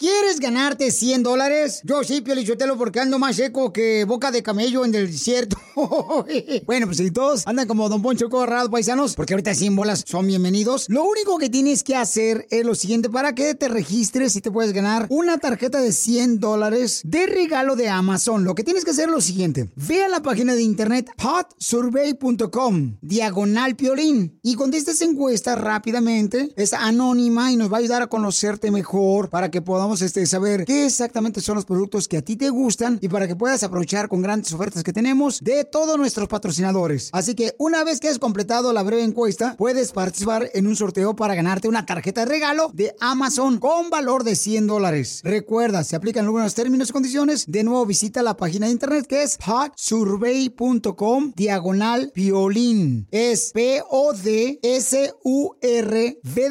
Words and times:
¿Quieres 0.00 0.40
ganarte 0.40 0.92
100 0.92 1.22
dólares? 1.22 1.82
Yo 1.84 2.02
sí, 2.04 2.22
Piolichotelo, 2.22 2.78
porque 2.78 3.00
ando 3.00 3.18
más 3.18 3.36
seco 3.36 3.70
que 3.70 4.06
boca 4.06 4.30
de 4.30 4.42
camello 4.42 4.86
en 4.86 4.94
el 4.94 5.12
desierto. 5.12 5.58
bueno, 6.64 6.86
pues 6.86 6.96
si 6.96 7.10
todos 7.10 7.46
andan 7.46 7.68
como 7.68 7.86
Don 7.90 8.00
Poncho 8.00 8.30
Corrado, 8.30 8.70
paisanos, 8.70 9.14
porque 9.14 9.34
ahorita 9.34 9.52
100 9.52 9.76
bolas 9.76 10.04
son 10.06 10.26
bienvenidos. 10.26 10.86
Lo 10.88 11.04
único 11.04 11.36
que 11.36 11.50
tienes 11.50 11.84
que 11.84 11.96
hacer 11.96 12.46
es 12.48 12.64
lo 12.64 12.74
siguiente, 12.74 13.10
para 13.10 13.34
que 13.34 13.54
te 13.54 13.68
registres 13.68 14.34
y 14.36 14.40
te 14.40 14.50
puedes 14.50 14.72
ganar 14.72 15.06
una 15.10 15.36
tarjeta 15.36 15.82
de 15.82 15.92
100 15.92 16.40
dólares 16.40 17.02
de 17.04 17.26
regalo 17.26 17.76
de 17.76 17.90
Amazon. 17.90 18.44
Lo 18.44 18.54
que 18.54 18.64
tienes 18.64 18.86
que 18.86 18.92
hacer 18.92 19.10
es 19.10 19.14
lo 19.14 19.20
siguiente. 19.20 19.68
Ve 19.76 20.02
a 20.02 20.08
la 20.08 20.22
página 20.22 20.54
de 20.54 20.62
internet 20.62 21.10
hotsurvey.com, 21.18 22.96
diagonal 23.02 23.76
piolín, 23.76 24.40
y 24.42 24.54
contesta 24.54 24.92
esa 24.92 25.04
encuesta 25.04 25.56
rápidamente. 25.56 26.54
Es 26.56 26.72
anónima 26.72 27.52
y 27.52 27.56
nos 27.56 27.70
va 27.70 27.76
a 27.76 27.80
ayudar 27.80 28.00
a 28.00 28.06
conocerte 28.06 28.70
mejor 28.70 29.28
para 29.28 29.50
que 29.50 29.60
podamos 29.60 29.89
este, 30.00 30.24
saber 30.26 30.64
qué 30.64 30.86
exactamente 30.86 31.40
son 31.40 31.56
los 31.56 31.64
productos 31.64 32.06
que 32.06 32.18
a 32.18 32.22
ti 32.22 32.36
te 32.36 32.48
gustan 32.50 32.98
y 33.02 33.08
para 33.08 33.26
que 33.26 33.34
puedas 33.34 33.62
aprovechar 33.64 34.08
con 34.08 34.22
grandes 34.22 34.52
ofertas 34.52 34.84
que 34.84 34.92
tenemos 34.92 35.40
de 35.40 35.64
todos 35.64 35.98
nuestros 35.98 36.28
patrocinadores. 36.28 37.10
Así 37.12 37.34
que 37.34 37.54
una 37.58 37.82
vez 37.82 37.98
que 37.98 38.08
has 38.08 38.20
completado 38.20 38.72
la 38.72 38.84
breve 38.84 39.02
encuesta, 39.02 39.56
puedes 39.58 39.90
participar 39.92 40.48
en 40.54 40.68
un 40.68 40.76
sorteo 40.76 41.16
para 41.16 41.34
ganarte 41.34 41.68
una 41.68 41.86
tarjeta 41.86 42.20
de 42.20 42.30
regalo 42.30 42.70
de 42.72 42.94
Amazon 43.00 43.58
con 43.58 43.90
valor 43.90 44.22
de 44.22 44.36
100 44.36 44.68
dólares. 44.68 45.20
Recuerda, 45.24 45.82
se 45.82 45.96
aplican 45.96 46.26
algunos 46.26 46.54
términos 46.54 46.90
y 46.90 46.92
condiciones. 46.92 47.46
De 47.48 47.64
nuevo, 47.64 47.84
visita 47.86 48.22
la 48.22 48.36
página 48.36 48.66
de 48.66 48.72
internet 48.72 49.06
que 49.06 49.22
es 49.22 49.38
hotsurvey.com 49.44 51.32
diagonal 51.34 52.12
violín. 52.14 53.08
Es 53.10 53.50
P-O-D-S-U-R-V 53.52 54.60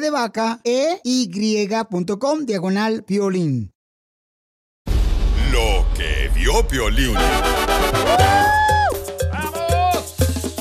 de 0.00 0.10
vaca 0.10 0.60
E-Y.com 0.64 2.44
diagonal 2.44 3.04
violín. 3.06 3.29
Lo 5.52 5.86
que 5.96 6.30
vio 6.34 6.66
Piolín. 6.66 7.14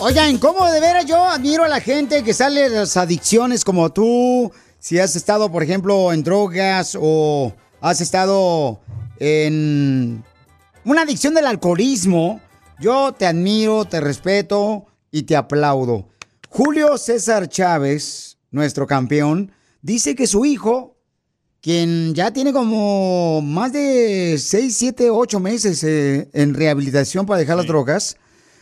Oigan, 0.01 0.37
¿cómo 0.37 0.65
de 0.71 0.79
veras 0.79 1.05
yo 1.05 1.23
admiro 1.25 1.63
a 1.63 1.67
la 1.67 1.81
gente 1.81 2.23
que 2.23 2.33
sale 2.33 2.69
de 2.69 2.79
las 2.79 2.95
adicciones 2.95 3.65
como 3.65 3.91
tú? 3.91 4.51
Si 4.79 4.97
has 4.97 5.15
estado, 5.15 5.51
por 5.51 5.61
ejemplo, 5.61 6.13
en 6.13 6.23
drogas 6.23 6.97
o 6.99 7.53
has 7.81 7.99
estado 7.99 8.79
en 9.19 10.23
una 10.85 11.01
adicción 11.01 11.33
del 11.33 11.47
alcoholismo, 11.47 12.39
yo 12.79 13.13
te 13.13 13.25
admiro, 13.25 13.83
te 13.85 13.99
respeto 13.99 14.85
y 15.11 15.23
te 15.23 15.35
aplaudo. 15.35 16.07
Julio 16.47 16.97
César 16.97 17.49
Chávez, 17.49 18.37
nuestro 18.51 18.87
campeón, 18.87 19.51
dice 19.81 20.15
que 20.15 20.27
su 20.27 20.45
hijo, 20.45 20.95
quien 21.61 22.13
ya 22.13 22.31
tiene 22.31 22.53
como 22.53 23.41
más 23.41 23.73
de 23.73 24.37
6, 24.37 24.75
7, 24.75 25.09
8 25.09 25.39
meses 25.39 25.83
eh, 25.83 26.29
en 26.33 26.53
rehabilitación 26.53 27.25
para 27.25 27.39
dejar 27.39 27.57
las 27.57 27.67
drogas, 27.67 28.17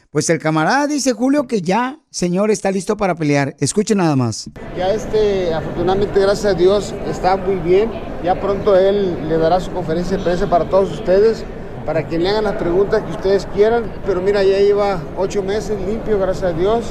pues 0.09 0.29
el 0.29 0.39
camarada 0.39 0.87
dice 0.87 1.13
Julio 1.13 1.47
que 1.47 1.61
ya, 1.61 1.99
señor, 2.09 2.49
está 2.49 2.71
listo 2.71 2.97
para 2.97 3.13
pelear. 3.15 3.55
Escuchen 3.59 3.97
nada 3.97 4.15
más. 4.15 4.49
Ya 4.77 4.91
este, 4.93 5.53
afortunadamente, 5.53 6.19
gracias 6.19 6.53
a 6.53 6.57
Dios, 6.57 6.95
está 7.07 7.35
muy 7.35 7.57
bien. 7.57 7.91
Ya 8.23 8.39
pronto 8.39 8.75
él 8.77 9.27
le 9.27 9.37
dará 9.37 9.59
su 9.59 9.71
conferencia 9.71 10.17
de 10.17 10.23
prensa 10.23 10.49
para 10.49 10.69
todos 10.69 10.91
ustedes, 10.91 11.43
para 11.85 12.07
que 12.07 12.17
le 12.17 12.29
hagan 12.29 12.45
las 12.45 12.55
preguntas 12.55 13.03
que 13.03 13.11
ustedes 13.11 13.45
quieran. 13.53 13.91
Pero 14.05 14.21
mira, 14.21 14.43
ya 14.43 14.59
lleva 14.59 15.03
ocho 15.17 15.43
meses 15.43 15.77
limpio, 15.85 16.17
gracias 16.17 16.51
a 16.51 16.57
Dios. 16.57 16.85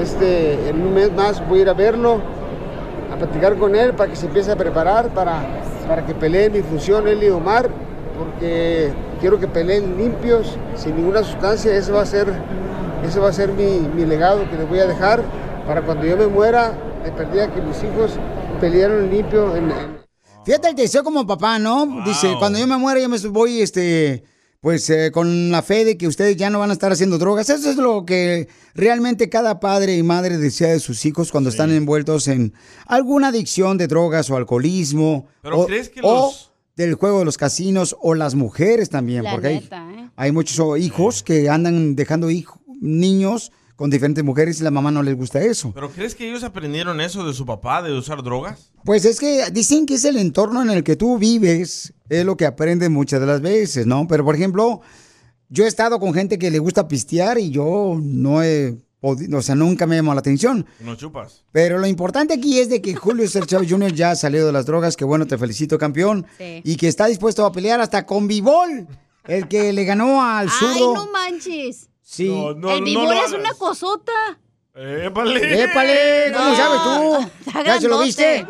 Este, 0.00 0.68
en 0.68 0.80
un 0.80 0.94
mes 0.94 1.12
más 1.12 1.46
voy 1.48 1.58
a 1.58 1.62
ir 1.62 1.68
a 1.68 1.74
verlo, 1.74 2.22
a 3.12 3.16
platicar 3.16 3.56
con 3.58 3.74
él 3.74 3.94
para 3.94 4.08
que 4.08 4.16
se 4.16 4.26
empiece 4.26 4.52
a 4.52 4.56
preparar 4.56 5.12
para, 5.12 5.59
para 5.90 6.06
que 6.06 6.14
peleen 6.14 6.52
mi 6.52 6.62
función 6.62 7.08
él 7.08 7.20
y 7.24 7.30
Omar, 7.30 7.68
porque 8.16 8.92
quiero 9.20 9.40
que 9.40 9.48
peleen 9.48 9.96
limpios, 9.98 10.56
sin 10.76 10.94
ninguna 10.94 11.24
sustancia. 11.24 11.74
Ese 11.74 11.90
va 11.90 12.02
a 12.02 12.06
ser, 12.06 12.32
ese 13.04 13.18
va 13.18 13.28
a 13.28 13.32
ser 13.32 13.48
mi, 13.52 13.80
mi 13.92 14.06
legado 14.06 14.48
que 14.48 14.56
les 14.56 14.68
voy 14.68 14.78
a 14.78 14.86
dejar 14.86 15.20
para 15.66 15.82
cuando 15.82 16.06
yo 16.06 16.16
me 16.16 16.28
muera, 16.28 16.74
de 17.04 17.10
perdida 17.10 17.52
que 17.52 17.60
mis 17.60 17.76
hijos 17.82 18.12
pelearon 18.60 19.10
limpio 19.10 19.56
en- 19.56 19.72
en, 19.72 20.00
Fíjate 20.44 20.68
el 20.68 20.76
deseo 20.76 21.02
como 21.02 21.26
papá, 21.26 21.58
¿no? 21.58 22.04
Dice, 22.04 22.36
cuando 22.38 22.60
yo 22.60 22.68
me 22.68 22.76
muera, 22.76 23.00
yo 23.00 23.08
me 23.08 23.18
voy, 23.28 23.60
este, 23.60 24.22
pues 24.60 24.90
eh, 24.90 25.10
con 25.10 25.50
la 25.50 25.62
fe 25.62 25.84
de 25.86 25.96
que 25.96 26.06
ustedes 26.06 26.36
ya 26.36 26.50
no 26.50 26.58
van 26.58 26.70
a 26.70 26.74
estar 26.74 26.92
haciendo 26.92 27.16
drogas. 27.18 27.48
Eso 27.48 27.70
es 27.70 27.76
lo 27.76 28.04
que 28.04 28.48
realmente 28.74 29.30
cada 29.30 29.58
padre 29.58 29.96
y 29.96 30.02
madre 30.02 30.36
desea 30.36 30.68
de 30.68 30.80
sus 30.80 31.04
hijos 31.06 31.30
cuando 31.32 31.48
están 31.48 31.70
envueltos 31.72 32.28
en 32.28 32.52
alguna 32.86 33.28
adicción 33.28 33.78
de 33.78 33.86
drogas 33.86 34.28
o 34.30 34.36
alcoholismo. 34.36 35.26
Pero 35.42 35.60
o, 35.60 35.66
¿crees 35.66 35.88
que 35.88 36.00
o 36.02 36.26
los- 36.26 36.52
del 36.76 36.94
juego 36.94 37.20
de 37.20 37.24
los 37.24 37.38
casinos 37.38 37.96
o 38.00 38.14
las 38.14 38.34
mujeres 38.34 38.90
también, 38.90 39.24
La 39.24 39.32
porque 39.32 39.46
hay, 39.48 39.56
¿eh? 39.56 40.10
hay 40.16 40.32
muchos 40.32 40.78
hijos 40.78 41.22
que 41.22 41.48
andan 41.48 41.96
dejando 41.96 42.30
hijos, 42.30 42.60
niños 42.80 43.52
con 43.80 43.88
diferentes 43.88 44.22
mujeres 44.22 44.60
y 44.60 44.62
la 44.62 44.70
mamá 44.70 44.90
no 44.90 45.02
les 45.02 45.16
gusta 45.16 45.40
eso. 45.40 45.72
¿Pero 45.74 45.90
crees 45.90 46.14
que 46.14 46.28
ellos 46.28 46.44
aprendieron 46.44 47.00
eso 47.00 47.26
de 47.26 47.32
su 47.32 47.46
papá, 47.46 47.80
de 47.80 47.94
usar 47.96 48.22
drogas? 48.22 48.70
Pues 48.84 49.06
es 49.06 49.18
que 49.18 49.50
dicen 49.50 49.86
que 49.86 49.94
es 49.94 50.04
el 50.04 50.18
entorno 50.18 50.60
en 50.60 50.68
el 50.68 50.84
que 50.84 50.96
tú 50.96 51.16
vives, 51.16 51.94
es 52.10 52.26
lo 52.26 52.36
que 52.36 52.44
aprenden 52.44 52.92
muchas 52.92 53.20
de 53.20 53.26
las 53.26 53.40
veces, 53.40 53.86
¿no? 53.86 54.06
Pero 54.06 54.22
por 54.22 54.34
ejemplo, 54.34 54.82
yo 55.48 55.64
he 55.64 55.66
estado 55.66 55.98
con 55.98 56.12
gente 56.12 56.38
que 56.38 56.50
le 56.50 56.58
gusta 56.58 56.88
pistear 56.88 57.38
y 57.38 57.48
yo 57.48 57.96
no 58.02 58.42
he 58.42 58.76
podido, 59.00 59.38
o 59.38 59.42
sea, 59.42 59.54
nunca 59.54 59.86
me 59.86 59.96
llamó 59.96 60.12
la 60.12 60.20
atención. 60.20 60.66
No 60.80 60.94
chupas. 60.94 61.44
Pero 61.50 61.78
lo 61.78 61.86
importante 61.86 62.34
aquí 62.34 62.58
es 62.60 62.68
de 62.68 62.82
que 62.82 62.94
Julio 62.94 63.24
César 63.26 63.46
Chávez 63.46 63.70
Jr. 63.70 63.94
ya 63.94 64.10
ha 64.10 64.14
salido 64.14 64.46
de 64.46 64.52
las 64.52 64.66
drogas, 64.66 64.94
que 64.94 65.06
bueno, 65.06 65.26
te 65.26 65.38
felicito 65.38 65.78
campeón, 65.78 66.26
Sí. 66.36 66.60
y 66.64 66.76
que 66.76 66.86
está 66.86 67.06
dispuesto 67.06 67.46
a 67.46 67.52
pelear 67.52 67.80
hasta 67.80 68.04
con 68.04 68.28
Bivol, 68.28 68.86
el 69.26 69.48
que 69.48 69.72
le 69.72 69.84
ganó 69.84 70.22
al 70.22 70.48
Ay, 70.48 70.52
zurdo. 70.78 70.94
no 70.96 71.08
manches. 71.10 71.86
Sí. 72.10 72.26
el 72.26 72.82
vibor 72.82 73.14
es 73.24 73.32
una 73.32 73.54
cosota. 73.54 74.12
¡Épale! 74.74 75.62
¡Épale! 75.62 76.32
¿Cómo 76.32 76.48
No, 76.48 76.56
sabes 76.56 76.80
tú? 77.44 77.60
¿Ya 77.64 77.80
se 77.80 77.88
lo 77.88 78.00
viste? 78.00 78.46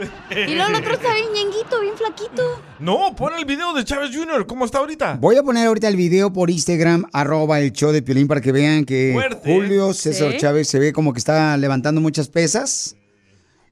Y 0.48 0.54
luego 0.54 0.70
el 0.70 0.76
otro 0.76 0.94
está 0.94 1.12
bien 1.12 1.26
ñenguito, 1.34 1.78
bien 1.80 1.94
flaquito. 1.94 2.62
No, 2.78 3.14
pon 3.14 3.34
el 3.38 3.44
video 3.44 3.74
de 3.74 3.84
Chávez 3.84 4.16
Jr., 4.16 4.46
¿cómo 4.46 4.64
está 4.64 4.78
ahorita? 4.78 5.18
Voy 5.20 5.36
a 5.36 5.42
poner 5.42 5.66
ahorita 5.66 5.88
el 5.88 5.96
video 5.96 6.32
por 6.32 6.48
Instagram, 6.48 7.04
arroba 7.12 7.60
el 7.60 7.72
show 7.72 7.92
de 7.92 8.00
Piolín, 8.00 8.28
para 8.28 8.40
que 8.40 8.50
vean 8.52 8.86
que 8.86 9.10
Fuerte, 9.12 9.50
¿eh? 9.50 9.54
Julio 9.54 9.92
César 9.92 10.32
Sí. 10.32 10.38
Chávez 10.38 10.66
se 10.68 10.78
ve 10.78 10.94
como 10.94 11.12
que 11.12 11.18
está 11.18 11.54
levantando 11.58 12.00
muchas 12.00 12.28
pesas. 12.28 12.96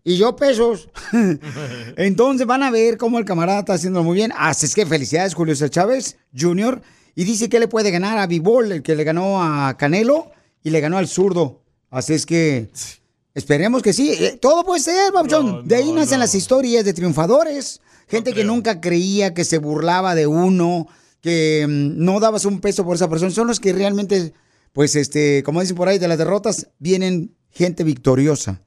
Y 0.05 0.19
yo 0.19 0.37
pesos. 0.37 0.91
Entonces 1.97 2.47
van 2.47 2.63
a 2.63 2.71
ver 2.71 2.99
cómo 2.99 3.19
el 3.19 3.25
camarada 3.25 3.61
está 3.61 3.73
haciendo 3.75 4.03
muy 4.03 4.17
bien. 4.17 4.33
Así 4.37 4.67
es 4.67 4.75
que 4.75 4.85
felicidades, 4.85 5.35
Julio 5.35 5.55
César 5.55 5.71
Chávez 5.71 6.19
Jr. 6.39 6.83
Y 7.19 7.25
dice 7.25 7.49
que 7.49 7.59
le 7.59 7.67
puede 7.67 7.91
ganar 7.91 8.17
a 8.17 8.29
Bibol, 8.29 8.71
el 8.71 8.81
que 8.85 8.95
le 8.95 9.03
ganó 9.03 9.43
a 9.43 9.77
Canelo 9.77 10.31
y 10.63 10.71
le 10.71 10.79
ganó 10.79 10.99
al 10.99 11.09
zurdo. 11.09 11.65
Así 11.91 12.15
es 12.15 12.25
que 12.25 12.69
esperemos 13.35 13.83
que 13.83 13.93
sí. 13.93 14.13
Eh, 14.13 14.39
Todo 14.41 14.63
puede 14.63 14.81
ser, 14.81 15.11
Babuchón. 15.11 15.67
de 15.67 15.75
ahí 15.75 15.91
nacen 15.91 16.21
las 16.21 16.37
historias 16.37 16.85
de 16.85 16.93
triunfadores. 16.93 17.81
Gente 18.07 18.33
que 18.33 18.45
nunca 18.45 18.81
creía, 18.81 19.35
que 19.35 19.45
se 19.45 19.59
burlaba 19.59 20.15
de 20.15 20.29
uno, 20.29 20.87
que 21.21 21.67
mm, 21.69 22.05
no 22.05 22.21
dabas 22.21 22.45
un 22.45 22.61
peso 22.61 22.85
por 22.85 22.95
esa 22.95 23.11
persona. 23.11 23.33
Son 23.33 23.49
los 23.49 23.59
que 23.59 23.73
realmente, 23.73 24.33
pues, 24.73 24.95
este, 24.95 25.43
como 25.43 25.61
dicen 25.61 25.75
por 25.75 25.89
ahí, 25.89 25.99
de 25.99 26.07
las 26.07 26.19
derrotas 26.19 26.69
vienen 26.79 27.35
gente 27.51 27.83
victoriosa. 27.83 28.63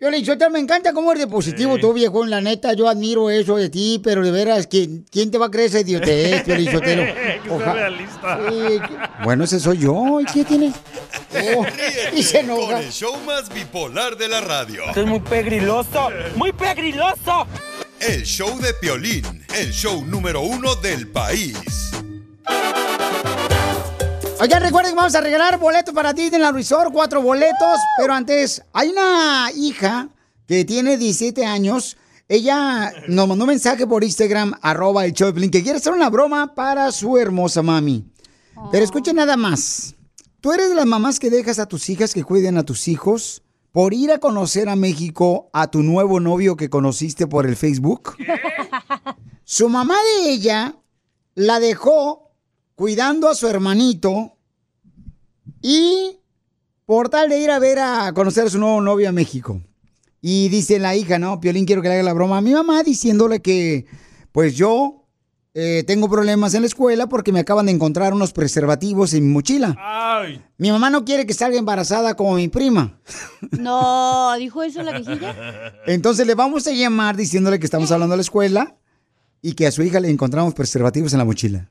Yo 0.00 0.08
le 0.10 0.16
me 0.48 0.58
encanta 0.58 0.94
cómo 0.94 1.12
eres 1.12 1.24
de 1.24 1.30
positivo 1.30 1.76
tú, 1.76 1.92
viejo, 1.92 2.24
la 2.24 2.40
neta, 2.40 2.72
yo 2.72 2.88
admiro 2.88 3.28
eso 3.28 3.56
de 3.56 3.68
ti, 3.68 4.00
pero 4.02 4.22
de 4.22 4.30
veras, 4.30 4.66
¿quién, 4.66 5.04
quién 5.10 5.30
te 5.30 5.36
va 5.36 5.46
a 5.46 5.50
creer 5.50 5.68
esa 5.68 5.80
idiotez, 5.80 6.42
que 6.44 6.54
soy 6.56 7.50
Oja- 7.50 7.74
realista. 7.74 8.40
Bueno, 9.22 9.44
ese 9.44 9.60
soy 9.60 9.76
yo, 9.76 10.18
¿y 10.22 10.24
qué 10.24 10.42
tiene? 10.42 10.72
Oh, 11.54 11.66
y 12.16 12.22
se 12.22 12.40
Con 12.40 12.50
enoja. 12.50 12.80
el 12.80 12.90
show 12.90 13.14
más 13.26 13.52
bipolar 13.52 14.16
de 14.16 14.28
la 14.28 14.40
radio. 14.40 14.84
Esto 14.88 15.02
es 15.02 15.06
muy 15.06 15.20
pegriloso, 15.20 16.08
muy 16.34 16.52
pegriloso. 16.52 17.46
El 18.00 18.22
show 18.24 18.58
de 18.58 18.72
Piolín, 18.72 19.44
el 19.54 19.70
show 19.70 20.02
número 20.06 20.40
uno 20.40 20.76
del 20.76 21.08
país. 21.08 21.58
Oigan, 24.40 24.62
recuerden 24.62 24.92
que 24.92 24.96
vamos 24.96 25.14
a 25.14 25.20
regalar 25.20 25.58
boletos 25.58 25.92
para 25.92 26.14
Disneyland 26.14 26.56
Resort, 26.56 26.90
cuatro 26.94 27.20
boletos, 27.20 27.78
pero 27.98 28.14
antes, 28.14 28.62
hay 28.72 28.88
una 28.88 29.50
hija 29.54 30.08
que 30.46 30.64
tiene 30.64 30.96
17 30.96 31.44
años, 31.44 31.98
ella 32.26 32.90
nos 33.06 33.28
mandó 33.28 33.44
un 33.44 33.50
mensaje 33.50 33.86
por 33.86 34.02
Instagram, 34.02 34.54
arroba 34.62 35.04
el 35.04 35.12
Piolín, 35.12 35.50
que 35.50 35.62
quiere 35.62 35.76
hacer 35.76 35.92
una 35.92 36.08
broma 36.08 36.54
para 36.54 36.90
su 36.90 37.18
hermosa 37.18 37.60
mami. 37.60 38.06
Pero 38.72 38.82
escuchen 38.82 39.16
nada 39.16 39.36
más. 39.36 39.94
¿Tú 40.40 40.52
eres 40.52 40.70
de 40.70 40.74
las 40.74 40.86
mamás 40.86 41.20
que 41.20 41.28
dejas 41.28 41.58
a 41.58 41.66
tus 41.66 41.90
hijas 41.90 42.14
que 42.14 42.24
cuiden 42.24 42.56
a 42.56 42.64
tus 42.64 42.88
hijos 42.88 43.42
por 43.72 43.92
ir 43.92 44.10
a 44.10 44.20
conocer 44.20 44.70
a 44.70 44.74
México 44.74 45.50
a 45.52 45.70
tu 45.70 45.82
nuevo 45.82 46.18
novio 46.18 46.56
que 46.56 46.70
conociste 46.70 47.26
por 47.26 47.46
el 47.46 47.56
Facebook? 47.56 48.16
Su 49.44 49.68
mamá 49.68 49.96
de 50.14 50.30
ella 50.30 50.76
la 51.34 51.60
dejó 51.60 52.29
cuidando 52.80 53.28
a 53.28 53.34
su 53.34 53.46
hermanito 53.46 54.38
y 55.60 56.16
por 56.86 57.10
tal 57.10 57.28
de 57.28 57.38
ir 57.38 57.50
a 57.50 57.58
ver 57.58 57.78
a 57.78 58.10
conocer 58.14 58.46
a 58.46 58.48
su 58.48 58.58
nuevo 58.58 58.80
novio 58.80 59.06
a 59.06 59.12
México. 59.12 59.60
Y 60.22 60.48
dice 60.48 60.78
la 60.78 60.96
hija, 60.96 61.18
¿no? 61.18 61.40
Piolín, 61.40 61.66
quiero 61.66 61.82
que 61.82 61.88
le 61.88 61.96
haga 61.96 62.04
la 62.04 62.14
broma 62.14 62.38
a 62.38 62.40
mi 62.40 62.54
mamá 62.54 62.82
diciéndole 62.82 63.42
que, 63.42 63.84
pues 64.32 64.56
yo 64.56 65.04
eh, 65.52 65.84
tengo 65.86 66.08
problemas 66.08 66.54
en 66.54 66.62
la 66.62 66.68
escuela 66.68 67.06
porque 67.06 67.32
me 67.32 67.40
acaban 67.40 67.66
de 67.66 67.72
encontrar 67.72 68.14
unos 68.14 68.32
preservativos 68.32 69.12
en 69.12 69.26
mi 69.26 69.32
mochila. 69.34 69.76
Ay. 69.78 70.42
Mi 70.56 70.72
mamá 70.72 70.88
no 70.88 71.04
quiere 71.04 71.26
que 71.26 71.34
salga 71.34 71.58
embarazada 71.58 72.16
como 72.16 72.36
mi 72.36 72.48
prima. 72.48 72.98
No, 73.58 74.34
dijo 74.38 74.62
eso 74.62 74.82
la 74.82 74.98
viejilla. 74.98 75.74
Entonces 75.86 76.26
le 76.26 76.34
vamos 76.34 76.66
a 76.66 76.70
llamar 76.70 77.14
diciéndole 77.14 77.58
que 77.58 77.66
estamos 77.66 77.92
hablando 77.92 78.14
a 78.14 78.16
la 78.16 78.22
escuela 78.22 78.78
y 79.42 79.52
que 79.52 79.66
a 79.66 79.70
su 79.70 79.82
hija 79.82 80.00
le 80.00 80.08
encontramos 80.08 80.54
preservativos 80.54 81.12
en 81.12 81.18
la 81.18 81.26
mochila. 81.26 81.70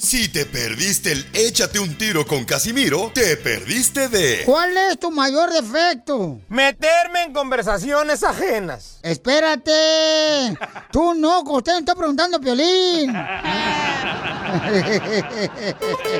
Si 0.00 0.30
te 0.30 0.46
perdiste 0.46 1.12
el 1.12 1.28
échate 1.34 1.78
un 1.78 1.94
tiro 1.98 2.26
con 2.26 2.46
Casimiro, 2.46 3.10
te 3.14 3.36
perdiste 3.36 4.08
de 4.08 4.44
¿Cuál 4.46 4.74
es 4.74 4.98
tu 4.98 5.10
mayor 5.10 5.52
defecto? 5.52 6.40
Meterme 6.48 7.24
en 7.24 7.34
conversaciones 7.34 8.22
ajenas. 8.22 8.98
Espérate. 9.02 10.56
Tú 10.90 11.12
no, 11.12 11.42
usted 11.42 11.72
me 11.72 11.78
está 11.80 11.94
preguntando, 11.94 12.40
Piolín. 12.40 13.14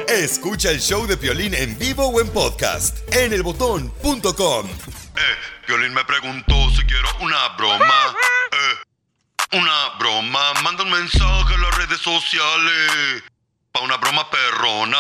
Escucha 0.09 0.71
el 0.71 0.81
show 0.83 1.07
de 1.07 1.17
Piolín 1.17 1.55
en 1.55 1.79
vivo 1.79 2.07
o 2.07 2.21
en 2.21 2.29
podcast 2.29 2.99
en 3.15 3.33
elbotón.com. 3.33 4.67
Eh, 4.67 5.21
Piolín 5.67 5.95
me 5.95 6.05
preguntó 6.05 6.55
si 6.77 6.85
quiero 6.85 7.09
una 7.23 7.49
broma. 7.57 8.15
Eh, 8.53 9.57
una 9.57 9.97
broma. 9.99 10.53
Manda 10.63 10.85
un 10.85 10.91
mensaje 10.91 11.55
a 11.55 11.59
las 11.59 11.79
redes 11.79 12.01
sociales. 12.01 13.23
Pa' 13.73 13.85
una 13.85 13.97
broma 13.99 14.27
perrona. 14.29 14.97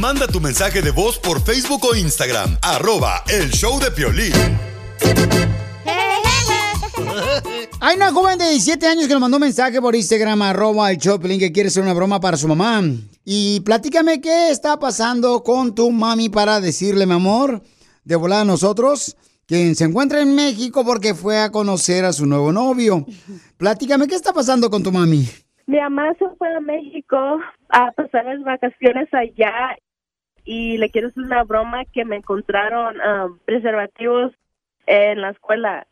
Manda 0.00 0.26
tu 0.26 0.40
mensaje 0.40 0.82
de 0.82 0.90
voz 0.90 1.16
por 1.18 1.40
Facebook 1.40 1.84
o 1.84 1.94
Instagram. 1.94 2.58
Arroba 2.60 3.22
el 3.28 3.50
show 3.50 3.78
de 3.78 3.92
Piolín. 3.92 4.32
Hay 7.80 7.94
una 7.94 8.10
joven 8.10 8.36
de 8.38 8.50
17 8.50 8.84
años 8.84 9.06
que 9.06 9.12
nos 9.12 9.20
mandó 9.20 9.36
un 9.36 9.42
mensaje 9.42 9.80
por 9.80 9.94
Instagram, 9.94 10.42
arroba 10.42 10.90
el 10.90 10.98
Choplin, 10.98 11.38
que 11.38 11.52
quiere 11.52 11.68
hacer 11.68 11.84
una 11.84 11.94
broma 11.94 12.18
para 12.18 12.36
su 12.36 12.48
mamá. 12.48 12.82
Y 13.24 13.60
platícame 13.60 14.20
qué 14.20 14.50
está 14.50 14.80
pasando 14.80 15.44
con 15.44 15.72
tu 15.72 15.92
mami 15.92 16.28
para 16.28 16.60
decirle, 16.60 17.06
mi 17.06 17.14
amor, 17.14 17.62
de 18.02 18.16
volada 18.16 18.42
a 18.42 18.44
nosotros, 18.44 19.16
que 19.46 19.72
se 19.76 19.84
encuentra 19.84 20.20
en 20.20 20.34
México 20.34 20.84
porque 20.84 21.14
fue 21.14 21.40
a 21.40 21.52
conocer 21.52 22.04
a 22.04 22.12
su 22.12 22.26
nuevo 22.26 22.50
novio. 22.50 23.06
Platícame 23.56 24.08
qué 24.08 24.16
está 24.16 24.32
pasando 24.32 24.68
con 24.68 24.82
tu 24.82 24.90
mami. 24.90 25.28
Mi 25.68 25.78
mamá 25.78 26.14
se 26.18 26.26
fue 26.38 26.56
a 26.56 26.60
México 26.60 27.40
a 27.68 27.92
pasar 27.92 28.24
las 28.24 28.42
vacaciones 28.42 29.12
allá 29.12 29.76
y 30.42 30.78
le 30.78 30.88
quiero 30.88 31.08
hacer 31.08 31.22
una 31.22 31.44
broma 31.44 31.84
que 31.84 32.06
me 32.06 32.16
encontraron 32.16 32.96
um, 32.98 33.38
preservativos 33.40 34.32
en 34.86 35.20
la 35.20 35.28
escuela. 35.28 35.86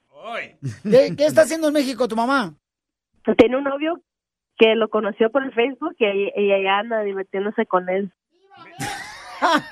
¿Qué, 0.83 1.15
qué 1.15 1.27
está 1.27 1.43
haciendo 1.43 1.69
en 1.69 1.75
México 1.75 2.09
tu 2.09 2.17
mamá? 2.17 2.55
Tiene 3.37 3.59
un 3.59 3.65
novio 3.65 4.01
que 4.57 4.75
lo 4.77 4.89
conoció 4.89 5.31
por 5.31 5.45
el 5.45 5.53
Facebook 5.53 5.95
y, 5.99 6.33
y 6.35 6.53
ella 6.55 6.79
anda 6.79 7.03
divirtiéndose 7.03 7.67
con 7.67 7.91
él. 7.91 8.11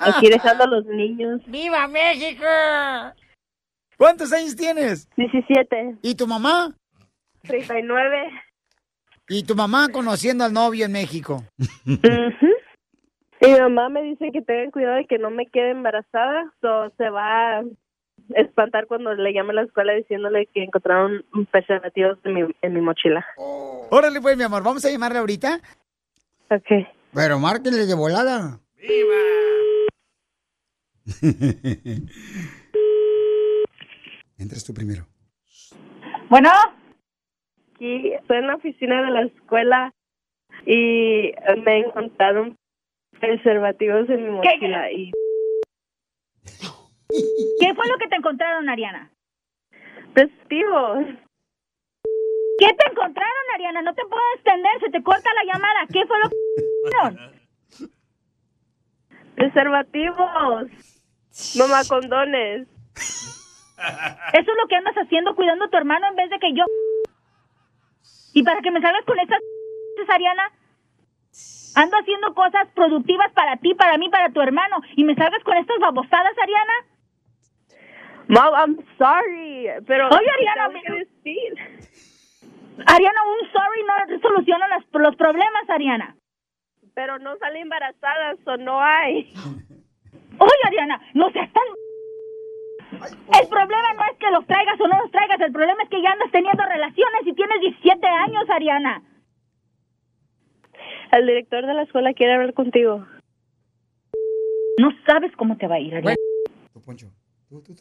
Aquí 0.01 0.29
dejando 0.29 0.65
a 0.65 0.67
los 0.67 0.85
niños. 0.85 1.41
¡Viva 1.47 1.87
México! 1.87 2.45
¿Cuántos 3.97 4.31
años 4.31 4.55
tienes? 4.55 5.09
17, 5.17 5.97
¿Y 6.03 6.13
tu 6.13 6.27
mamá? 6.27 6.75
39. 7.41 8.29
¿Y 9.27 9.43
tu 9.43 9.55
mamá 9.55 9.89
conociendo 9.91 10.43
al 10.43 10.53
novio 10.53 10.85
en 10.85 10.91
México? 10.91 11.43
Y 13.41 13.47
mi 13.47 13.59
mamá 13.59 13.89
me 13.89 14.01
dice 14.03 14.31
que 14.31 14.41
tengan 14.41 14.71
cuidado 14.71 14.95
de 14.95 15.05
que 15.05 15.17
no 15.17 15.29
me 15.29 15.45
quede 15.47 15.71
embarazada, 15.71 16.53
o 16.63 16.89
se 16.97 17.09
va 17.09 17.59
a 17.59 17.63
espantar 18.35 18.87
cuando 18.87 19.13
le 19.13 19.33
llame 19.33 19.51
a 19.51 19.55
la 19.55 19.63
escuela 19.63 19.93
diciéndole 19.93 20.47
que 20.53 20.63
encontraron 20.63 21.25
preservativos 21.51 22.17
en 22.23 22.33
mi, 22.33 22.41
en 22.61 22.73
mi 22.73 22.81
mochila. 22.81 23.25
Órale 23.89 24.21
pues, 24.21 24.37
mi 24.37 24.43
amor, 24.43 24.63
vamos 24.63 24.85
a 24.85 24.89
llamarle 24.89 25.19
ahorita. 25.19 25.59
Ok. 26.49 26.87
Pero 27.13 27.39
márquenle 27.39 27.85
de 27.85 27.93
volada. 27.95 28.59
Entras 34.37 34.63
tú 34.63 34.73
primero. 34.73 35.05
Bueno. 36.29 36.49
Aquí 37.75 38.13
estoy 38.13 38.37
en 38.37 38.47
la 38.47 38.55
oficina 38.55 39.03
de 39.03 39.11
la 39.11 39.21
escuela 39.23 39.91
y 40.65 41.33
me 41.65 41.79
encontraron 41.79 42.55
preservativos 43.19 44.09
en 44.09 44.23
mi 44.23 44.29
mochila 44.31 44.91
y 44.91 45.11
¿Qué 47.59 47.73
fue 47.75 47.87
lo 47.87 47.97
que 47.97 48.07
te 48.07 48.15
encontraron, 48.15 48.69
Ariana? 48.69 49.11
preservativos. 50.13 51.05
¿Qué 52.57 52.67
te 52.67 52.89
encontraron, 52.89 53.43
Ariana? 53.55 53.81
No 53.81 53.93
te 53.93 54.03
puedo 54.05 54.21
extender, 54.35 54.71
se 54.79 54.89
te 54.91 55.03
corta 55.03 55.29
la 55.33 55.53
llamada. 55.53 55.85
¿Qué 55.91 56.05
fue 56.05 56.17
lo 56.23 56.29
que 56.29 56.37
encontraron? 56.63 57.35
Preservativos. 59.35 60.69
Mamá, 61.57 61.81
condones. 61.89 62.69
Eso 63.77 64.51
es 64.51 64.57
lo 64.61 64.67
que 64.69 64.75
andas 64.77 64.95
haciendo, 64.95 65.35
cuidando 65.35 65.65
a 65.65 65.69
tu 65.69 65.75
hermano 65.75 66.07
en 66.07 66.15
vez 66.15 66.29
de 66.29 66.39
que 66.39 66.53
yo... 66.53 66.63
Y 68.35 68.43
para 68.43 68.61
que 68.61 68.69
me 68.69 68.81
salgas 68.81 69.03
con 69.05 69.17
estas... 69.19 69.39
Ariana, 70.09 70.51
ando 71.75 71.97
haciendo 71.97 72.33
cosas 72.35 72.67
productivas 72.75 73.31
para 73.33 73.57
ti, 73.57 73.73
para 73.73 73.97
mí, 73.97 74.09
para 74.09 74.29
tu 74.29 74.41
hermano. 74.41 74.77
Y 74.95 75.03
me 75.05 75.15
salgas 75.15 75.41
con 75.43 75.57
estas 75.57 75.79
babosadas, 75.79 76.33
Ariana. 76.41 76.73
Mom, 78.27 78.53
I'm 78.55 78.77
sorry, 78.97 79.67
pero 79.87 80.09
Oye, 80.09 80.29
Ariana, 80.37 80.69
decir. 80.69 81.53
Ariana, 82.87 83.19
un 83.23 83.51
sorry 83.51 83.83
no 83.87 84.19
soluciona 84.21 84.67
las- 84.67 84.85
los 84.91 85.15
problemas, 85.15 85.69
Ariana. 85.69 86.15
Pero 86.93 87.17
no 87.19 87.37
salí 87.37 87.59
embarazada, 87.59 88.31
eso 88.33 88.57
no 88.57 88.81
hay. 88.81 89.33
Oye, 90.39 90.61
Ariana, 90.65 91.01
no 91.13 91.29
seas 91.31 91.51
tan... 91.53 91.63
El 92.91 93.47
problema 93.47 93.93
no 93.95 94.03
es 94.11 94.17
que 94.19 94.31
los 94.31 94.45
traigas 94.45 94.79
o 94.79 94.87
no 94.87 95.01
los 95.01 95.11
traigas, 95.11 95.39
el 95.41 95.51
problema 95.51 95.83
es 95.83 95.89
que 95.89 96.01
ya 96.01 96.11
andas 96.11 96.31
teniendo 96.31 96.63
relaciones 96.63 97.21
y 97.25 97.33
tienes 97.33 97.61
17 97.61 98.07
años, 98.07 98.49
Ariana. 98.49 99.01
El 101.11 101.25
director 101.27 101.65
de 101.65 101.73
la 101.73 101.83
escuela 101.83 102.13
quiere 102.13 102.33
hablar 102.33 102.53
contigo. 102.53 103.05
No 104.77 104.89
sabes 105.07 105.31
cómo 105.37 105.57
te 105.57 105.67
va 105.67 105.75
a 105.75 105.79
ir, 105.79 105.95
Ariana. 105.95 106.15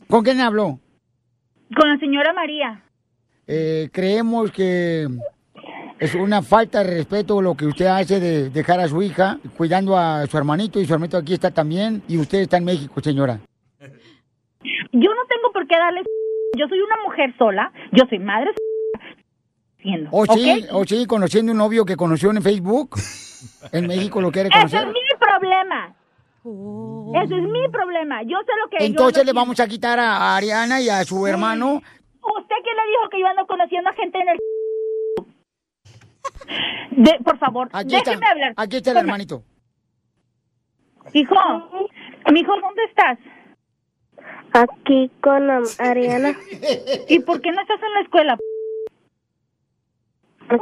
¿Con 0.09 0.23
quién 0.23 0.41
habló? 0.41 0.79
Con 1.77 1.89
la 1.89 1.99
señora 1.99 2.33
María. 2.33 2.83
Eh, 3.47 3.91
creemos 3.93 4.51
que 4.53 5.07
es 5.99 6.15
una 6.15 6.43
falta 6.43 6.83
de 6.83 6.97
respeto 6.97 7.43
lo 7.43 7.55
que 7.55 7.67
usted 7.67 7.87
hace 7.87 8.21
de 8.21 8.51
dejar 8.51 8.81
a 8.81 8.89
su 8.89 9.03
hija 9.03 9.39
cuidando 9.57 9.97
a 9.97 10.27
su 10.27 10.37
hermanito 10.39 10.81
y 10.81 10.87
su 10.87 10.95
hermanito 10.95 11.17
aquí 11.19 11.35
está 11.35 11.51
también 11.51 12.03
y 12.09 12.19
usted 12.19 12.39
está 12.39 12.57
en 12.57 12.65
México, 12.65 13.01
señora. 13.01 13.41
Yo 14.93 15.11
no 15.15 15.25
tengo 15.29 15.53
por 15.53 15.67
qué 15.67 15.77
darles... 15.77 16.05
Yo 16.57 16.69
soy 16.69 16.81
una 16.81 16.97
mujer 17.05 17.35
sola, 17.37 17.73
yo 17.93 18.05
soy 18.09 18.21
madre... 18.21 18.53
Siendo, 19.83 20.09
O 20.13 20.25
sí, 20.25 20.65
¿ok? 20.71 20.73
o 20.73 20.85
sí, 20.85 21.05
conociendo 21.07 21.51
un 21.53 21.59
novio 21.59 21.85
que 21.85 21.97
conoció 21.97 22.31
en 22.31 22.41
Facebook. 22.43 22.97
En 23.73 23.87
México 23.89 24.21
lo 24.21 24.31
quiere 24.31 24.49
Ese 24.51 24.59
es 24.59 24.73
conocer. 24.73 24.87
mi 24.87 25.01
problema. 25.19 25.95
Ese 27.25 27.37
es 27.37 27.43
mi 27.43 27.69
problema. 27.71 28.23
Yo 28.23 28.39
sé 28.47 28.53
lo 28.63 28.71
que 28.71 28.87
Entonces 28.87 29.27
le 29.27 29.33
vamos 29.33 29.59
a 29.61 29.67
quitar 29.67 29.99
a 29.99 30.37
Ariana 30.37 30.81
y 30.81 30.89
a 30.89 31.03
su 31.05 31.27
hermano. 31.27 31.75
¿Usted 31.75 32.57
quién 32.63 32.77
le 32.77 32.87
dijo 32.89 33.09
que 33.11 33.21
yo 33.21 33.27
ando 33.27 33.47
conociendo 33.47 33.91
a 33.91 33.95
gente 33.95 34.19
en 34.21 34.29
el... 34.29 34.39
De, 37.05 37.19
por 37.25 37.37
favor, 37.39 37.69
Aquí 37.73 37.97
está, 37.97 38.11
déjeme 38.13 38.27
hablar. 38.31 38.55
aquí 38.57 38.77
está 38.77 38.93
el 38.93 38.97
hermanito. 38.99 39.43
Hijo, 41.13 41.35
mijo, 42.33 42.53
¿dónde 42.61 42.85
estás? 42.85 43.19
Aquí 44.55 45.11
con 45.21 45.51
um, 45.51 45.65
Ariana, 45.79 46.33
¿Y 47.09 47.19
por 47.21 47.41
qué 47.41 47.51
no 47.51 47.61
estás 47.61 47.83
en 47.83 47.93
la 47.93 48.01
escuela? 48.01 48.39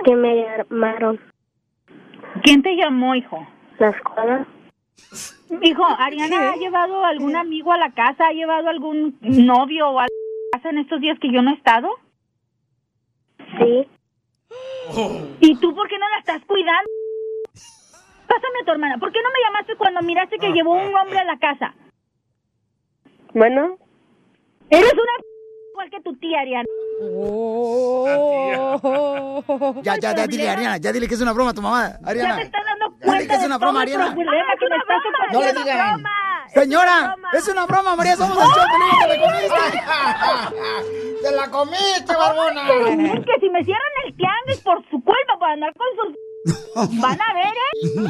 que 0.05 0.17
me 0.17 0.35
llamaron 0.47 1.21
¿Quién 2.43 2.63
te 2.63 2.75
llamó, 2.75 3.15
hijo? 3.15 3.47
la 3.79 3.91
escuela. 3.91 4.47
Hijo, 5.61 5.85
¿Ariana 5.99 6.53
ha 6.53 6.57
llevado 6.57 7.05
algún 7.05 7.37
amigo 7.37 7.73
a 7.73 7.77
la 7.77 7.91
casa? 7.93 8.29
¿Ha 8.29 8.33
llevado 8.33 8.69
algún 8.71 9.19
novio 9.21 9.91
o 9.91 9.99
a 9.99 10.05
la 10.05 10.09
casa 10.53 10.71
en 10.71 10.79
estos 10.79 11.01
días 11.03 11.19
que 11.19 11.31
yo 11.31 11.43
no 11.43 11.51
he 11.51 11.55
estado? 11.55 11.91
Sí. 13.59 13.89
¿Y 15.41 15.57
tú 15.57 15.75
por 15.75 15.89
qué 15.89 15.99
no 15.99 16.09
la 16.09 16.19
estás 16.19 16.43
cuidando? 16.47 16.89
Pásame 18.27 18.61
a 18.63 18.65
tu 18.65 18.71
hermana. 18.73 18.97
¿Por 18.99 19.13
qué 19.13 19.19
no 19.23 19.29
me 19.29 19.41
llamaste 19.45 19.77
cuando 19.77 20.01
miraste 20.01 20.39
que 20.39 20.53
llevó 20.53 20.73
un 20.73 20.95
hombre 20.95 21.19
a 21.19 21.25
la 21.25 21.39
casa? 21.39 21.75
Bueno. 23.35 23.77
Eres 24.73 24.93
una 24.95 25.13
igual 25.71 25.91
que 25.91 26.01
tu 26.01 26.17
tía, 26.17 26.41
Ariana. 26.41 26.65
Ya, 29.83 29.97
ya, 29.99 30.15
ya, 30.15 30.27
dile, 30.27 30.49
Ariana, 30.49 30.77
ya 30.79 30.93
dile 30.93 31.07
que 31.09 31.15
es 31.15 31.21
una 31.21 31.33
broma 31.33 31.51
a 31.51 31.55
tu 31.55 31.61
mamá, 31.63 31.89
Ya 32.01 32.09
Ariana. 32.11 32.37
te 32.37 32.43
estás 32.43 32.65
dando 32.65 32.89
Dile 32.91 33.07
cuenta 33.07 33.27
que 33.35 33.41
es 33.41 33.47
una 33.47 33.59
broma, 33.59 33.83
Ariana. 33.83 34.15
No 35.33 35.41
le 35.43 35.53
digan. 35.53 36.03
Señora, 36.55 37.17
es 37.33 37.49
una 37.49 37.67
broma, 37.67 37.97
María, 37.97 38.17
somos 38.17 38.37
el 38.37 38.45
show, 38.45 38.65
te 39.01 39.09
la 39.09 39.21
comiste. 39.21 39.81
Te 41.23 41.31
la 41.33 41.49
comiste, 41.51 42.15
barbona. 42.17 42.63
Es 43.15 43.25
que 43.27 43.41
si 43.41 43.49
me 43.51 43.65
cierran 43.65 43.93
el 44.07 44.17
tianguis 44.17 44.61
por 44.63 44.83
su 44.91 45.03
culpa, 45.03 45.39
por 45.39 45.49
andar 45.51 45.73
con 45.75 45.87
sus... 45.97 46.17
Van 46.75 47.19
a 47.21 47.35
ver, 47.35 47.55
¿eh? 47.55 48.09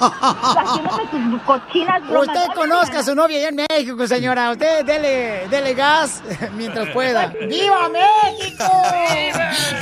Haciéndome 0.00 1.02
sus 1.10 1.42
cochinas 1.42 2.02
bromas. 2.08 2.28
Usted 2.28 2.48
No, 2.48 2.54
conozca 2.54 2.98
a 3.00 3.02
su 3.02 3.14
novia 3.14 3.38
allá 3.38 3.48
en 3.48 3.66
México, 3.70 4.06
señora. 4.06 4.50
Usted 4.52 4.84
dele, 4.84 5.48
dele 5.48 5.74
gas 5.74 6.22
mientras 6.56 6.88
pueda. 6.90 7.26
¡Viva 7.48 7.88
México! 7.90 8.64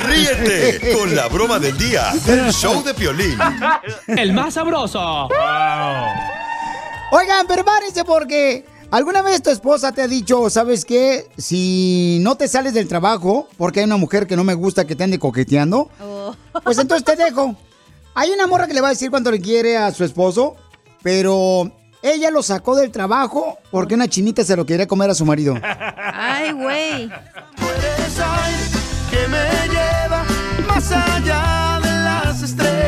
Ríete 0.05 0.97
con 0.97 1.15
la 1.15 1.27
broma 1.27 1.59
del 1.59 1.77
día 1.77 2.11
del 2.25 2.51
show 2.51 2.83
de 2.83 2.93
Piolín. 2.93 3.37
El 4.07 4.33
más 4.33 4.55
sabroso. 4.55 5.29
Oigan, 7.11 7.47
prepárense 7.47 8.03
porque 8.03 8.65
alguna 8.91 9.21
vez 9.21 9.41
tu 9.41 9.49
esposa 9.49 9.91
te 9.91 10.01
ha 10.01 10.07
dicho, 10.07 10.49
¿sabes 10.49 10.83
qué? 10.83 11.27
Si 11.37 12.19
no 12.21 12.35
te 12.35 12.47
sales 12.47 12.73
del 12.73 12.87
trabajo 12.87 13.47
porque 13.57 13.79
hay 13.79 13.85
una 13.85 13.97
mujer 13.97 14.27
que 14.27 14.35
no 14.35 14.43
me 14.43 14.55
gusta 14.55 14.85
que 14.85 14.95
te 14.95 15.03
ande 15.03 15.19
coqueteando, 15.19 15.89
pues 16.63 16.77
entonces 16.79 17.05
te 17.05 17.15
dejo. 17.15 17.55
Hay 18.15 18.29
una 18.31 18.47
morra 18.47 18.67
que 18.67 18.73
le 18.73 18.81
va 18.81 18.87
a 18.87 18.91
decir 18.91 19.09
cuánto 19.09 19.31
le 19.31 19.39
quiere 19.41 19.77
a 19.77 19.91
su 19.91 20.03
esposo, 20.03 20.55
pero 21.01 21.71
ella 22.01 22.29
lo 22.29 22.43
sacó 22.43 22.75
del 22.75 22.91
trabajo 22.91 23.57
porque 23.71 23.95
una 23.95 24.07
chinita 24.07 24.43
se 24.43 24.55
lo 24.55 24.65
quería 24.65 24.87
comer 24.87 25.09
a 25.09 25.15
su 25.15 25.25
marido. 25.25 25.55
Ay, 26.13 26.51
güey. 26.51 27.09
Que 29.09 29.27
me 29.27 29.49
lleva 29.67 30.23
más 30.67 30.91
allá 30.91 31.79
de 31.81 31.91
las 32.03 32.43
estrellas. 32.43 32.82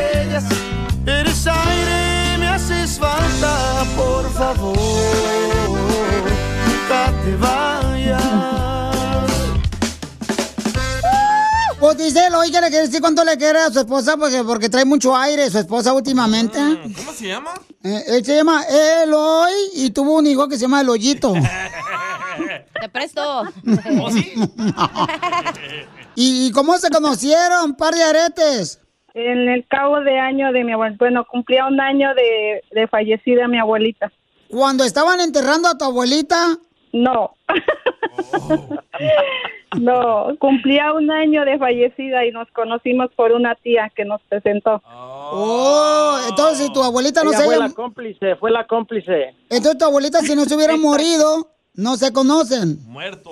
Dice, 12.16 12.34
oiga, 12.34 12.62
le 12.62 12.68
quiere 12.68 12.86
decir 12.86 13.02
cuánto 13.02 13.22
le 13.24 13.36
quiere 13.36 13.58
a 13.58 13.70
su 13.70 13.80
esposa 13.80 14.16
porque, 14.16 14.42
porque 14.42 14.70
trae 14.70 14.86
mucho 14.86 15.14
aire 15.14 15.50
su 15.50 15.58
esposa 15.58 15.92
últimamente. 15.92 16.58
¿Cómo 16.96 17.12
se 17.12 17.28
llama? 17.28 17.52
Eh, 17.84 18.04
él 18.06 18.24
se 18.24 18.36
llama 18.36 18.62
Eloy 18.62 19.52
y 19.74 19.90
tuvo 19.90 20.16
un 20.16 20.26
hijo 20.26 20.48
que 20.48 20.56
se 20.56 20.62
llama 20.62 20.80
Eloyito. 20.80 21.34
Te 22.80 22.88
presto. 22.88 23.42
¿Y, 26.14 26.46
y 26.46 26.52
cómo 26.52 26.78
se 26.78 26.88
conocieron? 26.88 27.76
Par 27.76 27.92
de 27.92 28.02
aretes. 28.02 28.80
En 29.12 29.50
el 29.50 29.66
cabo 29.68 30.00
de 30.00 30.18
año 30.18 30.52
de 30.52 30.64
mi 30.64 30.72
abuelita, 30.72 31.04
bueno, 31.04 31.26
cumplía 31.30 31.66
un 31.66 31.78
año 31.78 32.14
de, 32.14 32.62
de 32.72 32.88
fallecida 32.88 33.46
mi 33.46 33.58
abuelita. 33.58 34.10
¿Cuando 34.48 34.84
estaban 34.84 35.20
enterrando 35.20 35.68
a 35.68 35.76
tu 35.76 35.84
abuelita? 35.84 36.56
No. 36.94 37.34
No, 39.80 40.26
cumplía 40.38 40.92
un 40.92 41.10
año 41.10 41.44
de 41.44 41.58
fallecida 41.58 42.24
y 42.26 42.30
nos 42.32 42.48
conocimos 42.52 43.10
por 43.16 43.32
una 43.32 43.54
tía 43.56 43.90
que 43.94 44.04
nos 44.04 44.20
presentó. 44.28 44.82
Oh, 44.84 46.18
entonces 46.28 46.72
tu 46.72 46.82
abuelita 46.82 47.22
no 47.22 47.30
Ella 47.30 47.38
se 47.38 47.44
fue 47.44 47.54
haya... 47.54 47.68
la 47.68 47.74
cómplice, 47.74 48.36
fue 48.36 48.50
la 48.50 48.66
cómplice. 48.66 49.34
Entonces 49.50 49.78
tu 49.78 49.84
abuelita 49.84 50.20
si 50.20 50.34
no 50.34 50.44
se 50.44 50.54
hubiera 50.56 50.76
morido, 50.76 51.50
no 51.74 51.96
se 51.96 52.12
conocen. 52.12 52.78
Muerto. 52.86 53.30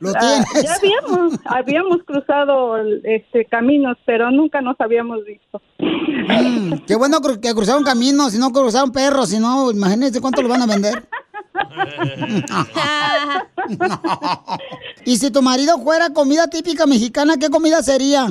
Lo 0.00 0.10
Ah, 0.10 0.18
tienes. 0.20 0.64
ya 0.64 0.74
habíamos, 0.74 1.34
habíamos 1.46 2.02
cruzado 2.04 2.76
este 3.04 3.44
caminos, 3.46 3.96
pero 4.04 4.30
nunca 4.30 4.60
nos 4.60 4.78
habíamos 4.80 5.24
visto. 5.24 5.62
Mm, 5.78 6.74
qué 6.86 6.96
bueno 6.96 7.18
que 7.40 7.54
cruzaron 7.54 7.84
caminos, 7.84 8.32
si 8.32 8.38
no 8.38 8.50
cruzaron 8.52 8.92
perros, 8.92 9.28
si 9.30 9.38
no, 9.38 9.70
imagínense 9.70 10.20
cuánto 10.20 10.42
lo 10.42 10.48
van 10.48 10.62
a 10.62 10.66
vender. 10.66 11.08
y 15.04 15.16
si 15.16 15.30
tu 15.30 15.40
marido 15.42 15.78
fuera 15.78 16.10
comida 16.10 16.48
típica 16.48 16.86
mexicana, 16.86 17.36
¿qué 17.38 17.50
comida 17.50 17.80
sería? 17.82 18.28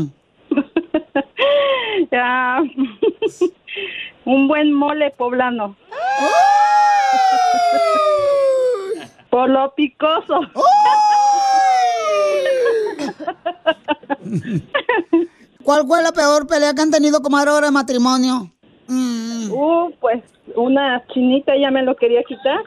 Ya, 2.12 2.60
un 4.26 4.48
buen 4.48 4.74
mole 4.74 5.12
poblano. 5.12 5.76
Por 9.30 9.50
lo 9.50 9.74
picoso. 9.74 10.42
¿Cuál 15.64 15.88
fue 15.88 16.04
la 16.04 16.12
peor 16.12 16.46
pelea 16.46 16.74
que 16.74 16.82
han 16.82 16.92
tenido 16.92 17.22
comadre 17.22 17.52
ahora 17.52 17.68
de 17.68 17.72
matrimonio? 17.72 18.52
Mm. 18.88 19.52
Uh, 19.52 19.92
pues 20.00 20.24
una 20.56 21.04
chinita 21.14 21.56
ya 21.58 21.72
me 21.72 21.84
lo 21.84 21.96
quería 21.96 22.24
quitar. 22.24 22.62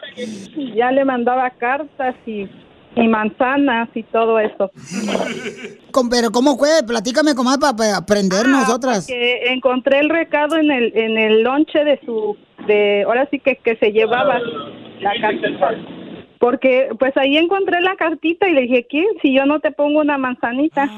Ya 0.75 0.91
le 0.91 1.05
mandaba 1.05 1.51
cartas 1.51 2.15
y, 2.27 2.49
y 2.97 3.09
manzanas 3.09 3.89
y 3.95 4.03
todo 4.05 4.39
eso. 4.39 4.71
Pero 6.11 6.31
¿cómo 6.31 6.57
fue? 6.57 6.71
Platícame, 6.87 7.35
comadre, 7.35 7.61
para 7.77 7.97
aprender 7.99 8.47
nosotras. 8.47 9.07
Que 9.07 9.53
encontré 9.53 10.01
el 10.01 10.09
recado 10.09 10.57
en 10.57 10.71
el 10.71 10.97
en 10.97 11.19
el 11.19 11.43
lonche 11.43 11.85
de 11.85 12.01
su 12.05 12.37
de 12.67 13.05
ahora 13.05 13.29
sí 13.31 13.39
que 13.39 13.57
que 13.57 13.77
se 13.77 13.93
llevaba 13.93 14.39
la 15.01 15.13
cartita. 15.21 15.75
Porque 16.39 16.91
pues 16.99 17.17
ahí 17.17 17.37
encontré 17.39 17.81
la 17.81 17.97
cartita 17.97 18.47
y 18.49 18.53
le 18.53 18.63
dije, 18.63 18.87
¿qué? 18.89 19.05
Si 19.23 19.35
yo 19.35 19.47
no 19.47 19.61
te 19.61 19.71
pongo 19.71 20.01
una 20.01 20.19
manzanita. 20.19 20.89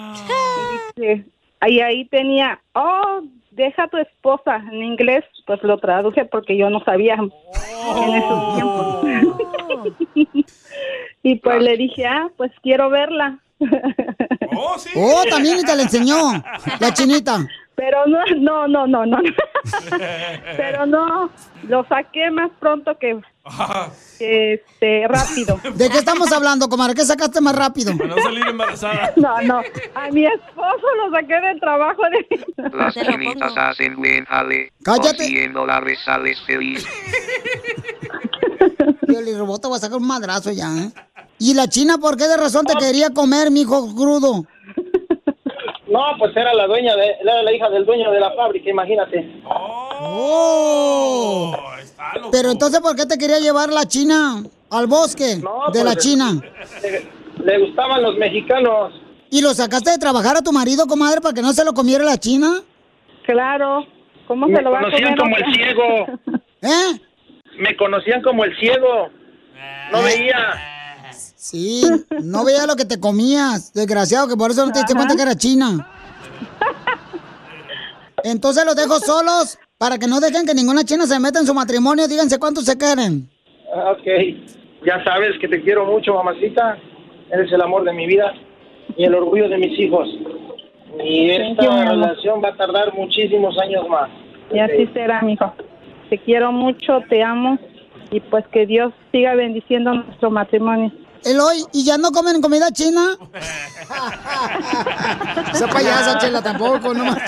Y 0.96 1.00
dice, 1.00 1.24
ahí 1.60 1.80
ahí 1.80 2.04
tenía, 2.06 2.60
oh, 2.74 3.22
deja 3.58 3.82
a 3.84 3.88
tu 3.88 3.98
esposa 3.98 4.56
en 4.56 4.82
inglés, 4.82 5.24
pues 5.46 5.62
lo 5.62 5.78
traduje 5.78 6.24
porque 6.24 6.56
yo 6.56 6.70
no 6.70 6.82
sabía 6.84 7.14
en 7.14 8.14
esos 8.14 8.54
tiempos. 8.54 9.06
y 11.22 11.34
pues 11.36 11.62
le 11.62 11.76
dije, 11.76 12.06
ah, 12.06 12.28
pues 12.36 12.52
quiero 12.62 12.88
verla. 12.88 13.38
Oh, 14.96 15.24
también 15.28 15.58
y 15.58 15.64
te 15.64 15.74
la 15.74 15.82
enseñó 15.82 16.16
la 16.80 16.94
chinita. 16.94 17.46
Pero 17.74 18.06
no, 18.06 18.24
no, 18.36 18.66
no, 18.66 18.86
no, 18.86 19.06
no. 19.06 19.18
Pero 20.56 20.86
no, 20.86 21.30
lo 21.68 21.84
saqué 21.86 22.30
más 22.30 22.50
pronto 22.58 22.98
que, 22.98 23.20
este, 24.18 25.08
rápido. 25.08 25.60
¿De 25.74 25.90
qué 25.90 25.98
estamos 25.98 26.30
hablando, 26.32 26.68
comadre? 26.68 26.94
¿Qué 26.94 27.04
sacaste 27.04 27.40
más 27.40 27.54
rápido? 27.54 27.96
Para 27.96 28.10
no 28.10 28.22
salir 28.22 28.46
embarazada. 28.46 29.12
No, 29.16 29.40
no. 29.42 29.62
A 29.94 30.10
mi 30.10 30.24
esposo 30.26 30.86
lo 30.96 31.10
saqué 31.10 31.34
del 31.34 31.60
trabajo 31.60 32.02
de... 32.10 32.70
Las 32.76 32.94
chinitas 32.94 33.52
hacen 33.56 33.96
buen 33.96 34.24
jale. 34.26 34.72
Cállate. 34.82 35.16
Por 35.16 35.26
100 35.26 35.52
dólares 35.52 35.98
sales 36.04 36.40
feliz. 36.46 36.84
Yo 39.06 39.20
le 39.20 39.36
robó, 39.36 39.58
te 39.58 39.68
voy 39.68 39.76
a 39.76 39.80
sacar 39.80 39.98
un 39.98 40.06
madrazo 40.06 40.52
ya, 40.52 40.68
¿eh? 40.76 40.90
¿Y 41.38 41.54
la 41.54 41.68
china 41.68 41.98
por 41.98 42.16
qué 42.16 42.26
de 42.26 42.36
razón 42.36 42.66
te 42.66 42.74
quería 42.74 43.10
comer, 43.10 43.50
mijo 43.50 43.94
crudo? 43.94 44.44
No, 45.90 46.00
pues 46.18 46.36
era 46.36 46.52
la 46.54 46.66
dueña 46.66 46.94
de, 46.96 47.16
era 47.22 47.42
la 47.42 47.52
hija 47.52 47.68
del 47.70 47.86
dueño 47.86 48.10
de 48.10 48.20
la 48.20 48.32
fábrica, 48.32 48.68
imagínate. 48.70 49.40
¡Oh! 49.48 51.56
Pero 52.30 52.50
entonces, 52.50 52.80
¿por 52.80 52.94
qué 52.94 53.06
te 53.06 53.18
quería 53.18 53.38
llevar 53.38 53.70
la 53.70 53.86
china 53.86 54.42
al 54.70 54.86
bosque 54.86 55.36
de 55.72 55.84
la 55.84 55.92
pues, 55.94 56.04
china? 56.04 56.40
Le, 56.82 57.44
le 57.44 57.58
gustaban 57.66 58.02
los 58.02 58.16
mexicanos. 58.16 58.92
¿Y 59.30 59.40
lo 59.40 59.54
sacaste 59.54 59.90
de 59.90 59.98
trabajar 59.98 60.36
a 60.36 60.42
tu 60.42 60.52
marido, 60.52 60.86
comadre, 60.86 61.20
para 61.20 61.34
que 61.34 61.42
no 61.42 61.52
se 61.52 61.64
lo 61.64 61.72
comiera 61.72 62.04
la 62.04 62.18
china? 62.18 62.62
Claro. 63.24 63.86
¿Cómo 64.26 64.46
Me 64.46 64.56
se 64.56 64.62
lo 64.62 64.70
va 64.70 64.80
a 64.80 64.82
conocían 64.82 65.16
comer 65.16 65.18
como 65.18 65.34
otra? 65.36 65.46
el 65.46 65.54
ciego. 65.54 66.06
¿Eh? 66.62 67.00
Me 67.58 67.76
conocían 67.76 68.22
como 68.22 68.44
el 68.44 68.56
ciego. 68.58 69.08
No 69.92 70.02
veía. 70.02 70.74
Sí, 71.50 71.82
no 72.22 72.44
veía 72.44 72.66
lo 72.66 72.76
que 72.76 72.84
te 72.84 73.00
comías, 73.00 73.72
desgraciado, 73.72 74.28
que 74.28 74.36
por 74.36 74.50
eso 74.50 74.66
no 74.66 74.72
te 74.72 74.80
diste 74.80 74.94
cuenta 74.94 75.16
que 75.16 75.22
era 75.22 75.34
china. 75.34 75.88
Entonces 78.22 78.66
los 78.66 78.76
dejo 78.76 78.98
solos 78.98 79.58
para 79.78 79.96
que 79.96 80.06
no 80.06 80.20
dejen 80.20 80.44
que 80.44 80.52
ninguna 80.52 80.84
china 80.84 81.06
se 81.06 81.18
meta 81.18 81.38
en 81.38 81.46
su 81.46 81.54
matrimonio. 81.54 82.06
Díganse 82.06 82.38
cuántos 82.38 82.66
se 82.66 82.76
quieren. 82.76 83.30
Ah, 83.74 83.92
Ok. 83.92 84.06
Ya 84.84 85.02
sabes 85.04 85.38
que 85.40 85.48
te 85.48 85.62
quiero 85.62 85.86
mucho, 85.86 86.12
mamacita. 86.12 86.76
Eres 87.30 87.50
el 87.50 87.62
amor 87.62 87.84
de 87.84 87.94
mi 87.94 88.06
vida 88.06 88.30
y 88.96 89.04
el 89.04 89.14
orgullo 89.14 89.48
de 89.48 89.56
mis 89.56 89.78
hijos. 89.78 90.06
Y 91.02 91.30
esta 91.30 91.64
you, 91.64 91.90
relación 91.90 92.42
va 92.44 92.50
a 92.50 92.56
tardar 92.56 92.92
muchísimos 92.92 93.58
años 93.58 93.88
más. 93.88 94.10
Y 94.52 94.58
así 94.58 94.86
será, 94.92 95.22
mijo. 95.22 95.50
Te 96.10 96.18
quiero 96.18 96.52
mucho, 96.52 97.00
te 97.08 97.22
amo 97.22 97.58
y 98.10 98.20
pues 98.20 98.46
que 98.48 98.66
Dios 98.66 98.92
siga 99.12 99.34
bendiciendo 99.34 99.94
nuestro 99.94 100.30
matrimonio. 100.30 100.92
Eloy, 101.24 101.64
¿y 101.72 101.84
ya 101.84 101.98
no 101.98 102.12
comen 102.12 102.40
comida 102.40 102.70
china? 102.72 103.18
No 103.20 103.28
sea 105.58 105.68
payasa, 105.68 106.18
Chela, 106.18 106.42
tampoco, 106.42 106.94
no 106.94 107.04
más. 107.04 107.18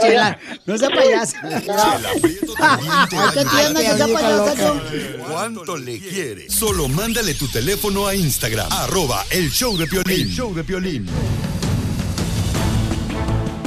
Chela, 0.00 0.38
no 0.66 0.78
sea 0.78 0.88
payasa. 0.90 1.38
Ay, 1.42 2.84
qué 3.32 3.44
que 3.74 3.96
sea 3.96 4.06
payasa, 4.06 4.54
yo. 4.54 4.80
¿Cuánto 5.28 5.76
le 5.76 5.98
quieres? 5.98 6.52
Solo 6.54 6.88
mándale 6.88 7.34
tu 7.34 7.48
teléfono 7.48 8.06
a 8.06 8.14
Instagram, 8.14 8.70
arroba 8.70 9.24
el 9.30 9.50
show 9.50 9.76
de 9.76 9.86
Piolín. 9.86 10.20
El 10.20 10.30
show 10.30 10.54
de 10.54 10.64
Piolín. 10.64 11.06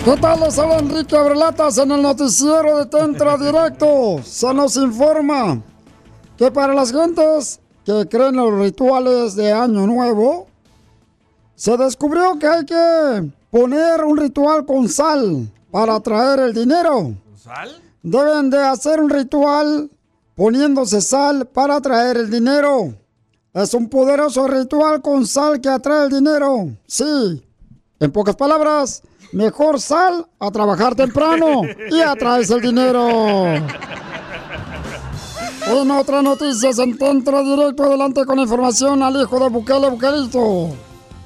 ¿Qué 0.05 0.17
tal? 0.17 0.41
Les 0.41 0.59
habla 0.59 0.79
Enrique 0.79 1.15
Abrelatas 1.15 1.77
en 1.77 1.91
el 1.91 2.01
noticiero 2.01 2.79
de 2.79 2.85
Tentra 2.87 3.37
Directo. 3.37 4.21
Se 4.25 4.53
nos 4.53 4.75
informa 4.75 5.61
que 6.37 6.51
para 6.51 6.73
las 6.73 6.91
gentes 6.91 7.61
que 7.85 8.07
creen 8.09 8.35
en 8.35 8.37
los 8.37 8.59
rituales 8.59 9.35
de 9.35 9.51
Año 9.51 9.85
Nuevo, 9.85 10.47
se 11.55 11.77
descubrió 11.77 12.37
que 12.39 12.47
hay 12.47 12.65
que 12.65 13.31
poner 13.51 14.03
un 14.03 14.17
ritual 14.17 14.65
con 14.65 14.89
sal 14.89 15.47
para 15.71 15.95
atraer 15.95 16.39
el 16.39 16.53
dinero. 16.53 17.13
¿Sal? 17.35 17.81
Deben 18.01 18.49
de 18.49 18.59
hacer 18.59 18.99
un 18.99 19.09
ritual 19.09 19.89
poniéndose 20.35 21.01
sal 21.01 21.45
para 21.45 21.75
atraer 21.75 22.17
el 22.17 22.29
dinero. 22.29 22.93
Es 23.53 23.73
un 23.73 23.87
poderoso 23.87 24.47
ritual 24.47 25.01
con 25.01 25.27
sal 25.27 25.61
que 25.61 25.69
atrae 25.69 26.05
el 26.05 26.09
dinero. 26.09 26.69
Sí. 26.87 27.45
En 27.99 28.11
pocas 28.11 28.35
palabras, 28.35 29.03
mejor 29.31 29.79
sal 29.79 30.27
a 30.39 30.51
trabajar 30.51 30.95
temprano 30.95 31.61
y 31.91 32.01
atraes 32.01 32.49
el 32.49 32.61
dinero. 32.61 33.53
En 35.67 35.91
otras 35.91 36.23
noticias, 36.23 36.77
en 36.79 36.97
Tentra 36.97 37.41
Directo, 37.41 37.83
adelante 37.83 38.25
con 38.25 38.39
información 38.39 39.01
al 39.01 39.21
hijo 39.21 39.39
de 39.39 39.49
Bukele, 39.49 39.89
Bukelito. 39.89 40.69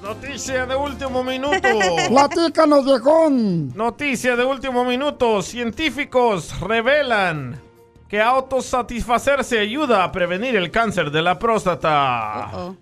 Noticia 0.02 0.66
de 0.66 0.76
último 0.76 1.24
minuto. 1.24 1.58
Platícanos, 2.10 2.86
viejón. 2.86 3.76
Noticia 3.76 4.36
de 4.36 4.46
último 4.46 4.86
minuto. 4.86 5.42
Científicos 5.42 6.60
revelan 6.60 7.60
que 8.08 8.22
autosatisfacerse 8.22 9.60
ayuda 9.60 10.04
a 10.04 10.12
prevenir 10.12 10.56
el 10.56 10.72
cáncer 10.72 11.12
de 11.12 11.22
la 11.22 11.40
próstata. 11.40 12.74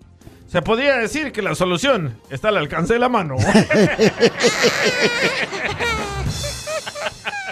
Se 0.46 0.62
podría 0.62 0.98
decir 0.98 1.32
que 1.32 1.42
la 1.42 1.54
solución 1.54 2.20
está 2.30 2.48
al 2.50 2.58
alcance 2.58 2.92
de 2.92 2.98
la 3.00 3.08
mano. 3.08 3.36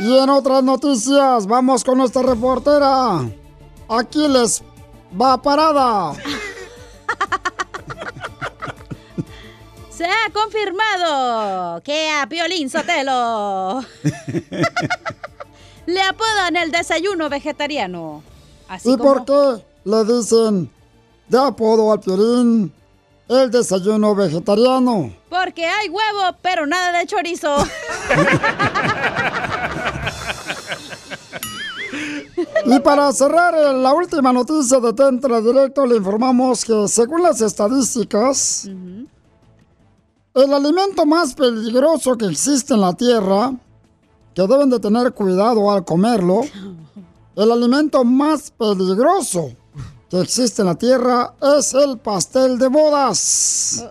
Y 0.01 0.19
en 0.19 0.29
otras 0.29 0.63
noticias, 0.63 1.47
vamos 1.47 1.85
con 1.85 1.99
nuestra 1.99 2.23
reportera. 2.23 3.21
Aquí 3.89 4.29
les 4.29 4.63
va 5.21 5.41
parada. 5.41 6.13
Se 9.91 10.07
ha 10.07 10.31
confirmado 10.33 11.81
que 11.83 12.11
a 12.11 12.27
Piolín 12.29 12.69
Sotelo 12.69 13.85
le 15.87 16.03
apodan 16.03 16.57
el 16.57 16.73
desayuno 16.73 17.29
vegetariano. 17.29 18.23
Así 18.69 18.91
¿Y 18.91 18.97
como... 18.97 19.05
por 19.05 19.25
qué 19.25 19.65
le 19.85 20.05
dicen 20.05 20.69
de 21.29 21.39
apodo 21.39 21.93
al 21.93 22.01
Piolín 22.01 22.73
el 23.29 23.51
desayuno 23.51 24.15
vegetariano? 24.15 25.13
Porque 25.29 25.67
hay 25.67 25.89
huevo, 25.89 26.37
pero 26.43 26.67
nada 26.67 26.99
de 26.99 27.07
chorizo. 27.07 27.57
Y 32.67 32.79
para 32.81 33.13
cerrar 33.13 33.55
eh, 33.55 33.73
la 33.75 33.93
última 33.93 34.33
noticia 34.33 34.81
de 34.81 34.93
Tentra 34.93 35.41
Directo, 35.41 35.87
le 35.87 35.97
informamos 35.97 36.65
que 36.65 36.89
según 36.89 37.23
las 37.23 37.41
estadísticas, 37.41 38.67
el 40.35 40.53
alimento 40.53 41.05
más 41.05 41.35
peligroso 41.35 42.17
que 42.17 42.27
existe 42.27 42.75
en 42.75 42.81
la 42.81 42.95
Tierra, 42.95 43.53
que 44.35 44.43
deben 44.43 44.71
de 44.71 44.81
tener 44.81 45.13
cuidado 45.13 45.71
al 45.71 45.85
comerlo, 45.85 46.43
el 47.37 47.53
alimento 47.53 48.05
más 48.05 48.51
peligroso 48.51 49.53
que 50.09 50.21
existe 50.21 50.63
en 50.63 50.69
la 50.69 50.75
Tierra 50.75 51.35
es 51.59 51.75
el 51.75 51.99
pastel 51.99 52.59
de 52.59 52.69
bodas. 52.69 53.85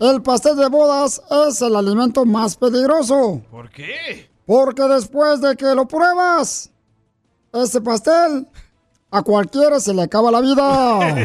El 0.00 0.22
pastel 0.22 0.56
de 0.56 0.68
bodas 0.68 1.22
es 1.48 1.62
el 1.62 1.76
alimento 1.76 2.24
más 2.24 2.56
peligroso. 2.56 3.40
¿Por 3.50 3.70
qué? 3.70 4.28
Porque 4.44 4.82
después 4.82 5.40
de 5.40 5.56
que 5.56 5.74
lo 5.74 5.88
pruebas, 5.88 6.70
ese 7.62 7.80
pastel 7.80 8.46
a 9.10 9.22
cualquiera 9.22 9.78
se 9.78 9.94
le 9.94 10.02
acaba 10.02 10.30
la 10.30 10.40
vida. 10.40 11.16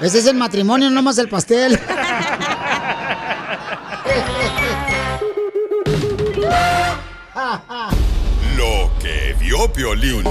Ese 0.00 0.18
es 0.18 0.26
el 0.26 0.36
matrimonio, 0.36 0.90
no 0.90 1.02
más 1.02 1.18
el 1.18 1.28
pastel. 1.28 1.72
Lo 8.56 8.90
que 9.00 9.34
vio 9.40 9.72
Piolín. 9.72 10.24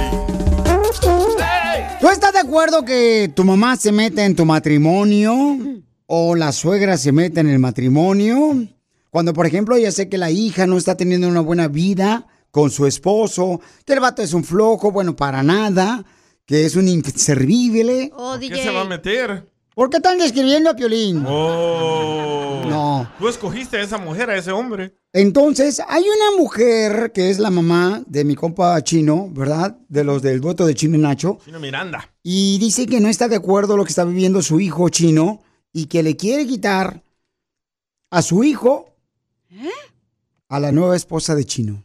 ¿Tú 2.00 2.10
estás 2.10 2.34
de 2.34 2.40
acuerdo 2.40 2.86
que 2.86 3.32
tu 3.36 3.44
mamá 3.44 3.76
se 3.76 3.92
mete 3.92 4.24
en 4.24 4.36
tu 4.36 4.46
matrimonio 4.46 5.58
o 6.06 6.36
la 6.36 6.52
suegra 6.52 6.98
se 6.98 7.12
mete 7.12 7.40
en 7.40 7.50
el 7.50 7.60
matrimonio? 7.60 8.68
Cuando, 9.16 9.32
por 9.32 9.46
ejemplo, 9.46 9.78
ya 9.78 9.94
sé 9.94 10.10
que 10.10 10.18
la 10.18 10.30
hija 10.30 10.68
no 10.68 10.78
está 10.78 10.98
teniendo 10.98 11.30
una 11.30 11.40
buena 11.40 11.70
vida 11.70 12.28
con 12.52 12.70
su 12.70 12.86
esposo, 12.86 13.62
que 13.86 13.94
el 13.94 14.02
vato 14.02 14.22
es 14.22 14.34
un 14.34 14.44
flojo, 14.44 14.92
bueno, 14.92 15.16
para 15.16 15.42
nada, 15.42 16.04
que 16.46 16.66
es 16.66 16.76
un 16.76 16.90
inservible. 16.90 18.12
Oh, 18.14 18.36
¿Qué 18.38 18.58
se 18.58 18.72
va 18.72 18.82
a 18.82 18.84
meter? 18.84 19.50
¿Por 19.74 19.90
qué 19.90 19.98
están 19.98 20.18
describiendo 20.18 20.70
a 20.70 20.76
Piolín? 20.76 21.24
Oh. 21.26 22.62
No. 22.68 23.10
Tú 23.18 23.30
escogiste 23.30 23.78
a 23.78 23.84
esa 23.84 23.98
mujer, 23.98 24.30
a 24.30 24.36
ese 24.36 24.52
hombre. 24.52 24.98
Entonces, 25.14 25.82
hay 25.88 26.04
una 26.04 26.38
mujer 26.38 27.14
que 27.14 27.30
es 27.30 27.40
la 27.40 27.52
mamá 27.52 28.04
de 28.08 28.26
mi 28.26 28.36
compa 28.36 28.84
chino, 28.84 29.30
¿verdad? 29.32 29.78
De 29.88 30.04
los 30.04 30.22
del 30.22 30.42
voto 30.42 30.66
de 30.66 30.76
Chino 30.76 30.98
y 30.98 31.00
Nacho. 31.00 31.38
Chino 31.46 31.62
Miranda. 31.62 32.14
Y 32.22 32.58
dice 32.58 32.86
que 32.86 33.00
no 33.00 33.08
está 33.08 33.30
de 33.30 33.38
acuerdo 33.38 33.78
lo 33.78 33.86
que 33.86 33.92
está 33.92 34.04
viviendo 34.04 34.42
su 34.42 34.60
hijo 34.60 34.90
chino 34.90 35.42
y 35.72 35.86
que 35.86 36.04
le 36.04 36.18
quiere 36.18 36.46
quitar 36.46 37.02
a 38.12 38.22
su 38.22 38.44
hijo 38.44 38.95
a 40.50 40.60
la 40.60 40.72
nueva 40.72 40.96
esposa 40.96 41.36
de 41.36 41.46
chino. 41.46 41.84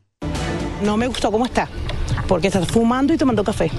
No 0.83 0.97
me 0.97 1.07
gustó 1.07 1.31
cómo 1.31 1.45
está, 1.47 1.69
porque 2.29 2.49
está 2.49 2.65
fumando 2.65 3.13
y 3.13 3.17
tomando 3.17 3.45
café, 3.45 3.71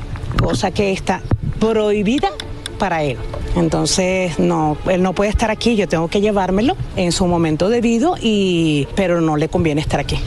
cosa 0.41 0.71
que 0.71 0.91
está 0.91 1.21
prohibida 1.59 2.29
para 2.77 3.03
él. 3.03 3.17
Entonces, 3.55 4.39
no, 4.39 4.77
él 4.89 5.03
no 5.03 5.13
puede 5.13 5.29
estar 5.29 5.51
aquí, 5.51 5.75
yo 5.75 5.87
tengo 5.87 6.07
que 6.07 6.21
llevármelo 6.21 6.75
en 6.95 7.11
su 7.11 7.27
momento 7.27 7.69
debido, 7.69 8.15
y, 8.21 8.87
pero 8.95 9.21
no 9.21 9.37
le 9.37 9.49
conviene 9.49 9.81
estar 9.81 9.99
aquí. 9.99 10.17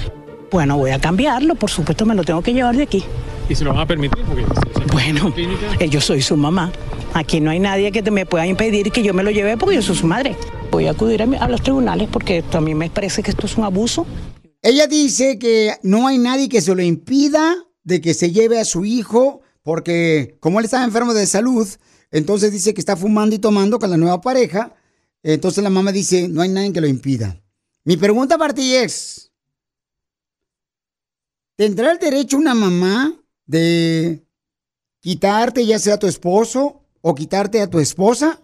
Bueno, 0.50 0.76
voy 0.76 0.92
a 0.92 1.00
cambiarlo, 1.00 1.56
por 1.56 1.70
supuesto 1.70 2.06
me 2.06 2.14
lo 2.14 2.22
tengo 2.22 2.42
que 2.42 2.52
llevar 2.52 2.76
de 2.76 2.84
aquí. 2.84 3.02
¿Y 3.48 3.54
se 3.54 3.64
lo 3.64 3.72
van 3.72 3.80
a 3.80 3.86
permitir? 3.86 4.24
Porque 4.24 4.44
Bueno, 4.92 5.32
eh, 5.78 5.88
yo 5.88 6.00
soy 6.00 6.22
su 6.22 6.36
mamá. 6.36 6.70
Aquí 7.12 7.40
no 7.40 7.50
hay 7.50 7.60
nadie 7.60 7.92
que 7.92 8.02
te 8.02 8.10
me 8.10 8.24
pueda 8.24 8.46
impedir 8.46 8.90
que 8.90 9.02
yo 9.02 9.14
me 9.14 9.22
lo 9.22 9.30
lleve 9.30 9.56
porque 9.56 9.76
yo 9.76 9.82
soy 9.82 9.96
su 9.96 10.06
madre. 10.06 10.36
Voy 10.74 10.88
a 10.88 10.90
acudir 10.90 11.22
a, 11.22 11.24
a 11.24 11.48
los 11.48 11.62
tribunales 11.62 12.08
porque 12.12 12.42
mí 12.60 12.74
me 12.74 12.90
parece 12.90 13.22
que 13.22 13.30
esto 13.30 13.46
es 13.46 13.56
un 13.56 13.62
abuso. 13.62 14.08
Ella 14.60 14.88
dice 14.88 15.38
que 15.38 15.76
no 15.84 16.08
hay 16.08 16.18
nadie 16.18 16.48
que 16.48 16.60
se 16.60 16.74
lo 16.74 16.82
impida 16.82 17.54
de 17.84 18.00
que 18.00 18.12
se 18.12 18.32
lleve 18.32 18.58
a 18.58 18.64
su 18.64 18.84
hijo 18.84 19.42
porque 19.62 20.36
como 20.40 20.58
él 20.58 20.64
estaba 20.64 20.82
enfermo 20.82 21.14
de 21.14 21.28
salud, 21.28 21.68
entonces 22.10 22.50
dice 22.50 22.74
que 22.74 22.80
está 22.80 22.96
fumando 22.96 23.36
y 23.36 23.38
tomando 23.38 23.78
con 23.78 23.88
la 23.88 23.96
nueva 23.96 24.20
pareja. 24.20 24.74
Entonces 25.22 25.62
la 25.62 25.70
mamá 25.70 25.92
dice, 25.92 26.26
no 26.26 26.42
hay 26.42 26.48
nadie 26.48 26.72
que 26.72 26.80
lo 26.80 26.88
impida. 26.88 27.40
Mi 27.84 27.96
pregunta 27.96 28.36
para 28.36 28.52
ti 28.52 28.74
es, 28.74 29.30
¿tendrá 31.54 31.92
el 31.92 32.00
derecho 32.00 32.36
una 32.36 32.56
mamá 32.56 33.14
de 33.46 34.26
quitarte 34.98 35.64
ya 35.64 35.78
sea 35.78 35.94
a 35.94 35.98
tu 36.00 36.08
esposo 36.08 36.82
o 37.00 37.14
quitarte 37.14 37.60
a 37.60 37.70
tu 37.70 37.78
esposa 37.78 38.43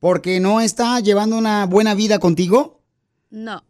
porque 0.00 0.40
no 0.40 0.60
está 0.60 0.98
llevando 1.00 1.36
una 1.36 1.66
buena 1.66 1.94
vida 1.94 2.18
contigo? 2.18 2.80
No. 3.30 3.62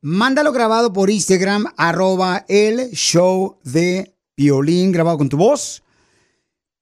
Mándalo 0.00 0.52
grabado 0.52 0.92
por 0.92 1.08
Instagram, 1.08 1.66
arroba 1.76 2.44
el 2.48 2.90
show 2.90 3.58
de 3.64 4.14
violín, 4.36 4.92
grabado 4.92 5.18
con 5.18 5.28
tu 5.28 5.36
voz. 5.36 5.82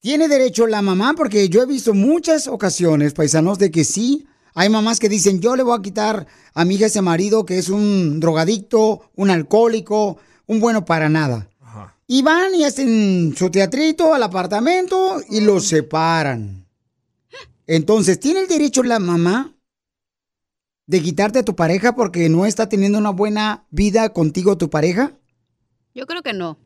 Tiene 0.00 0.28
derecho 0.28 0.66
la 0.66 0.82
mamá, 0.82 1.14
porque 1.16 1.48
yo 1.48 1.62
he 1.62 1.66
visto 1.66 1.94
muchas 1.94 2.46
ocasiones, 2.48 3.12
paisanos, 3.12 3.58
de 3.58 3.70
que 3.70 3.84
sí, 3.84 4.26
hay 4.54 4.68
mamás 4.68 4.98
que 4.98 5.08
dicen, 5.08 5.40
yo 5.40 5.56
le 5.56 5.62
voy 5.62 5.78
a 5.78 5.82
quitar 5.82 6.26
a 6.54 6.64
mi 6.64 6.74
hija 6.74 6.86
ese 6.86 7.02
marido 7.02 7.44
que 7.44 7.58
es 7.58 7.68
un 7.68 8.20
drogadicto, 8.20 9.10
un 9.14 9.30
alcohólico, 9.30 10.18
un 10.46 10.60
bueno 10.60 10.84
para 10.84 11.08
nada. 11.08 11.48
Y 12.06 12.22
van 12.22 12.54
y 12.54 12.64
hacen 12.64 13.34
su 13.36 13.50
teatrito 13.50 14.14
al 14.14 14.22
apartamento 14.22 15.20
y 15.28 15.40
los 15.40 15.66
separan. 15.66 16.65
Entonces, 17.66 18.20
¿tiene 18.20 18.40
el 18.40 18.48
derecho 18.48 18.82
la 18.82 18.98
mamá 18.98 19.54
de 20.86 21.02
quitarte 21.02 21.40
a 21.40 21.44
tu 21.44 21.56
pareja 21.56 21.94
porque 21.94 22.28
no 22.28 22.46
está 22.46 22.68
teniendo 22.68 22.98
una 22.98 23.10
buena 23.10 23.66
vida 23.70 24.12
contigo 24.12 24.56
tu 24.56 24.70
pareja? 24.70 25.12
Yo 25.94 26.06
creo 26.06 26.22
que 26.22 26.32
no. 26.32 26.58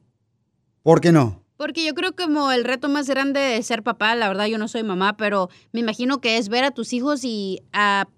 ¿Por 0.82 1.00
qué 1.00 1.12
no? 1.12 1.42
Porque 1.56 1.84
yo 1.84 1.94
creo 1.94 2.14
como 2.16 2.52
el 2.52 2.64
reto 2.64 2.88
más 2.88 3.06
grande 3.06 3.40
de 3.40 3.62
ser 3.62 3.82
papá, 3.82 4.14
la 4.14 4.28
verdad 4.28 4.46
yo 4.46 4.58
no 4.58 4.66
soy 4.66 4.82
mamá, 4.82 5.16
pero 5.16 5.50
me 5.72 5.80
imagino 5.80 6.20
que 6.20 6.38
es 6.38 6.48
ver 6.48 6.64
a 6.64 6.70
tus 6.70 6.92
hijos 6.92 7.22
y 7.22 7.62
a 7.72 8.08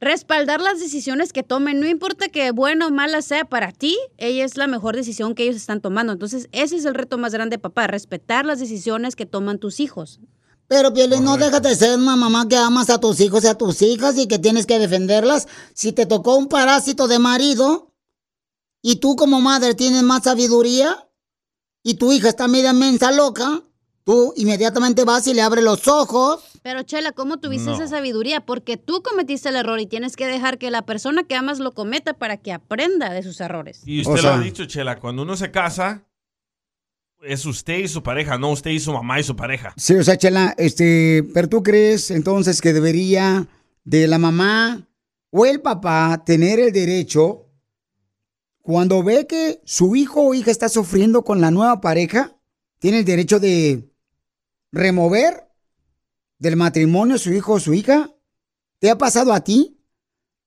respaldar 0.00 0.60
las 0.60 0.80
decisiones 0.80 1.32
que 1.32 1.42
tomen, 1.42 1.80
no 1.80 1.86
importa 1.86 2.28
que 2.28 2.50
bueno 2.50 2.88
o 2.88 2.90
mala 2.90 3.22
sea 3.22 3.44
para 3.44 3.72
ti, 3.72 3.96
ella 4.18 4.44
es 4.44 4.56
la 4.56 4.66
mejor 4.66 4.96
decisión 4.96 5.34
que 5.34 5.44
ellos 5.44 5.56
están 5.56 5.80
tomando. 5.80 6.12
Entonces, 6.12 6.48
ese 6.52 6.76
es 6.76 6.84
el 6.84 6.94
reto 6.94 7.18
más 7.18 7.32
grande, 7.32 7.58
papá, 7.58 7.86
respetar 7.86 8.44
las 8.44 8.58
decisiones 8.58 9.16
que 9.16 9.26
toman 9.26 9.58
tus 9.58 9.80
hijos. 9.80 10.20
Pero, 10.66 10.92
Piolín, 10.94 11.24
no 11.24 11.36
dejas 11.36 11.62
de 11.62 11.74
ser 11.76 11.98
una 11.98 12.16
mamá 12.16 12.48
que 12.48 12.56
amas 12.56 12.88
a 12.90 12.98
tus 12.98 13.20
hijos 13.20 13.44
y 13.44 13.48
a 13.48 13.54
tus 13.54 13.82
hijas 13.82 14.16
y 14.16 14.26
que 14.26 14.38
tienes 14.38 14.66
que 14.66 14.78
defenderlas. 14.78 15.46
Si 15.74 15.92
te 15.92 16.06
tocó 16.06 16.36
un 16.36 16.48
parásito 16.48 17.06
de 17.06 17.18
marido 17.18 17.92
y 18.82 18.96
tú 18.96 19.14
como 19.16 19.40
madre 19.40 19.74
tienes 19.74 20.02
más 20.02 20.22
sabiduría 20.24 21.08
y 21.82 21.94
tu 21.94 22.12
hija 22.12 22.28
está 22.30 22.48
media 22.48 22.72
mensa 22.72 23.12
loca, 23.12 23.62
tú 24.04 24.32
inmediatamente 24.36 25.04
vas 25.04 25.26
y 25.26 25.34
le 25.34 25.42
abres 25.42 25.64
los 25.64 25.86
ojos. 25.86 26.42
Pero 26.62 26.82
Chela, 26.82 27.12
¿cómo 27.12 27.36
tuviste 27.38 27.68
No. 27.68 27.74
esa 27.76 27.86
sabiduría? 27.88 28.44
Porque 28.46 28.78
tú 28.78 29.02
cometiste 29.02 29.50
el 29.50 29.56
error 29.56 29.78
y 29.80 29.86
tienes 29.86 30.16
que 30.16 30.26
dejar 30.26 30.56
que 30.56 30.70
la 30.70 30.82
persona 30.86 31.24
que 31.24 31.34
amas 31.34 31.58
lo 31.58 31.72
cometa 31.74 32.14
para 32.14 32.38
que 32.38 32.52
aprenda 32.52 33.10
de 33.12 33.22
sus 33.22 33.38
errores. 33.40 33.82
Y 33.84 34.00
usted 34.00 34.12
O 34.20 34.22
lo 34.22 34.28
ha 34.32 34.38
dicho, 34.38 34.64
Chela, 34.64 34.98
cuando 34.98 35.22
uno 35.22 35.36
se 35.36 35.50
casa, 35.50 36.04
es 37.26 37.46
usted 37.46 37.78
y 37.78 37.88
su 37.88 38.02
pareja, 38.02 38.38
no 38.38 38.50
usted 38.52 38.70
y 38.70 38.80
su 38.80 38.92
mamá 38.92 39.20
y 39.20 39.22
su 39.22 39.36
pareja. 39.36 39.72
Sí, 39.76 39.94
o 39.94 40.04
sea, 40.04 40.16
Chela, 40.16 40.54
este, 40.58 41.22
pero 41.34 41.48
tú 41.48 41.62
crees 41.62 42.10
entonces 42.10 42.60
que 42.60 42.72
debería 42.72 43.48
de 43.84 44.06
la 44.06 44.18
mamá 44.18 44.88
o 45.30 45.46
el 45.46 45.60
papá 45.60 46.22
tener 46.24 46.60
el 46.60 46.72
derecho 46.72 47.50
cuando 48.62 49.02
ve 49.02 49.26
que 49.26 49.60
su 49.64 49.94
hijo 49.94 50.22
o 50.22 50.34
hija 50.34 50.50
está 50.50 50.68
sufriendo 50.68 51.22
con 51.22 51.40
la 51.40 51.50
nueva 51.50 51.80
pareja, 51.80 52.36
tiene 52.78 53.00
el 53.00 53.04
derecho 53.04 53.38
de 53.38 53.92
remover 54.72 55.48
del 56.38 56.56
matrimonio 56.56 57.18
su 57.18 57.32
hijo 57.32 57.54
o 57.54 57.60
su 57.60 57.74
hija. 57.74 58.14
¿Te 58.78 58.90
ha 58.90 58.96
pasado 58.96 59.32
a 59.32 59.44
ti? 59.44 59.80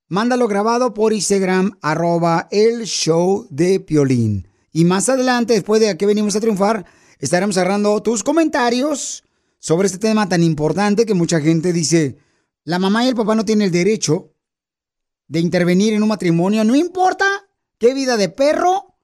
Mándalo 0.07 0.47
grabado 0.47 0.93
por 0.93 1.13
Instagram, 1.13 1.77
arroba 1.81 2.47
el 2.49 2.85
show 2.85 3.45
de 3.49 3.79
Piolín. 3.79 4.46
Y 4.77 4.85
más 4.85 5.09
adelante, 5.09 5.53
después 5.53 5.81
de 5.81 5.97
que 5.97 6.05
venimos 6.05 6.35
a 6.35 6.39
triunfar, 6.39 6.85
estaremos 7.17 7.57
agarrando 7.57 7.99
tus 8.03 8.23
comentarios 8.23 9.23
sobre 9.57 9.87
este 9.87 9.97
tema 9.97 10.29
tan 10.29 10.43
importante 10.43 11.07
que 11.07 11.15
mucha 11.15 11.41
gente 11.41 11.73
dice, 11.73 12.19
la 12.63 12.77
mamá 12.77 13.03
y 13.03 13.07
el 13.07 13.15
papá 13.15 13.33
no 13.33 13.43
tienen 13.43 13.65
el 13.65 13.71
derecho 13.71 14.35
de 15.27 15.39
intervenir 15.39 15.95
en 15.95 16.03
un 16.03 16.09
matrimonio, 16.09 16.63
no 16.63 16.75
importa 16.75 17.25
qué 17.79 17.95
vida 17.95 18.17
de 18.17 18.29
perro 18.29 18.99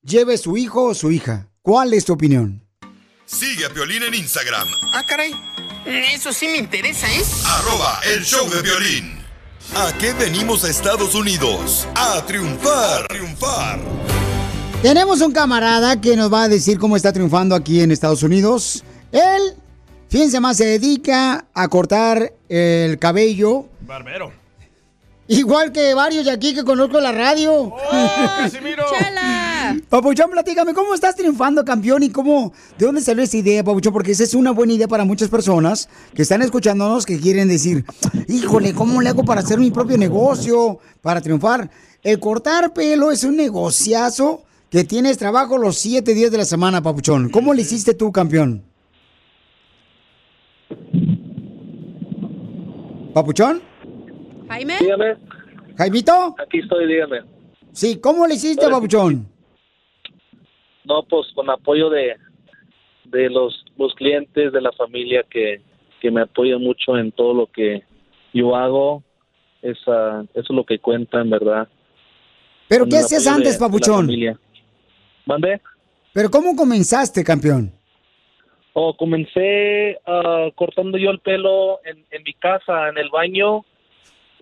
lleve 0.00 0.38
su 0.38 0.56
hijo 0.56 0.84
o 0.84 0.94
su 0.94 1.10
hija. 1.10 1.50
¿Cuál 1.60 1.92
es 1.92 2.04
tu 2.04 2.12
opinión? 2.12 2.64
Sigue 3.26 3.66
a 3.66 3.70
Piolín 3.70 4.04
en 4.04 4.14
Instagram, 4.14 4.68
Ah, 4.94 5.02
caray. 5.08 5.32
Eso 6.14 6.32
sí 6.32 6.46
me 6.46 6.58
interesa, 6.58 7.12
¿eh? 7.12 7.24
arroba 7.46 7.98
el 8.14 8.22
show 8.22 8.48
de 8.48 8.62
violín. 8.62 9.18
¿A 9.74 9.92
qué 9.98 10.12
venimos 10.12 10.62
a 10.62 10.70
Estados 10.70 11.16
Unidos? 11.16 11.88
A 11.96 12.24
triunfar, 12.24 13.06
a 13.06 13.08
triunfar. 13.08 13.80
Tenemos 14.82 15.20
un 15.20 15.30
camarada 15.30 16.00
que 16.00 16.16
nos 16.16 16.32
va 16.32 16.42
a 16.42 16.48
decir 16.48 16.76
cómo 16.76 16.96
está 16.96 17.12
triunfando 17.12 17.54
aquí 17.54 17.82
en 17.82 17.92
Estados 17.92 18.24
Unidos. 18.24 18.82
Él, 19.12 19.54
fíjense 20.08 20.40
más, 20.40 20.56
se 20.56 20.64
dedica 20.64 21.46
a 21.54 21.68
cortar 21.68 22.32
el 22.48 22.98
cabello. 22.98 23.66
Barbero. 23.86 24.32
Igual 25.28 25.70
que 25.70 25.94
varios 25.94 26.24
de 26.24 26.32
aquí 26.32 26.52
que 26.52 26.64
conozco 26.64 26.98
en 26.98 27.04
la 27.04 27.12
radio. 27.12 27.72
¡Chela! 28.50 29.76
Papuchón, 29.88 30.32
platícame, 30.32 30.74
¿cómo 30.74 30.94
estás 30.94 31.14
triunfando, 31.14 31.64
campeón? 31.64 32.02
¿Y 32.02 32.10
cómo, 32.10 32.52
de 32.76 32.84
dónde 32.84 33.02
salió 33.02 33.22
esa 33.22 33.36
idea, 33.36 33.62
Papuchón? 33.62 33.92
Porque 33.92 34.10
esa 34.10 34.24
es 34.24 34.34
una 34.34 34.50
buena 34.50 34.72
idea 34.72 34.88
para 34.88 35.04
muchas 35.04 35.28
personas 35.28 35.88
que 36.12 36.22
están 36.22 36.42
escuchándonos, 36.42 37.06
que 37.06 37.20
quieren 37.20 37.46
decir, 37.46 37.84
híjole, 38.26 38.74
¿cómo 38.74 39.00
le 39.00 39.10
hago 39.10 39.24
para 39.24 39.42
hacer 39.42 39.60
mi 39.60 39.70
propio 39.70 39.96
negocio, 39.96 40.80
para 41.00 41.20
triunfar? 41.20 41.70
El 42.02 42.18
cortar 42.18 42.72
pelo 42.72 43.12
es 43.12 43.22
un 43.22 43.36
negociazo 43.36 44.42
que 44.72 44.84
tienes 44.84 45.18
trabajo 45.18 45.58
los 45.58 45.76
siete 45.76 46.14
días 46.14 46.30
de 46.30 46.38
la 46.38 46.46
semana, 46.46 46.80
Papuchón. 46.82 47.28
¿Cómo 47.28 47.52
le 47.52 47.60
hiciste 47.60 47.92
tú, 47.92 48.10
campeón? 48.10 48.62
¿Papuchón? 53.12 53.60
Jaime. 54.48 54.78
Dígame, 54.80 55.16
¿Jaimito? 55.76 56.34
aquí 56.42 56.60
estoy, 56.60 56.86
dígame. 56.86 57.20
Sí, 57.72 58.00
¿cómo 58.00 58.26
le 58.26 58.36
hiciste. 58.36 58.66
Papuchón? 58.66 59.28
No, 60.86 61.02
pues 61.02 61.26
con 61.34 61.50
apoyo 61.50 61.90
de, 61.90 62.16
de 63.04 63.28
los, 63.28 63.66
los 63.76 63.94
clientes, 63.94 64.52
de 64.54 64.60
la 64.62 64.72
familia 64.72 65.22
que, 65.30 65.60
que 66.00 66.10
me 66.10 66.22
apoyan 66.22 66.62
mucho 66.62 66.96
en 66.96 67.12
todo 67.12 67.34
lo 67.34 67.46
que 67.46 67.82
yo 68.32 68.56
hago. 68.56 69.02
Esa, 69.60 70.22
eso 70.32 70.46
es 70.48 70.50
lo 70.50 70.64
que 70.64 70.78
cuenta, 70.78 71.20
en 71.20 71.28
verdad. 71.28 71.68
¿Pero 72.68 72.84
Con 72.84 72.90
qué 72.90 72.96
hacías 72.98 73.26
antes, 73.26 73.52
de 73.52 73.60
la 73.60 73.66
Papuchón? 73.66 74.06
familia. 74.06 74.38
¿Mande? 75.26 75.60
¿Pero 76.12 76.30
cómo 76.30 76.54
comenzaste, 76.56 77.24
campeón? 77.24 77.72
Oh, 78.74 78.94
comencé 78.96 79.98
ah, 80.06 80.48
cortando 80.54 80.96
yo 80.98 81.10
el 81.10 81.20
pelo 81.20 81.80
en, 81.84 82.04
en 82.10 82.22
mi 82.24 82.32
casa, 82.34 82.88
en 82.88 82.96
el 82.98 83.10
baño, 83.10 83.64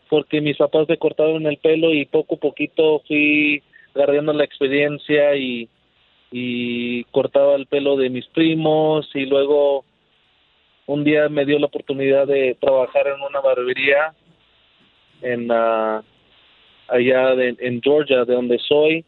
porque 0.09 0.41
mis 0.41 0.57
papás 0.57 0.89
me 0.89 0.99
cortaron 0.99 1.47
el 1.47 1.57
pelo 1.59 1.93
y 1.93 2.05
poco 2.07 2.37
a 2.37 2.39
poquito 2.39 3.03
fui 3.07 3.63
agarrando 3.95 4.33
la 4.33 4.45
experiencia 4.45 5.35
y, 5.37 5.69
y 6.31 7.05
cortaba 7.05 7.57
el 7.57 7.67
pelo 7.67 7.97
de 7.97 8.09
mis 8.09 8.27
primos 8.27 9.09
y 9.15 9.27
luego 9.27 9.85
un 10.87 11.03
día 11.05 11.29
me 11.29 11.45
dio 11.45 11.59
la 11.59 11.67
oportunidad 11.67 12.27
de 12.27 12.57
trabajar 12.61 13.07
en 13.09 13.21
una 13.23 13.41
barbería 13.41 14.13
en 15.23 15.49
ah, 15.51 16.03
allá 16.89 17.35
de- 17.35 17.57
en 17.59 17.81
Georgia, 17.83 18.25
de 18.25 18.35
donde 18.35 18.59
soy 18.61 19.05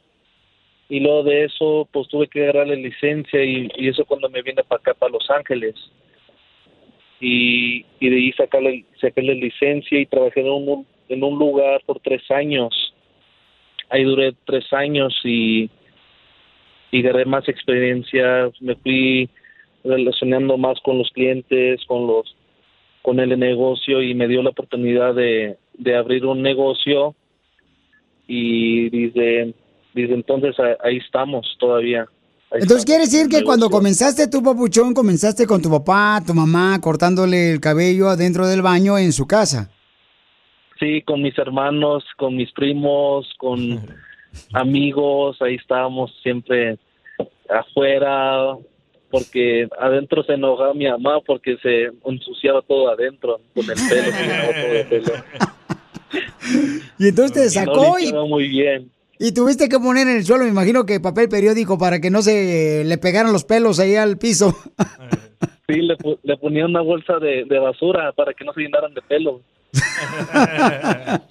y 0.92 1.00
luego 1.00 1.22
de 1.22 1.44
eso 1.44 1.88
pues 1.90 2.06
tuve 2.08 2.28
que 2.28 2.42
agarrar 2.42 2.68
la 2.68 2.74
licencia 2.74 3.42
y, 3.42 3.70
eso 3.78 4.04
cuando 4.04 4.28
me 4.28 4.42
vine 4.42 4.62
para 4.62 4.78
acá 4.78 4.92
para 4.92 5.10
Los 5.10 5.26
Ángeles. 5.30 5.74
Y, 7.18 7.86
y 7.98 8.10
de 8.10 8.16
ahí 8.16 8.32
saqué 8.32 9.22
la 9.22 9.32
licencia 9.32 9.98
y 9.98 10.04
trabajé 10.04 10.40
en 10.40 10.50
un, 10.50 10.86
en 11.08 11.24
un 11.24 11.38
lugar 11.38 11.80
por 11.86 11.98
tres 12.00 12.30
años. 12.30 12.94
Ahí 13.88 14.04
duré 14.04 14.34
tres 14.44 14.70
años 14.70 15.18
y 15.24 15.70
y 16.90 16.98
agarré 17.00 17.24
más 17.24 17.48
experiencia. 17.48 18.50
Me 18.60 18.74
fui 18.76 19.30
relacionando 19.82 20.58
más 20.58 20.78
con 20.80 20.98
los 20.98 21.10
clientes 21.12 21.80
con 21.86 22.06
los 22.06 22.36
con 23.00 23.18
el 23.18 23.38
negocio 23.38 24.02
y 24.02 24.12
me 24.12 24.28
dio 24.28 24.42
la 24.42 24.50
oportunidad 24.50 25.14
de, 25.14 25.56
de 25.72 25.96
abrir 25.96 26.26
un 26.26 26.42
negocio. 26.42 27.14
Y 28.28 28.90
desde, 28.90 29.54
desde 29.94 30.14
entonces 30.14 30.56
ahí 30.82 30.98
estamos 30.98 31.56
todavía. 31.58 32.06
Ahí 32.50 32.60
Entonces 32.62 32.84
quiere 32.84 33.04
estamos 33.04 33.22
decir 33.22 33.22
el 33.22 33.28
que 33.28 33.44
cuando 33.44 33.70
comenzaste 33.70 34.28
tu 34.28 34.42
papuchón, 34.42 34.94
comenzaste 34.94 35.46
con 35.46 35.62
tu 35.62 35.70
papá, 35.70 36.22
tu 36.26 36.34
mamá, 36.34 36.80
cortándole 36.80 37.52
el 37.52 37.60
cabello 37.60 38.08
adentro 38.08 38.46
del 38.46 38.62
baño 38.62 38.98
en 38.98 39.12
su 39.12 39.26
casa. 39.26 39.70
Sí, 40.78 41.02
con 41.02 41.22
mis 41.22 41.38
hermanos, 41.38 42.04
con 42.16 42.36
mis 42.36 42.52
primos, 42.52 43.32
con 43.38 43.80
amigos, 44.52 45.40
ahí 45.40 45.54
estábamos 45.54 46.12
siempre 46.22 46.78
afuera, 47.48 48.56
porque 49.12 49.68
adentro 49.78 50.24
se 50.24 50.32
enojaba 50.32 50.72
mi 50.74 50.88
mamá 50.88 51.20
porque 51.20 51.58
se 51.58 51.90
ensuciaba 52.04 52.62
todo 52.62 52.90
adentro 52.90 53.40
con 53.54 53.64
el 53.70 53.76
pelo, 53.88 54.10
todo 54.62 54.72
de 54.72 54.84
pelo. 54.88 55.12
Y 56.98 57.08
entonces 57.08 57.32
te 57.32 57.60
Y 57.60 57.64
no 57.66 57.74
sacó 57.74 57.98
y, 57.98 58.04
limpiaba 58.04 58.26
muy 58.26 58.48
bien. 58.48 58.90
Y 59.22 59.32
tuviste 59.32 59.68
que 59.68 59.78
poner 59.78 60.08
en 60.08 60.16
el 60.16 60.24
suelo, 60.26 60.44
me 60.44 60.50
imagino 60.50 60.84
que 60.84 60.98
papel 61.00 61.28
periódico 61.28 61.78
para 61.78 62.00
que 62.00 62.10
no 62.10 62.22
se 62.22 62.82
le 62.84 62.98
pegaran 62.98 63.32
los 63.32 63.44
pelos 63.44 63.78
ahí 63.78 63.94
al 63.96 64.18
piso. 64.18 64.56
Sí, 65.68 65.80
le, 65.80 65.96
pu- 65.96 66.18
le 66.24 66.36
ponía 66.36 66.66
una 66.66 66.82
bolsa 66.82 67.18
de, 67.18 67.44
de 67.48 67.58
basura 67.58 68.12
para 68.12 68.34
que 68.34 68.44
no 68.44 68.52
se 68.52 68.60
llenaran 68.60 68.92
de 68.92 69.00
pelo. 69.02 69.40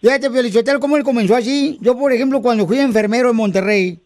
Fíjate, 0.00 0.30
Piolichotel, 0.30 0.78
cómo 0.78 0.96
él 0.98 1.02
comenzó 1.02 1.34
así. 1.34 1.78
Yo, 1.80 1.98
por 1.98 2.12
ejemplo, 2.12 2.40
cuando 2.42 2.66
fui 2.66 2.78
enfermero 2.78 3.30
en 3.30 3.36
Monterrey, 3.36 3.98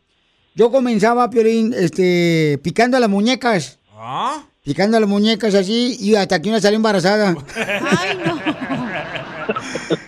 yo 0.54 0.70
comenzaba, 0.70 1.28
Piolín, 1.28 1.74
este, 1.76 2.58
picando 2.62 2.98
las 2.98 3.10
muñecas. 3.10 3.78
¿Ah? 3.94 4.44
Picando 4.62 4.98
las 5.00 5.08
muñecas 5.08 5.54
así 5.54 5.96
y 6.00 6.14
hasta 6.14 6.40
que 6.40 6.48
una 6.50 6.60
salió 6.60 6.76
embarazada. 6.76 7.36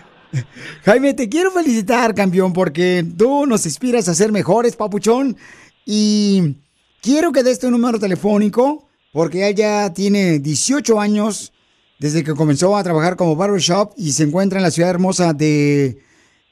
Jaime, 0.84 1.14
te 1.14 1.28
quiero 1.28 1.50
felicitar, 1.50 2.14
campeón, 2.14 2.52
porque 2.52 3.04
tú 3.16 3.46
nos 3.46 3.66
inspiras 3.66 4.08
a 4.08 4.14
ser 4.14 4.32
mejores, 4.32 4.76
papuchón. 4.76 5.36
Y 5.84 6.56
quiero 7.02 7.32
que 7.32 7.42
des 7.42 7.58
tu 7.58 7.70
número 7.70 7.98
telefónico, 7.98 8.88
porque 9.12 9.46
ella 9.48 9.92
tiene 9.92 10.38
18 10.38 10.98
años 11.00 11.52
desde 11.98 12.24
que 12.24 12.34
comenzó 12.34 12.76
a 12.76 12.82
trabajar 12.82 13.16
como 13.16 13.36
barbershop 13.36 13.92
y 13.96 14.12
se 14.12 14.22
encuentra 14.24 14.58
en 14.58 14.62
la 14.62 14.70
ciudad 14.70 14.90
hermosa 14.90 15.32
de... 15.34 15.98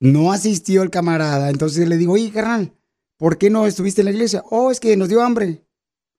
No 0.00 0.32
asistió 0.32 0.82
el 0.82 0.90
camarada, 0.90 1.48
entonces 1.48 1.88
le 1.88 1.96
digo, 1.96 2.14
oye, 2.14 2.30
carnal, 2.30 2.74
¿por 3.16 3.38
qué 3.38 3.48
no 3.48 3.66
estuviste 3.66 4.02
en 4.02 4.06
la 4.06 4.10
iglesia? 4.10 4.42
Oh, 4.50 4.70
es 4.70 4.78
que 4.78 4.98
nos 4.98 5.08
dio 5.08 5.22
hambre. 5.22 5.63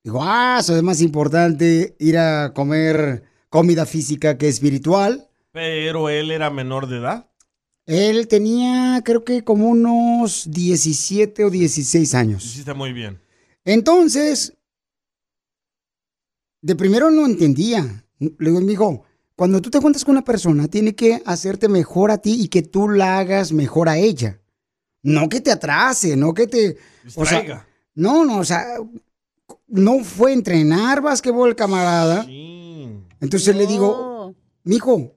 Digo, 0.05 0.19
ah, 0.21 0.57
eso 0.59 0.77
es 0.77 0.83
más 0.83 1.01
importante 1.01 1.95
ir 1.97 2.19
a 2.19 2.53
comer 2.53 3.23
comida 3.49 3.87
física 3.87 4.37
que 4.37 4.47
espiritual. 4.47 5.27
Pero 5.51 6.09
él 6.09 6.29
era 6.29 6.51
menor 6.51 6.87
de 6.87 6.97
edad. 6.97 7.31
Él 7.87 8.27
tenía, 8.27 9.01
creo 9.03 9.25
que 9.25 9.43
como 9.43 9.67
unos 9.67 10.51
17 10.51 11.45
o 11.45 11.49
16 11.49 12.13
años. 12.13 12.45
Hiciste 12.45 12.75
muy 12.75 12.93
bien. 12.93 13.19
Entonces, 13.63 14.53
de 16.61 16.75
primero 16.75 17.09
no 17.09 17.25
entendía. 17.25 18.05
Le 18.19 18.31
digo, 18.37 18.61
mijo, 18.61 19.05
cuando 19.35 19.59
tú 19.59 19.71
te 19.71 19.81
cuentas 19.81 20.05
con 20.05 20.11
una 20.11 20.23
persona, 20.23 20.67
tiene 20.67 20.93
que 20.93 21.19
hacerte 21.25 21.67
mejor 21.67 22.11
a 22.11 22.19
ti 22.19 22.43
y 22.43 22.47
que 22.47 22.61
tú 22.61 22.89
la 22.89 23.17
hagas 23.17 23.51
mejor 23.51 23.89
a 23.89 23.97
ella. 23.97 24.39
No 25.01 25.29
que 25.29 25.41
te 25.41 25.51
atrase, 25.51 26.15
no 26.15 26.35
que 26.35 26.45
te... 26.45 26.77
O 27.15 27.25
sea, 27.25 27.67
no, 27.95 28.23
no, 28.23 28.37
o 28.37 28.45
sea, 28.45 28.77
no 29.75 30.03
fue 30.03 30.33
entrenar 30.33 31.01
básquetbol 31.01 31.49
el 31.49 31.55
camarada. 31.55 32.25
Entonces 33.21 33.55
le 33.55 33.67
digo, 33.67 34.35
mijo, 34.63 35.15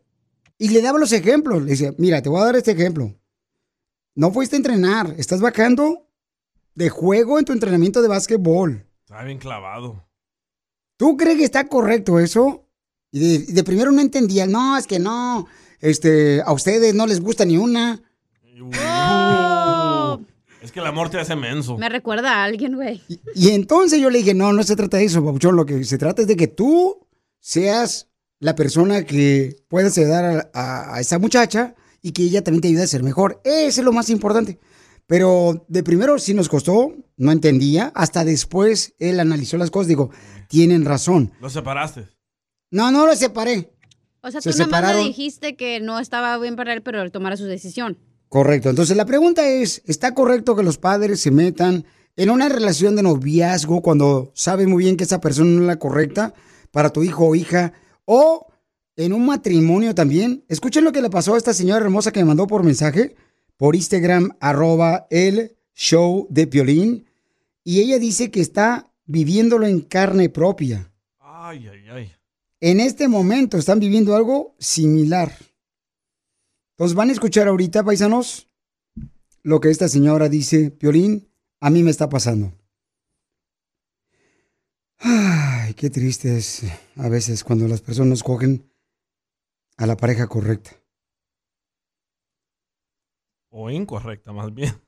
y 0.59 0.69
le 0.71 0.83
daba 0.83 0.99
los 0.99 1.13
ejemplos. 1.13 1.63
Le 1.63 1.71
decía, 1.71 1.95
mira, 1.99 2.21
te 2.21 2.29
voy 2.29 2.41
a 2.41 2.47
dar 2.47 2.57
este 2.57 2.73
ejemplo. 2.73 3.15
No 4.15 4.33
fuiste 4.33 4.57
a 4.57 4.59
entrenar, 4.59 5.15
estás 5.17 5.41
bajando 5.41 6.09
de 6.75 6.91
juego 6.91 7.39
en 7.39 7.45
tu 7.45 7.53
entrenamiento 7.53 8.03
de 8.03 8.09
básquetbol. 8.09 8.85
Estaba 9.05 9.25
bien 9.25 9.39
clavado. 9.39 10.05
¿Tú 10.97 11.17
crees 11.17 11.39
que 11.39 11.45
está 11.45 11.69
correcto 11.69 12.19
eso? 12.19 12.67
Y 13.13 13.21
de, 13.21 13.53
de 13.53 13.65
primero 13.65 13.93
no 13.93 14.01
entendía, 14.01 14.47
no, 14.47 14.77
es 14.77 14.87
que 14.87 14.99
no, 14.99 15.47
este, 15.81 16.43
a 16.43 16.53
ustedes 16.53 16.95
no 16.95 17.07
les 17.07 17.21
gusta 17.21 17.45
ni 17.45 17.57
una. 17.57 18.03
Que 20.79 20.83
el 20.83 20.87
amor 20.89 21.11
te 21.11 21.19
hace 21.19 21.35
menso. 21.37 21.77
Me 21.79 21.89
recuerda 21.89 22.37
a 22.37 22.45
alguien, 22.45 22.75
güey. 22.77 23.03
Y 23.35 23.51
entonces 23.51 24.01
yo 24.01 24.11
le 24.11 24.19
dije, 24.19 24.35
no, 24.35 24.53
no 24.53 24.63
se 24.63 24.77
trata 24.77 24.97
de 24.97 25.05
eso, 25.05 25.25
papuchón, 25.25 25.57
lo 25.57 25.67
que 25.67 25.83
se 25.85 25.99
trata 25.99 26.23
es 26.23 26.29
de 26.29 26.37
que 26.37 26.47
tú 26.49 27.07
seas 27.41 28.09
la 28.41 28.55
persona 28.55 29.05
que 29.05 29.57
puedas 29.69 29.97
ayudar 29.99 30.25
a, 30.25 30.51
a- 30.55 30.95
a 30.95 31.01
esa 31.01 31.19
muchacha 31.19 31.75
y 32.03 32.13
que 32.13 32.23
ella 32.23 32.43
también 32.45 32.63
te 32.63 32.69
ayude 32.69 32.83
a 32.83 32.87
ser 32.87 33.03
mejor. 33.03 33.41
Eso 33.45 33.81
es 33.81 33.85
lo 33.85 33.93
más 33.93 34.11
importante. 34.11 34.59
Pero 35.07 35.65
de 35.69 35.83
primero 35.83 36.19
sí 36.19 36.35
nos 36.35 36.49
costó, 36.49 36.93
no 37.17 37.33
entendía, 37.33 37.91
hasta 37.95 38.25
después 38.25 38.95
él 38.99 39.19
analizó 39.21 39.57
las 39.57 39.71
cosas, 39.71 39.89
digo, 39.89 40.11
tienen 40.49 40.85
razón. 40.85 41.33
Lo 41.41 41.49
separaste. 41.51 42.09
No, 42.71 42.91
no 42.93 43.07
lo 43.07 43.17
separé. 43.17 43.73
O 44.21 44.31
sea, 44.31 44.41
Se 44.41 44.51
tú 44.53 44.59
nada 44.59 44.69
más 44.71 44.81
le 44.81 44.87
separaron. 44.87 45.07
dijiste 45.07 45.57
que 45.57 45.81
no 45.81 45.99
estaba 45.99 46.37
bien 46.39 46.57
para 46.57 46.75
él, 46.75 46.83
pero 46.83 47.01
él 47.03 47.11
tomara 47.11 47.37
su 47.37 47.45
decisión. 47.45 47.97
Correcto. 48.29 48.71
Entonces 48.71 48.97
la 48.97 49.07
pregunta 49.07 49.49
es, 49.49 49.83
¿está 49.87 50.15
correcto 50.15 50.55
que 50.55 50.63
los 50.63 50.79
padres 50.79 51.21
se 51.21 51.31
metan 51.31 51.85
en 52.17 52.31
una 52.31 52.49
relación 52.49 52.97
de 52.97 53.03
noviazgo, 53.03 53.81
cuando 53.81 54.33
sabes 54.35 54.67
muy 54.67 54.85
bien 54.85 54.97
que 54.97 55.05
esa 55.05 55.21
persona 55.21 55.51
no 55.51 55.61
es 55.63 55.67
la 55.69 55.79
correcta 55.79 56.35
para 56.73 56.91
tu 56.91 57.05
hijo 57.05 57.27
o 57.27 57.35
hija, 57.37 57.73
o 58.05 58.49
en 58.97 59.13
un 59.13 59.25
matrimonio 59.25 59.95
también. 59.95 60.45
Escuchen 60.49 60.85
lo 60.85 60.91
que 60.91 61.01
le 61.01 61.11
pasó 61.11 61.35
a 61.35 61.39
esta 61.39 61.55
señora 61.55 61.85
hermosa 61.85 62.11
que 62.11 62.19
me 62.19 62.27
mandó 62.27 62.49
por 62.49 62.65
mensaje, 62.65 63.15
por 63.57 63.77
Instagram, 63.77 64.37
arroba 64.41 65.07
el 65.11 65.57
show 65.75 66.27
de 66.29 66.49
Piolín. 66.49 67.07
Y 67.63 67.81
ella 67.81 68.01
dice 68.01 68.33
que 68.33 68.41
está 68.41 68.91
viviéndolo 69.07 69.67
en 69.67 69.81
carne 69.81 70.29
propia. 70.29 70.91
Ay, 71.21 71.69
ay, 71.69 71.89
ay. 71.89 72.13
En 72.61 72.81
este 72.81 73.07
momento 73.07 73.57
están 73.57 73.79
viviendo 73.79 74.17
algo 74.17 74.57
similar. 74.59 75.33
Entonces 76.79 76.95
van 76.95 77.09
a 77.09 77.13
escuchar 77.13 77.49
ahorita, 77.49 77.83
paisanos, 77.83 78.49
lo 79.43 79.59
que 79.61 79.69
esta 79.69 79.89
señora 79.89 80.29
dice, 80.29 80.71
Piolín, 80.71 81.29
a 81.59 81.71
mí 81.71 81.83
me 81.83 81.91
está 81.91 82.09
pasando. 82.09 82.53
Ay, 84.99 85.75
qué 85.75 85.91
triste 85.91 86.37
es 86.37 86.63
a 86.95 87.09
veces 87.09 87.43
cuando 87.43 87.67
las 87.67 87.81
personas 87.81 88.23
cogen 88.23 88.71
a 89.77 89.87
la 89.87 89.97
pareja 89.97 90.29
correcta. 90.29 90.71
O 93.49 93.71
incorrecta, 93.71 94.31
más 94.31 94.55
bien. 94.55 94.81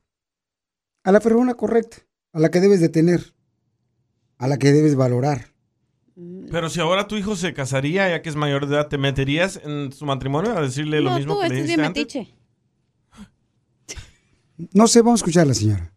A 1.03 1.11
la 1.11 1.19
persona 1.19 1.55
correcta, 1.55 1.97
a 2.33 2.39
la 2.39 2.53
que 2.53 2.61
debes 2.61 2.81
de 2.81 2.89
tener, 2.89 3.35
a 4.39 4.47
la 4.47 4.59
que 4.59 4.71
debes 4.71 4.95
valorar. 4.95 5.50
Pero 6.51 6.69
si 6.69 6.81
ahora 6.81 7.07
tu 7.09 7.17
hijo 7.17 7.37
se 7.37 7.55
casaría, 7.55 8.09
ya 8.09 8.23
que 8.23 8.29
es 8.29 8.37
mayor 8.37 8.67
de 8.67 8.77
edad, 8.77 8.89
¿te 8.89 8.99
meterías 8.99 9.61
en 9.65 9.93
su 9.93 10.05
matrimonio 10.07 10.57
a 10.57 10.63
decirle 10.63 11.01
lo 11.01 11.11
No, 11.11 11.17
mismo 11.17 11.35
tú, 11.35 11.41
que 11.41 11.49
le 11.49 11.55
este 11.55 11.61
es 11.61 11.67
dijiste 11.67 11.77
bien 11.77 11.85
antes? 11.85 12.07
metiche. 12.07 12.35
No 14.73 14.87
sé, 14.87 15.01
vamos 15.03 15.21
a 15.21 15.23
escuchar 15.23 15.43
a 15.45 15.47
la 15.47 15.55
señora. 15.55 15.93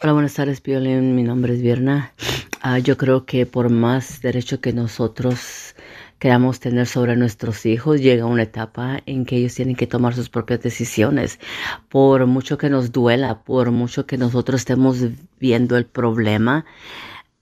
Hola, 0.00 0.12
buenas 0.12 0.34
tardes, 0.34 0.60
Piolín. 0.60 1.14
Mi 1.14 1.22
nombre 1.22 1.54
es 1.54 1.62
Vierna. 1.62 2.12
Ah, 2.60 2.78
yo 2.78 2.96
creo 2.96 3.24
que 3.26 3.46
por 3.46 3.70
más 3.70 4.20
derecho 4.20 4.60
que 4.60 4.72
nosotros 4.72 5.74
queramos 6.18 6.58
tener 6.60 6.86
sobre 6.86 7.16
nuestros 7.16 7.64
hijos, 7.66 8.00
llega 8.00 8.24
una 8.26 8.42
etapa 8.42 9.00
en 9.06 9.24
que 9.24 9.36
ellos 9.36 9.54
tienen 9.54 9.76
que 9.76 9.86
tomar 9.86 10.14
sus 10.14 10.28
propias 10.30 10.60
decisiones. 10.62 11.38
Por 11.88 12.26
mucho 12.26 12.58
que 12.58 12.70
nos 12.70 12.90
duela, 12.92 13.42
por 13.44 13.70
mucho 13.70 14.06
que 14.06 14.18
nosotros 14.18 14.60
estemos 14.62 14.98
viendo 15.38 15.76
el 15.76 15.86
problema, 15.86 16.64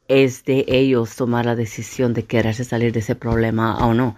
es 0.09 0.45
de 0.45 0.65
ellos 0.69 1.17
tomar 1.17 1.47
la 1.47 1.57
decisión 1.57 2.15
de 2.15 2.25
quererse 2.25 2.65
salir 2.65 2.93
de 2.93 3.01
ese 3.01 3.15
problema 3.15 3.87
o 3.87 3.95
no. 3.95 4.17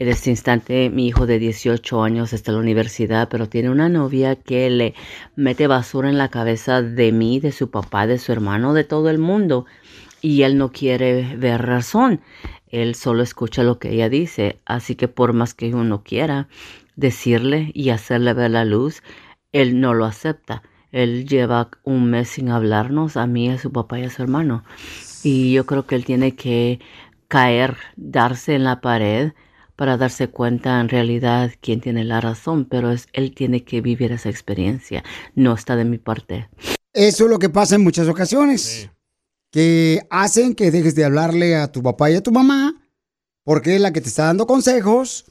En 0.00 0.06
este 0.06 0.30
instante, 0.30 0.90
mi 0.90 1.08
hijo 1.08 1.26
de 1.26 1.40
18 1.40 2.04
años 2.04 2.32
está 2.32 2.52
en 2.52 2.58
la 2.58 2.62
universidad, 2.62 3.28
pero 3.28 3.48
tiene 3.48 3.68
una 3.70 3.88
novia 3.88 4.36
que 4.36 4.70
le 4.70 4.94
mete 5.34 5.66
basura 5.66 6.08
en 6.08 6.18
la 6.18 6.28
cabeza 6.28 6.82
de 6.82 7.10
mí, 7.10 7.40
de 7.40 7.50
su 7.50 7.70
papá, 7.70 8.06
de 8.06 8.18
su 8.18 8.30
hermano, 8.30 8.74
de 8.74 8.84
todo 8.84 9.10
el 9.10 9.18
mundo. 9.18 9.66
Y 10.20 10.42
él 10.42 10.56
no 10.56 10.70
quiere 10.70 11.36
ver 11.36 11.66
razón. 11.66 12.20
Él 12.68 12.94
solo 12.94 13.24
escucha 13.24 13.64
lo 13.64 13.80
que 13.80 13.90
ella 13.90 14.08
dice. 14.08 14.60
Así 14.66 14.94
que 14.94 15.08
por 15.08 15.32
más 15.32 15.54
que 15.54 15.74
uno 15.74 16.04
quiera 16.04 16.46
decirle 16.94 17.72
y 17.74 17.90
hacerle 17.90 18.34
ver 18.34 18.52
la 18.52 18.64
luz, 18.64 19.02
él 19.50 19.80
no 19.80 19.94
lo 19.94 20.04
acepta. 20.04 20.62
Él 20.92 21.26
lleva 21.26 21.70
un 21.82 22.08
mes 22.08 22.28
sin 22.28 22.50
hablarnos 22.50 23.16
a 23.16 23.26
mí, 23.26 23.50
a 23.50 23.58
su 23.58 23.72
papá 23.72 23.98
y 23.98 24.04
a 24.04 24.10
su 24.10 24.22
hermano. 24.22 24.62
Y 25.22 25.52
yo 25.52 25.66
creo 25.66 25.86
que 25.86 25.94
él 25.94 26.04
tiene 26.04 26.34
que 26.34 26.80
caer, 27.28 27.76
darse 27.96 28.54
en 28.54 28.64
la 28.64 28.80
pared 28.80 29.32
para 29.76 29.96
darse 29.96 30.28
cuenta 30.28 30.80
en 30.80 30.88
realidad 30.88 31.52
quién 31.60 31.80
tiene 31.80 32.02
la 32.04 32.20
razón, 32.20 32.64
pero 32.64 32.90
es 32.90 33.06
él 33.12 33.34
tiene 33.34 33.62
que 33.62 33.80
vivir 33.80 34.10
esa 34.10 34.28
experiencia, 34.28 35.04
no 35.36 35.54
está 35.54 35.76
de 35.76 35.84
mi 35.84 35.98
parte. 35.98 36.48
Eso 36.92 37.24
es 37.24 37.30
lo 37.30 37.38
que 37.38 37.48
pasa 37.48 37.76
en 37.76 37.84
muchas 37.84 38.08
ocasiones. 38.08 38.90
Que 39.52 40.02
hacen 40.10 40.54
que 40.54 40.70
dejes 40.72 40.94
de 40.96 41.04
hablarle 41.04 41.54
a 41.54 41.70
tu 41.70 41.82
papá 41.82 42.10
y 42.10 42.16
a 42.16 42.22
tu 42.22 42.32
mamá, 42.32 42.74
porque 43.44 43.76
es 43.76 43.80
la 43.80 43.92
que 43.92 44.00
te 44.00 44.08
está 44.08 44.24
dando 44.24 44.46
consejos, 44.46 45.26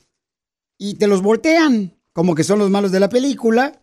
y 0.78 0.96
te 0.96 1.08
los 1.08 1.22
voltean, 1.22 1.94
como 2.14 2.34
que 2.34 2.46
son 2.46 2.60
los 2.60 2.70
malos 2.70 2.92
de 2.92 3.02
la 3.02 3.10
película, 3.10 3.82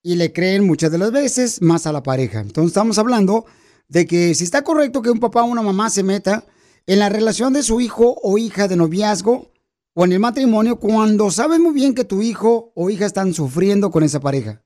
y 0.00 0.14
le 0.14 0.32
creen 0.32 0.64
muchas 0.64 0.92
de 0.92 0.98
las 0.98 1.10
veces 1.10 1.60
más 1.60 1.88
a 1.88 1.92
la 1.92 2.04
pareja. 2.04 2.38
Entonces 2.38 2.70
estamos 2.70 2.98
hablando 2.98 3.46
de 3.88 4.06
que 4.06 4.34
si 4.34 4.44
está 4.44 4.62
correcto 4.62 5.02
que 5.02 5.10
un 5.10 5.20
papá 5.20 5.42
o 5.42 5.46
una 5.46 5.62
mamá 5.62 5.90
se 5.90 6.02
meta 6.02 6.44
en 6.86 6.98
la 6.98 7.08
relación 7.08 7.52
de 7.52 7.62
su 7.62 7.80
hijo 7.80 8.16
o 8.22 8.38
hija 8.38 8.68
de 8.68 8.76
noviazgo 8.76 9.52
o 9.94 10.04
en 10.04 10.12
el 10.12 10.20
matrimonio 10.20 10.78
cuando 10.78 11.30
sabes 11.30 11.58
muy 11.60 11.72
bien 11.72 11.94
que 11.94 12.04
tu 12.04 12.22
hijo 12.22 12.72
o 12.74 12.90
hija 12.90 13.06
están 13.06 13.32
sufriendo 13.34 13.90
con 13.90 14.02
esa 14.02 14.20
pareja. 14.20 14.62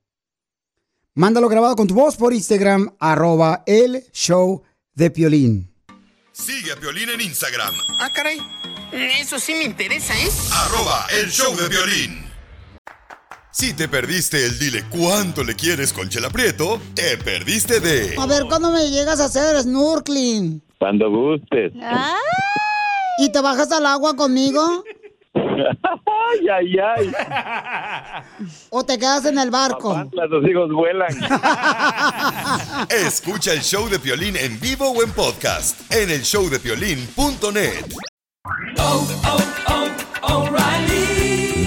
Mándalo 1.15 1.49
grabado 1.49 1.77
con 1.77 1.87
tu 1.87 1.95
voz 1.95 2.17
por 2.17 2.33
Instagram, 2.33 2.95
arroba 2.99 3.63
el 3.67 4.05
show 4.13 4.63
de 4.95 5.11
Piolín. 5.11 5.75
Sigue 6.33 6.73
a 6.73 6.77
Piolín 6.77 7.09
en 7.11 7.21
Instagram, 7.21 7.75
Ah, 7.99 8.11
caray. 8.15 8.39
Eso 8.93 9.39
sí 9.39 9.53
me 9.55 9.65
interesa, 9.65 10.15
¿eh? 10.19 10.29
arroba 10.53 11.07
el 11.21 11.31
show 11.31 11.55
de 11.57 11.69
violín. 11.69 12.30
Si 13.53 13.75
te 13.75 13.89
perdiste 13.89 14.45
el 14.45 14.59
dile 14.59 14.85
cuánto 14.91 15.43
le 15.43 15.57
quieres 15.57 15.93
con 15.93 16.09
Chela 16.09 16.31
Prieto, 16.31 16.81
te 16.95 17.19
perdiste 17.19 17.81
de 17.81 18.15
A 18.17 18.27
ver, 18.27 18.45
¿cuándo 18.45 18.71
me 18.71 18.89
llegas 18.91 19.21
a 19.21 19.25
hacer 19.25 19.61
snorkeling? 19.61 20.63
Cuando 20.79 21.11
gustes. 21.11 21.73
¿Y 23.19 23.33
te 23.33 23.41
bajas 23.41 23.73
al 23.73 23.87
agua 23.87 24.15
conmigo? 24.15 24.85
ay, 25.35 26.49
ay, 26.49 26.77
ay. 26.79 27.13
¿O 28.71 28.85
te 28.85 28.99
quedas 28.99 29.25
en 29.27 29.39
el 29.39 29.51
barco? 29.51 30.09
Los 30.13 30.49
hijos 30.49 30.71
vuelan. 30.71 31.11
Escucha 32.89 33.53
el 33.53 33.61
show 33.61 33.89
de 33.89 33.99
Piolín 33.99 34.37
en 34.37 34.61
vivo 34.61 34.91
o 34.91 35.03
en 35.03 35.11
podcast 35.11 35.93
en 35.93 36.09
el 36.11 36.23
showdepiolín.net. 36.23 37.85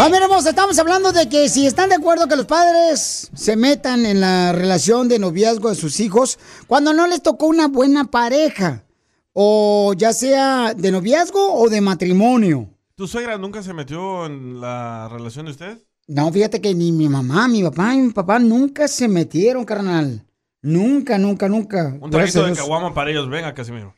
Familia 0.00 0.24
hermosa, 0.24 0.48
estamos 0.48 0.78
hablando 0.78 1.12
de 1.12 1.28
que 1.28 1.50
si 1.50 1.66
están 1.66 1.90
de 1.90 1.96
acuerdo 1.96 2.26
que 2.26 2.34
los 2.34 2.46
padres 2.46 3.30
se 3.34 3.54
metan 3.54 4.06
en 4.06 4.18
la 4.18 4.50
relación 4.50 5.10
de 5.10 5.18
noviazgo 5.18 5.68
de 5.68 5.74
sus 5.74 6.00
hijos 6.00 6.38
cuando 6.66 6.94
no 6.94 7.06
les 7.06 7.22
tocó 7.22 7.44
una 7.48 7.68
buena 7.68 8.04
pareja, 8.10 8.86
o 9.34 9.92
ya 9.94 10.14
sea 10.14 10.72
de 10.72 10.90
noviazgo 10.90 11.52
o 11.52 11.68
de 11.68 11.82
matrimonio. 11.82 12.70
¿Tu 12.94 13.06
suegra 13.06 13.36
nunca 13.36 13.62
se 13.62 13.74
metió 13.74 14.24
en 14.24 14.58
la 14.58 15.06
relación 15.10 15.44
de 15.44 15.50
ustedes? 15.52 15.86
No, 16.08 16.32
fíjate 16.32 16.62
que 16.62 16.74
ni 16.74 16.92
mi 16.92 17.10
mamá, 17.10 17.46
mi 17.46 17.62
papá 17.62 17.94
y 17.94 17.98
mi 17.98 18.12
papá 18.14 18.38
nunca 18.38 18.88
se 18.88 19.06
metieron, 19.06 19.66
carnal. 19.66 20.24
Nunca, 20.62 21.18
nunca, 21.18 21.46
nunca. 21.46 21.94
Un 22.00 22.10
traguito 22.10 22.46
de 22.46 22.54
caguama 22.54 22.94
para 22.94 23.10
ellos. 23.10 23.28
Venga, 23.28 23.52
Casimiro. 23.52 23.94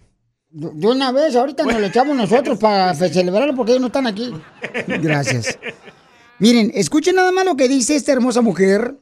De 0.53 0.87
una 0.87 1.13
vez, 1.13 1.35
ahorita 1.35 1.65
nos 1.65 1.81
lo 1.81 1.87
echamos 1.87 2.15
nosotros 2.15 2.59
para 2.61 2.95
celebrarlo 2.95 3.55
porque 3.55 3.73
ellos 3.73 3.81
no 3.81 3.87
están 3.87 4.07
aquí. 4.07 4.33
Gracias. 4.87 5.59
Miren, 6.39 6.71
escuchen 6.75 7.17
nada 7.17 7.33
más 7.33 7.47
lo 7.47 7.57
que 7.57 7.69
dice 7.69 7.97
esta 7.97 8.13
hermosa 8.13 8.43
mujer, 8.43 8.99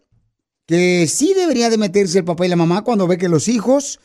que 0.66 1.08
sí 1.08 1.34
debería 1.34 1.68
de 1.68 1.78
meterse 1.78 2.18
el 2.18 2.24
papá 2.24 2.46
y 2.46 2.48
la 2.48 2.56
mamá 2.56 2.82
cuando 2.82 3.08
ve 3.08 3.18
que 3.18 3.28
los 3.28 3.48
hijos 3.48 3.98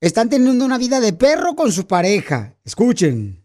están 0.00 0.30
teniendo 0.30 0.64
una 0.64 0.78
vida 0.78 1.00
de 1.00 1.12
perro 1.12 1.54
con 1.54 1.72
su 1.72 1.86
pareja. 1.86 2.54
Escuchen. 2.64 3.42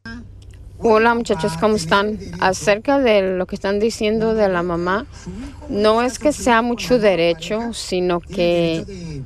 Hola 0.78 1.16
muchachos, 1.16 1.54
¿cómo 1.60 1.76
están? 1.76 2.20
Acerca 2.40 3.00
de 3.00 3.38
lo 3.38 3.46
que 3.46 3.56
están 3.56 3.80
diciendo 3.80 4.36
de 4.36 4.50
la 4.50 4.64
mamá, 4.64 5.06
no 5.70 6.02
es 6.02 6.20
que 6.20 6.32
sea 6.32 6.62
mucho 6.62 7.00
derecho, 7.00 7.74
sino 7.74 8.20
que 8.20 9.24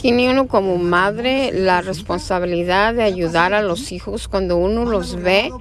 tiene 0.00 0.30
uno 0.30 0.48
como 0.48 0.78
madre 0.78 1.50
la 1.52 1.82
responsabilidad 1.82 2.94
de 2.94 3.02
ayudar 3.02 3.52
a 3.52 3.62
los 3.62 3.92
hijos 3.92 4.28
cuando 4.28 4.56
uno 4.56 4.86
los 4.86 5.16
ve 5.16 5.52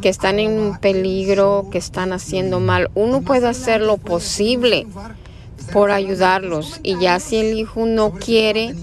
que 0.00 0.08
están 0.08 0.38
en 0.38 0.52
un 0.52 0.78
peligro, 0.78 1.68
que 1.72 1.78
están 1.78 2.12
haciendo 2.12 2.60
mal. 2.60 2.90
Uno 2.94 3.22
puede 3.22 3.48
hacer 3.48 3.80
lo 3.80 3.96
posible 3.96 4.86
por 5.72 5.90
ayudarlos 5.90 6.80
y 6.84 6.98
ya 7.00 7.18
si 7.18 7.36
el 7.36 7.58
hijo 7.58 7.86
no 7.86 8.12
quiere, 8.12 8.74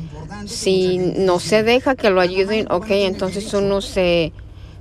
si 0.46 0.98
no 0.98 1.40
se 1.40 1.64
deja 1.64 1.96
que 1.96 2.10
lo 2.10 2.20
ayuden, 2.20 2.70
ok, 2.70 2.88
entonces 2.90 3.54
uno 3.54 3.80
se, 3.80 4.34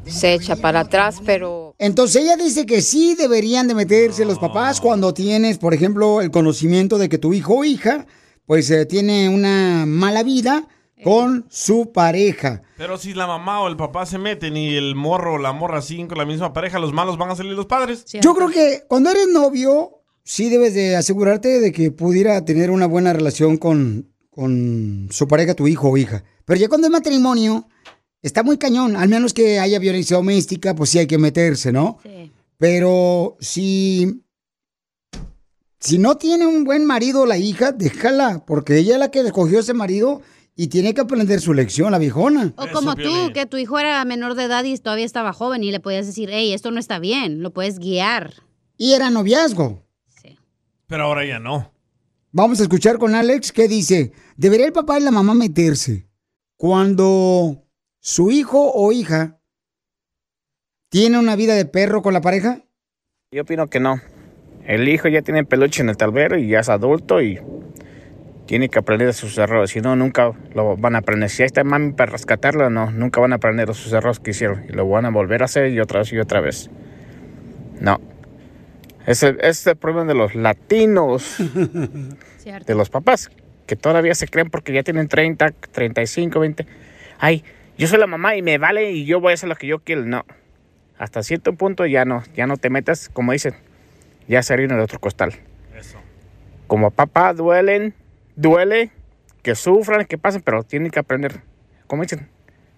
se 0.04 0.34
echa 0.34 0.56
para 0.56 0.80
atrás, 0.80 1.20
pero... 1.24 1.76
Entonces 1.78 2.22
ella 2.22 2.36
dice 2.36 2.66
que 2.66 2.82
sí 2.82 3.14
deberían 3.14 3.68
de 3.68 3.74
meterse 3.74 4.24
los 4.24 4.38
papás 4.38 4.80
cuando 4.80 5.14
tienes, 5.14 5.58
por 5.58 5.74
ejemplo, 5.74 6.20
el 6.20 6.32
conocimiento 6.32 6.98
de 6.98 7.08
que 7.08 7.18
tu 7.18 7.32
hijo 7.32 7.58
o 7.58 7.64
hija 7.64 8.06
pues 8.52 8.70
eh, 8.70 8.84
tiene 8.84 9.30
una 9.30 9.86
mala 9.86 10.22
vida 10.22 10.68
con 11.02 11.46
su 11.48 11.90
pareja. 11.90 12.60
Pero 12.76 12.98
si 12.98 13.14
la 13.14 13.26
mamá 13.26 13.62
o 13.62 13.68
el 13.68 13.78
papá 13.78 14.04
se 14.04 14.18
meten 14.18 14.58
y 14.58 14.74
el 14.74 14.94
morro 14.94 15.36
o 15.36 15.38
la 15.38 15.54
morra 15.54 15.80
siguen 15.80 16.06
con 16.06 16.18
la 16.18 16.26
misma 16.26 16.52
pareja, 16.52 16.78
los 16.78 16.92
malos 16.92 17.16
van 17.16 17.30
a 17.30 17.34
salir 17.34 17.54
los 17.54 17.64
padres. 17.64 18.04
Yo 18.20 18.34
creo 18.34 18.50
que 18.50 18.82
cuando 18.88 19.08
eres 19.08 19.26
novio, 19.28 20.02
sí 20.22 20.50
debes 20.50 20.74
de 20.74 20.96
asegurarte 20.96 21.60
de 21.60 21.72
que 21.72 21.92
pudiera 21.92 22.44
tener 22.44 22.70
una 22.70 22.84
buena 22.84 23.14
relación 23.14 23.56
con, 23.56 24.12
con 24.28 25.08
su 25.10 25.26
pareja, 25.26 25.54
tu 25.54 25.66
hijo 25.66 25.88
o 25.88 25.96
hija. 25.96 26.22
Pero 26.44 26.60
ya 26.60 26.68
cuando 26.68 26.88
es 26.88 26.92
matrimonio, 26.92 27.66
está 28.20 28.42
muy 28.42 28.58
cañón. 28.58 28.96
Al 28.96 29.08
menos 29.08 29.32
que 29.32 29.60
haya 29.60 29.78
violencia 29.78 30.18
doméstica, 30.18 30.74
pues 30.74 30.90
sí 30.90 30.98
hay 30.98 31.06
que 31.06 31.16
meterse, 31.16 31.72
¿no? 31.72 32.00
Pero 32.58 33.38
si, 33.40 34.26
si 35.82 35.98
no 35.98 36.16
tiene 36.16 36.46
un 36.46 36.62
buen 36.62 36.84
marido 36.84 37.26
la 37.26 37.38
hija, 37.38 37.72
déjala, 37.72 38.44
porque 38.46 38.78
ella 38.78 38.94
es 38.94 39.00
la 39.00 39.10
que 39.10 39.18
escogió 39.18 39.58
ese 39.58 39.74
marido 39.74 40.22
y 40.54 40.68
tiene 40.68 40.94
que 40.94 41.00
aprender 41.00 41.40
su 41.40 41.54
lección, 41.54 41.90
la 41.90 41.98
viejona. 41.98 42.54
O 42.56 42.68
como 42.72 42.94
tú, 42.94 43.32
que 43.34 43.46
tu 43.46 43.56
hijo 43.56 43.80
era 43.80 44.04
menor 44.04 44.36
de 44.36 44.44
edad 44.44 44.62
y 44.62 44.78
todavía 44.78 45.04
estaba 45.04 45.32
joven 45.32 45.64
y 45.64 45.72
le 45.72 45.80
podías 45.80 46.06
decir, 46.06 46.28
hey, 46.30 46.52
esto 46.52 46.70
no 46.70 46.78
está 46.78 47.00
bien, 47.00 47.42
lo 47.42 47.52
puedes 47.52 47.80
guiar. 47.80 48.32
Y 48.76 48.92
era 48.92 49.10
noviazgo. 49.10 49.82
Pero 50.86 51.02
ahora 51.02 51.24
ya 51.24 51.40
no. 51.40 51.72
Vamos 52.30 52.60
a 52.60 52.62
escuchar 52.62 52.98
con 52.98 53.16
Alex 53.16 53.50
que 53.50 53.66
dice, 53.66 54.12
¿debería 54.36 54.66
el 54.66 54.72
papá 54.72 55.00
y 55.00 55.02
la 55.02 55.10
mamá 55.10 55.34
meterse 55.34 56.06
cuando 56.56 57.66
su 57.98 58.30
hijo 58.30 58.70
o 58.72 58.92
hija 58.92 59.40
tiene 60.90 61.18
una 61.18 61.34
vida 61.34 61.56
de 61.56 61.64
perro 61.64 62.02
con 62.02 62.14
la 62.14 62.20
pareja? 62.20 62.62
Yo 63.32 63.42
opino 63.42 63.68
que 63.68 63.80
no. 63.80 64.00
El 64.66 64.88
hijo 64.88 65.08
ya 65.08 65.22
tiene 65.22 65.44
peluche 65.44 65.82
en 65.82 65.88
el 65.88 65.96
tablero 65.96 66.38
y 66.38 66.48
ya 66.48 66.60
es 66.60 66.68
adulto 66.68 67.20
y 67.20 67.40
tiene 68.46 68.68
que 68.68 68.78
aprender 68.78 69.08
de 69.08 69.12
sus 69.12 69.36
errores. 69.38 69.70
Si 69.70 69.80
no, 69.80 69.96
nunca 69.96 70.32
lo 70.54 70.76
van 70.76 70.94
a 70.94 70.98
aprender. 70.98 71.30
Si 71.30 71.42
ahí 71.42 71.46
está 71.46 71.64
mami 71.64 71.92
para 71.92 72.12
rescatarlo, 72.12 72.70
no, 72.70 72.90
nunca 72.90 73.20
van 73.20 73.32
a 73.32 73.36
aprender 73.36 73.68
de 73.68 73.74
sus 73.74 73.92
errores 73.92 74.20
que 74.20 74.30
hicieron. 74.32 74.64
Y 74.68 74.72
lo 74.72 74.88
van 74.88 75.04
a 75.04 75.10
volver 75.10 75.42
a 75.42 75.46
hacer 75.46 75.72
y 75.72 75.80
otra 75.80 76.00
vez 76.00 76.12
y 76.12 76.18
otra 76.18 76.40
vez. 76.40 76.70
No. 77.80 78.00
Ese 79.06 79.30
ese 79.30 79.48
es 79.48 79.66
el 79.66 79.76
problema 79.76 80.04
de 80.04 80.14
los 80.14 80.34
latinos, 80.34 81.36
de 82.66 82.74
los 82.74 82.88
papás, 82.88 83.30
que 83.66 83.74
todavía 83.74 84.14
se 84.14 84.28
creen 84.28 84.48
porque 84.48 84.72
ya 84.72 84.84
tienen 84.84 85.08
30, 85.08 85.50
35, 85.72 86.38
20. 86.38 86.66
Ay, 87.18 87.42
yo 87.76 87.88
soy 87.88 87.98
la 87.98 88.06
mamá 88.06 88.36
y 88.36 88.42
me 88.42 88.58
vale 88.58 88.92
y 88.92 89.04
yo 89.06 89.20
voy 89.20 89.32
a 89.32 89.34
hacer 89.34 89.48
lo 89.48 89.56
que 89.56 89.66
yo 89.66 89.80
quiero. 89.80 90.04
No. 90.04 90.24
Hasta 90.98 91.24
cierto 91.24 91.54
punto 91.54 91.84
ya 91.86 92.04
no, 92.04 92.22
ya 92.36 92.46
no 92.46 92.56
te 92.56 92.70
metas, 92.70 93.08
como 93.08 93.32
dicen, 93.32 93.54
ya 94.28 94.42
se 94.42 94.52
harina 94.52 94.76
de 94.76 94.82
otro 94.82 95.00
costal. 95.00 95.32
Como 96.66 96.90
papá 96.90 97.34
duelen, 97.34 97.94
duele, 98.36 98.90
que 99.42 99.54
sufran, 99.54 100.06
que 100.06 100.16
pasen, 100.16 100.40
pero 100.40 100.62
tienen 100.62 100.90
que 100.90 100.98
aprender, 100.98 101.42
como 101.86 102.02
dicen, 102.02 102.28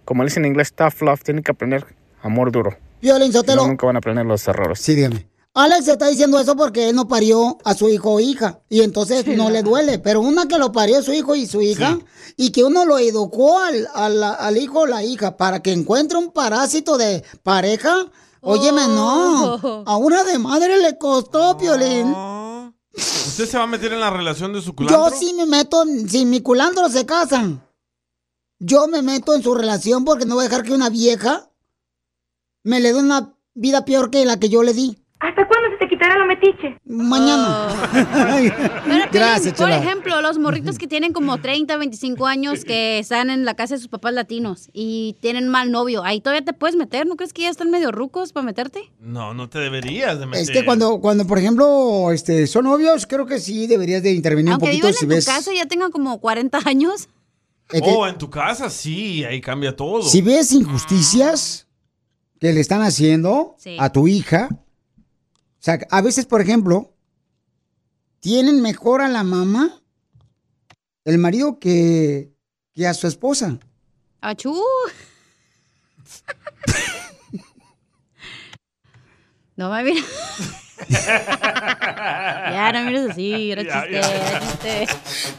como 0.04 0.24
dicen 0.24 0.44
en 0.44 0.50
inglés, 0.52 0.72
tough 0.72 1.00
love, 1.02 1.22
tienen 1.22 1.44
que 1.44 1.52
aprender 1.52 1.86
amor 2.22 2.50
duro. 2.50 2.76
Violín 3.00 3.32
Sotelo. 3.32 3.62
no, 3.62 3.68
nunca 3.68 3.86
van 3.86 3.96
a 3.96 3.98
aprender 3.98 4.26
los 4.26 4.46
errores. 4.48 4.80
Sí, 4.80 4.94
dígame. 4.94 5.28
Alex 5.56 5.86
está 5.86 6.08
diciendo 6.08 6.40
eso 6.40 6.56
porque 6.56 6.88
él 6.88 6.96
no 6.96 7.06
parió 7.06 7.58
a 7.64 7.74
su 7.74 7.88
hijo 7.88 8.14
o 8.14 8.20
hija 8.20 8.58
y 8.68 8.80
entonces 8.80 9.24
no 9.28 9.50
le 9.50 9.62
duele. 9.62 10.00
Pero 10.00 10.20
una 10.20 10.48
que 10.48 10.58
lo 10.58 10.72
parió 10.72 11.00
su 11.00 11.12
hijo 11.12 11.36
y 11.36 11.46
su 11.46 11.62
hija 11.62 12.00
y 12.36 12.50
que 12.50 12.64
uno 12.64 12.84
lo 12.84 12.98
educó 12.98 13.60
al, 13.60 13.86
al, 13.94 14.20
al 14.24 14.56
hijo 14.56 14.80
o 14.80 14.86
la 14.86 15.04
hija 15.04 15.36
para 15.36 15.62
que 15.62 15.70
encuentre 15.70 16.18
un 16.18 16.32
parásito 16.32 16.98
de 16.98 17.22
pareja. 17.44 17.94
Óyeme, 18.44 18.86
no. 18.88 19.84
A 19.86 19.96
una 19.96 20.22
de 20.24 20.38
madre 20.38 20.80
le 20.80 20.96
costó, 20.98 21.56
Piolín. 21.58 22.14
¿Usted 22.94 23.46
se 23.46 23.58
va 23.58 23.64
a 23.64 23.66
meter 23.68 23.92
en 23.92 24.00
la 24.00 24.10
relación 24.10 24.52
de 24.52 24.60
su 24.60 24.70
Yo 24.70 24.74
culantro? 24.76 25.10
sí 25.18 25.34
me 25.34 25.46
meto, 25.46 25.82
en- 25.82 26.08
si 26.08 26.24
mi 26.24 26.40
culantro 26.40 26.88
se 26.88 27.04
casan, 27.04 27.66
yo 28.60 28.86
me 28.86 29.02
meto 29.02 29.34
en 29.34 29.42
su 29.42 29.54
relación 29.54 30.04
porque 30.04 30.26
no 30.26 30.36
voy 30.36 30.44
a 30.44 30.48
dejar 30.48 30.64
que 30.64 30.72
una 30.72 30.90
vieja 30.90 31.50
me 32.62 32.80
le 32.80 32.92
dé 32.92 33.00
una 33.00 33.34
vida 33.54 33.84
peor 33.84 34.10
que 34.10 34.24
la 34.24 34.38
que 34.38 34.48
yo 34.48 34.62
le 34.62 34.72
di. 34.74 34.96
¿Hasta 35.20 35.46
cuándo 35.48 35.76
se 35.78 35.83
te 36.04 36.10
quitará 36.10 36.18
lo 36.18 36.26
metiche? 36.26 36.78
Mañana. 36.84 37.68
Pero, 38.86 39.04
Gracias, 39.12 39.54
por 39.54 39.70
ejemplo, 39.70 40.20
los 40.20 40.38
morritos 40.38 40.78
que 40.78 40.86
tienen 40.86 41.12
como 41.12 41.38
30, 41.38 41.76
25 41.76 42.26
años 42.26 42.64
que 42.64 42.98
están 42.98 43.30
en 43.30 43.44
la 43.44 43.54
casa 43.54 43.74
de 43.74 43.80
sus 43.80 43.88
papás 43.88 44.12
latinos 44.12 44.68
y 44.72 45.16
tienen 45.20 45.48
mal 45.48 45.70
novio, 45.70 46.04
ahí 46.04 46.20
todavía 46.20 46.44
te 46.44 46.52
puedes 46.52 46.76
meter, 46.76 47.06
¿no 47.06 47.16
crees 47.16 47.32
que 47.32 47.42
ya 47.42 47.50
están 47.50 47.70
medio 47.70 47.92
rucos 47.92 48.32
para 48.32 48.44
meterte? 48.46 48.92
No, 49.00 49.34
no 49.34 49.48
te 49.48 49.58
deberías 49.58 50.18
de 50.18 50.26
meter. 50.26 50.42
Es 50.42 50.50
que 50.50 50.64
cuando, 50.64 51.00
cuando, 51.00 51.26
por 51.26 51.38
ejemplo, 51.38 52.10
este, 52.12 52.46
son 52.46 52.64
novios, 52.64 53.06
creo 53.06 53.26
que 53.26 53.38
sí 53.38 53.66
deberías 53.66 54.02
de 54.02 54.12
intervenir 54.12 54.52
Aunque 54.52 54.66
un 54.66 54.70
poquito 54.70 54.86
vivan 54.88 54.98
si 54.98 55.04
en 55.04 55.08
tu 55.10 55.14
ves. 55.16 55.26
casa 55.26 55.50
ya 55.54 55.66
tengan 55.66 55.90
como 55.90 56.20
40 56.20 56.60
años. 56.66 57.08
Oh, 57.82 58.06
en 58.06 58.18
tu 58.18 58.28
casa 58.28 58.68
sí, 58.68 59.24
ahí 59.24 59.40
cambia 59.40 59.74
todo. 59.74 60.02
Si 60.02 60.20
ves 60.20 60.52
injusticias 60.52 61.66
que 62.38 62.52
le 62.52 62.60
están 62.60 62.82
haciendo 62.82 63.54
Sí. 63.58 63.76
a 63.80 63.90
tu 63.90 64.06
hija, 64.06 64.48
sea, 65.64 65.78
a 65.90 66.02
veces, 66.02 66.26
por 66.26 66.42
ejemplo, 66.42 66.92
tienen 68.20 68.60
mejor 68.60 69.00
a 69.00 69.08
la 69.08 69.24
mamá, 69.24 69.80
el 71.04 71.16
marido, 71.16 71.58
que, 71.58 72.32
que 72.74 72.86
a 72.86 72.92
su 72.92 73.06
esposa. 73.06 73.58
¡Achú! 74.20 74.54
No 79.56 79.70
me 79.70 79.84
mires. 79.84 80.04
ya, 80.88 82.72
no 82.72 82.82
mires 82.86 83.10
así, 83.10 83.52
era 83.52 83.62
chiste, 83.62 83.96
era 83.96 84.40
chiste. 84.40 84.86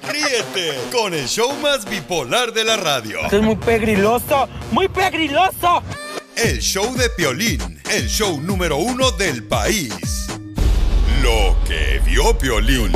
Ríete 0.10 0.80
con 0.90 1.14
el 1.14 1.28
show 1.28 1.54
más 1.58 1.84
bipolar 1.84 2.54
de 2.54 2.64
la 2.64 2.78
radio. 2.78 3.20
Esto 3.26 3.36
es 3.36 3.44
muy 3.44 3.58
pegriloso, 3.58 4.48
muy 4.72 4.88
pegriloso. 4.88 5.84
El 6.36 6.60
show 6.60 6.94
de 6.98 7.10
Piolín, 7.12 7.62
el 7.94 8.08
show 8.08 8.42
número 8.42 8.78
uno 8.78 9.12
del 9.12 9.42
país. 9.46 10.28
Lo 11.24 11.56
que 11.66 12.02
vio 12.06 12.38
Piolín. 12.38 12.92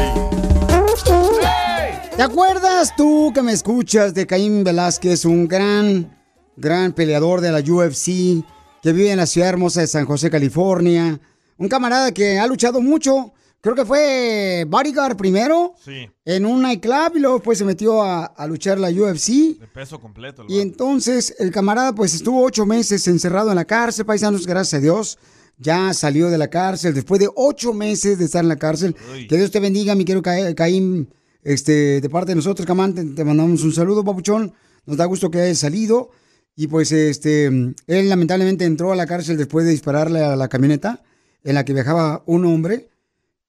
¿Te 2.18 2.22
acuerdas 2.22 2.94
tú 2.98 3.32
que 3.34 3.42
me 3.42 3.54
escuchas 3.54 4.14
de 4.14 4.28
Caín 4.28 4.66
Velázquez, 4.66 5.24
un 5.24 5.48
gran, 5.48 6.14
gran 6.58 6.92
peleador 6.92 7.40
de 7.40 7.54
la 7.54 7.60
UFC 7.60 8.44
que 8.84 8.92
vive 8.92 9.12
en 9.12 9.18
la 9.18 9.26
ciudad 9.26 9.48
hermosa 9.48 9.80
de 9.82 9.88
San 9.88 10.06
José, 10.06 10.30
California? 10.30 11.18
Un 11.58 11.70
camarada 11.70 12.12
que 12.12 12.40
ha 12.40 12.46
luchado 12.46 12.82
mucho. 12.82 13.32
Creo 13.62 13.76
que 13.76 13.84
fue 13.86 14.66
bodyguard 14.70 15.18
primero 15.18 15.74
Sí, 15.84 16.10
en 16.24 16.46
un 16.46 16.62
nightclub 16.62 17.16
y 17.16 17.20
luego 17.20 17.36
después 17.38 17.58
se 17.58 17.66
metió 17.66 18.02
a, 18.02 18.26
a 18.26 18.48
luchar 18.48 18.80
la 18.80 18.90
UFC. 18.90 19.58
de 19.60 19.68
peso 19.74 20.00
completo. 20.00 20.46
Y 20.48 20.60
entonces 20.60 21.36
el 21.40 21.52
camarada 21.52 21.94
pues 21.94 22.14
estuvo 22.14 22.42
ocho 22.44 22.66
meses 22.66 23.06
encerrado 23.08 23.50
en 23.50 23.56
la 23.58 23.66
cárcel, 23.66 24.06
paisanos, 24.06 24.48
gracias 24.48 24.80
a 24.80 24.82
Dios. 24.82 25.18
Ya 25.58 25.94
salió 25.94 26.30
de 26.30 26.38
la 26.38 26.50
cárcel 26.50 26.94
después 26.94 27.20
de 27.20 27.28
ocho 27.36 27.74
meses 27.74 28.18
de 28.18 28.26
estar 28.26 28.42
en 28.44 28.48
la 28.48 28.56
cárcel. 28.56 28.96
Que 29.28 29.36
Dios 29.36 29.52
te 29.52 29.60
bendiga, 29.60 29.94
mi 29.94 30.06
querido 30.06 30.22
Ca- 30.22 30.56
Caín. 30.56 31.14
Este, 31.44 32.00
de 32.02 32.10
parte 32.10 32.32
de 32.32 32.36
nosotros, 32.36 32.66
Camán, 32.66 32.94
te, 32.94 33.04
te 33.04 33.24
mandamos 33.26 33.64
un 33.64 33.74
saludo, 33.74 34.04
papuchón. 34.06 34.54
Nos 34.86 34.96
da 34.98 35.04
gusto 35.06 35.30
que 35.30 35.40
hayas 35.42 35.58
salido. 35.60 36.12
Y 36.56 36.68
pues 36.68 36.92
este, 36.94 37.46
él 37.48 38.10
lamentablemente 38.10 38.64
entró 38.66 38.92
a 38.94 38.96
la 38.96 39.06
cárcel 39.06 39.36
después 39.38 39.66
de 39.66 39.72
dispararle 39.72 40.24
a 40.24 40.36
la 40.38 40.48
camioneta 40.48 41.02
en 41.44 41.56
la 41.56 41.66
que 41.66 41.74
viajaba 41.74 42.24
un 42.26 42.46
hombre. 42.46 42.90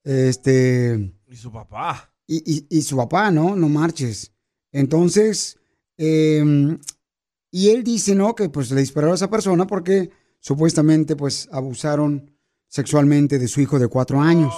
Este, 0.04 1.12
Y 1.28 1.36
su 1.36 1.50
papá. 1.52 2.12
y, 2.26 2.42
y- 2.50 2.66
y 2.78 2.82
su 2.82 2.96
papá, 2.96 3.30
¿no? 3.30 3.54
No 3.56 3.68
marches. 3.68 4.32
Entonces, 4.72 5.58
eh, 5.98 6.78
y 7.50 7.68
él 7.70 7.82
dice, 7.84 8.14
¿no? 8.14 8.34
Que 8.34 8.48
pues 8.48 8.70
le 8.70 8.80
dispararon 8.80 9.12
a 9.12 9.16
esa 9.16 9.30
persona 9.30 9.66
porque 9.66 10.10
supuestamente 10.38 11.16
pues 11.16 11.48
abusaron 11.52 12.30
sexualmente 12.68 13.38
de 13.38 13.48
su 13.48 13.60
hijo 13.60 13.78
de 13.78 13.88
cuatro 13.88 14.20
años. 14.20 14.54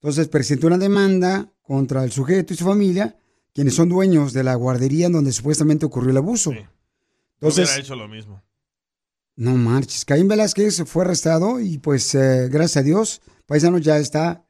Entonces 0.00 0.28
presentó 0.28 0.66
una 0.66 0.78
demanda 0.78 1.52
contra 1.62 2.02
el 2.02 2.10
sujeto 2.10 2.52
y 2.52 2.56
su 2.56 2.64
familia, 2.64 3.16
quienes 3.54 3.74
son 3.74 3.88
dueños 3.88 4.32
de 4.32 4.42
la 4.42 4.56
guardería 4.56 5.06
en 5.06 5.12
donde 5.12 5.30
supuestamente 5.32 5.86
ocurrió 5.86 6.10
el 6.10 6.16
abuso. 6.16 6.52
Entonces, 7.34 7.68
hubiera 7.68 7.80
hecho 7.80 7.94
lo 7.96 8.08
mismo. 8.08 8.42
no 9.36 9.54
marches. 9.54 10.04
Caín 10.04 10.26
Velázquez 10.28 10.82
fue 10.86 11.04
arrestado 11.04 11.60
y 11.60 11.78
pues 11.78 12.14
eh, 12.16 12.48
gracias 12.50 12.78
a 12.78 12.82
Dios, 12.82 13.22
paisano 13.46 13.78
ya 13.78 13.98
está 13.98 14.46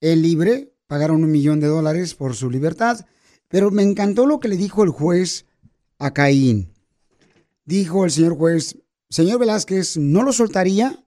él 0.00 0.22
libre. 0.22 0.74
Pagaron 0.86 1.24
un 1.24 1.30
millón 1.30 1.60
de 1.60 1.68
dólares 1.68 2.14
por 2.14 2.34
su 2.34 2.50
libertad. 2.50 3.06
Pero 3.48 3.70
me 3.70 3.82
encantó 3.82 4.26
lo 4.26 4.40
que 4.40 4.48
le 4.48 4.56
dijo 4.56 4.82
el 4.82 4.90
juez 4.90 5.46
a 5.98 6.12
Caín. 6.12 6.72
Dijo 7.64 8.04
el 8.04 8.10
señor 8.10 8.36
juez, 8.36 8.78
señor 9.08 9.38
Velázquez, 9.38 9.96
no 9.96 10.22
lo 10.22 10.32
soltaría 10.32 11.04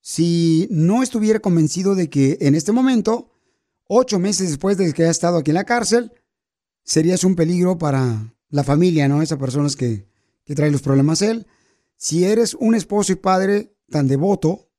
si 0.00 0.66
no 0.70 1.02
estuviera 1.02 1.38
convencido 1.38 1.94
de 1.94 2.10
que 2.10 2.36
en 2.40 2.56
este 2.56 2.72
momento, 2.72 3.30
ocho 3.86 4.18
meses 4.18 4.48
después 4.48 4.76
de 4.76 4.92
que 4.92 5.02
haya 5.02 5.10
estado 5.12 5.38
aquí 5.38 5.52
en 5.52 5.54
la 5.54 5.64
cárcel, 5.64 6.12
serías 6.82 7.22
un 7.22 7.36
peligro 7.36 7.78
para 7.78 8.34
la 8.48 8.64
familia, 8.64 9.06
¿no? 9.08 9.22
Esas 9.22 9.38
personas 9.38 9.76
que, 9.76 10.08
que 10.44 10.56
traen 10.56 10.72
los 10.72 10.82
problemas 10.82 11.22
él. 11.22 11.46
Si 11.96 12.24
eres 12.24 12.54
un 12.54 12.74
esposo 12.74 13.12
y 13.12 13.16
padre 13.16 13.76
tan 13.88 14.08
devoto, 14.08 14.71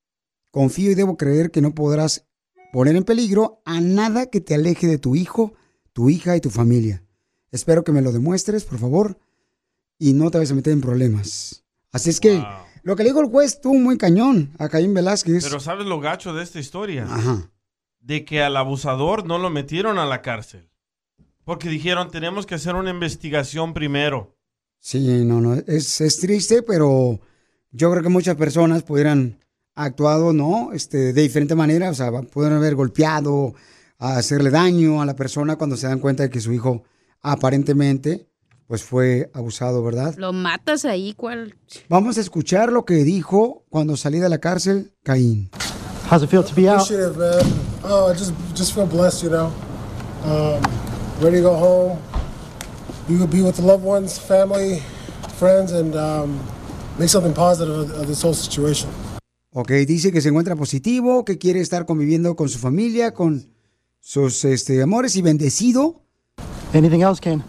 confío 0.53 0.91
y 0.91 0.95
debo 0.95 1.17
creer 1.17 1.49
que 1.49 1.61
no 1.61 1.73
podrás 1.73 2.27
poner 2.71 2.95
en 2.95 3.03
peligro 3.03 3.63
a 3.65 3.81
nada 3.81 4.27
que 4.27 4.39
te 4.39 4.53
aleje 4.53 4.85
de 4.85 4.99
tu 4.99 5.15
hijo, 5.15 5.53
tu 5.93 6.11
hija 6.11 6.37
y 6.37 6.41
tu 6.41 6.51
familia. 6.51 7.03
Espero 7.51 7.83
que 7.83 7.91
me 7.91 8.03
lo 8.03 8.11
demuestres, 8.11 8.63
por 8.63 8.77
favor, 8.77 9.17
y 9.97 10.13
no 10.13 10.29
te 10.29 10.37
vayas 10.37 10.51
a 10.51 10.55
meter 10.55 10.71
en 10.71 10.81
problemas. 10.81 11.65
Así 11.91 12.11
es 12.11 12.19
que 12.19 12.43
lo 12.83 12.95
que 12.95 13.01
le 13.01 13.09
dijo 13.09 13.21
el 13.21 13.29
juez 13.29 13.53
estuvo 13.53 13.73
muy 13.73 13.97
cañón 13.97 14.53
a 14.59 14.69
Caín 14.69 14.93
Velázquez. 14.93 15.43
Pero 15.43 15.59
¿sabes 15.59 15.87
lo 15.87 15.99
gacho 15.99 16.35
de 16.35 16.43
esta 16.43 16.59
historia? 16.59 17.07
Ajá. 17.09 17.51
De 17.99 18.23
que 18.23 18.43
al 18.43 18.55
abusador 18.55 19.25
no 19.25 19.39
lo 19.39 19.49
metieron 19.49 19.97
a 19.97 20.05
la 20.05 20.21
cárcel. 20.21 20.69
Porque 21.45 21.67
dijeron, 21.67 22.11
tenemos 22.11 22.45
que 22.45 22.55
hacer 22.55 22.75
una 22.75 22.91
investigación 22.91 23.73
primero. 23.73 24.37
Sí, 24.77 25.23
no, 25.25 25.41
no, 25.41 25.55
es, 25.55 25.99
es 25.99 26.19
triste, 26.19 26.61
pero 26.61 27.19
yo 27.71 27.89
creo 27.89 28.03
que 28.03 28.09
muchas 28.09 28.35
personas 28.35 28.83
pudieran 28.83 29.39
actuado, 29.75 30.33
¿no? 30.33 30.71
Este, 30.73 31.13
de 31.13 31.21
diferente 31.21 31.55
manera, 31.55 31.89
o 31.89 31.93
sea, 31.93 32.11
pudieran 32.11 32.57
haber 32.57 32.75
golpeado, 32.75 33.53
a 34.03 34.17
hacerle 34.17 34.49
daño 34.49 35.01
a 35.01 35.05
la 35.05 35.15
persona 35.15 35.55
cuando 35.55 35.77
se 35.77 35.87
dan 35.87 35.99
cuenta 35.99 36.23
de 36.23 36.29
que 36.29 36.41
su 36.41 36.51
hijo 36.51 36.83
aparentemente, 37.21 38.27
pues 38.67 38.83
fue 38.83 39.29
abusado, 39.33 39.81
¿verdad? 39.81 40.15
Lo 40.17 40.33
matas 40.33 40.83
ahí, 40.83 41.13
¿cuál? 41.13 41.55
Vamos 41.87 42.17
a 42.17 42.21
escuchar 42.21 42.71
lo 42.71 42.83
que 42.83 42.95
dijo 43.05 43.63
cuando 43.69 43.95
salí 43.95 44.19
de 44.19 44.27
la 44.27 44.39
cárcel 44.39 44.91
Caín. 45.03 45.49
How's 46.11 46.21
it 46.21 46.29
feel 46.29 46.43
to 46.43 46.53
be 46.53 46.69
out? 46.69 46.81
Appreciate 46.81 47.11
it, 47.11 47.17
man. 47.17 47.39
Oh, 47.85 48.11
I 48.11 48.13
just 48.13 48.33
just 48.53 48.73
feel 48.73 48.85
blessed, 48.85 49.23
you 49.23 49.29
know. 49.29 49.53
Um, 50.25 50.61
ready 51.21 51.37
to 51.37 51.43
go 51.43 51.55
home, 51.55 51.97
be 53.07 53.15
with, 53.15 53.31
be 53.31 53.41
with 53.41 53.55
the 53.55 53.61
loved 53.61 53.85
ones, 53.85 54.17
family, 54.19 54.81
friends, 55.37 55.71
and 55.71 55.95
um, 55.95 56.39
make 56.99 57.09
something 57.09 57.33
positive 57.33 57.73
of, 57.73 57.91
of 57.91 58.07
this 58.07 58.21
whole 58.21 58.33
situation. 58.33 58.89
Ok, 59.55 59.71
dice 59.85 60.11
que 60.11 60.19
se 60.19 60.29
encuentra 60.29 60.55
positivo, 60.55 61.23
que 61.23 61.37
quiere 61.37 61.59
estar 61.61 61.85
conviviendo 61.85 62.35
con 62.35 62.49
su 62.49 62.57
familia, 62.57 63.13
con 63.13 63.45
sus 63.99 64.43
este, 64.45 64.81
amores 64.81 65.15
y 65.15 65.21
bendecido. 65.21 66.01
Anything 66.73 67.01
else, 67.01 67.21
Ken? 67.21 67.43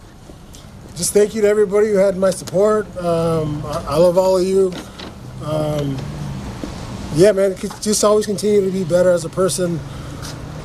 Just 0.94 1.14
thank 1.14 1.32
you 1.32 1.40
to 1.40 1.48
everybody 1.48 1.90
who 1.90 1.98
had 1.98 2.16
my 2.16 2.30
support. 2.30 2.86
Um, 2.98 3.64
I, 3.64 3.94
I 3.94 3.98
love 3.98 4.18
all 4.18 4.36
of 4.36 4.44
you. 4.44 4.70
Um, 5.46 5.96
yeah, 7.16 7.32
man, 7.32 7.55
just 7.80 8.05
always 8.05 8.26
continue 8.26 8.61
to 8.61 8.70
be 8.70 8.84
better 8.84 9.11
as 9.11 9.24
a 9.24 9.30
person. 9.30 9.80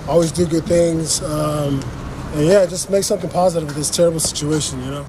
Always 0.10 0.34
do 0.34 0.46
good 0.46 0.66
things. 0.66 1.22
Um, 1.24 1.80
and 2.36 2.48
yeah, 2.48 2.66
just 2.66 2.90
make 2.90 3.06
something 3.06 3.30
positive 3.30 3.70
of 3.70 3.76
this 3.76 3.90
terrible 3.90 4.20
situation, 4.20 4.84
you 4.84 4.92
know? 4.92 5.06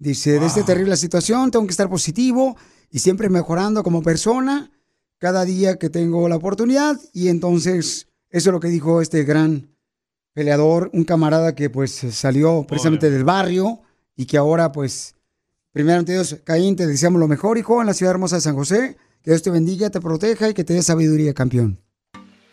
Dice, 0.00 0.40
de 0.40 0.46
esta 0.46 0.64
terrible 0.64 0.96
situación 0.96 1.52
tengo 1.52 1.64
que 1.64 1.70
estar 1.70 1.88
positivo 1.88 2.56
y 2.90 2.98
siempre 2.98 3.28
mejorando 3.28 3.84
como 3.84 4.02
persona 4.02 4.73
cada 5.24 5.46
día 5.46 5.78
que 5.78 5.88
tengo 5.88 6.28
la 6.28 6.36
oportunidad. 6.36 7.00
Y 7.14 7.28
entonces, 7.28 8.08
eso 8.28 8.50
es 8.50 8.52
lo 8.52 8.60
que 8.60 8.68
dijo 8.68 9.00
este 9.00 9.24
gran 9.24 9.74
peleador, 10.34 10.90
un 10.92 11.04
camarada 11.04 11.54
que 11.54 11.70
pues 11.70 11.92
salió 12.10 12.66
precisamente 12.68 13.10
del 13.10 13.24
barrio 13.24 13.80
y 14.14 14.26
que 14.26 14.36
ahora 14.36 14.70
pues, 14.70 15.14
primero 15.72 16.00
ante 16.00 16.12
Dios, 16.12 16.36
Caín, 16.44 16.76
te 16.76 16.86
deseamos 16.86 17.18
lo 17.20 17.26
mejor, 17.26 17.56
hijo, 17.56 17.80
en 17.80 17.86
la 17.86 17.94
ciudad 17.94 18.10
hermosa 18.10 18.36
de 18.36 18.42
San 18.42 18.54
José. 18.54 18.98
Que 19.22 19.30
Dios 19.30 19.42
te 19.42 19.48
bendiga, 19.48 19.88
te 19.88 19.98
proteja 19.98 20.50
y 20.50 20.52
que 20.52 20.62
te 20.62 20.74
dé 20.74 20.82
sabiduría, 20.82 21.32
campeón. 21.32 21.80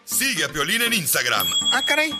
Sigue 0.06 0.46
a 0.46 0.48
Piolín 0.48 0.82
en 0.82 0.94
Instagram, 0.94 1.48
Ah, 1.74 1.82
caray. 1.86 2.12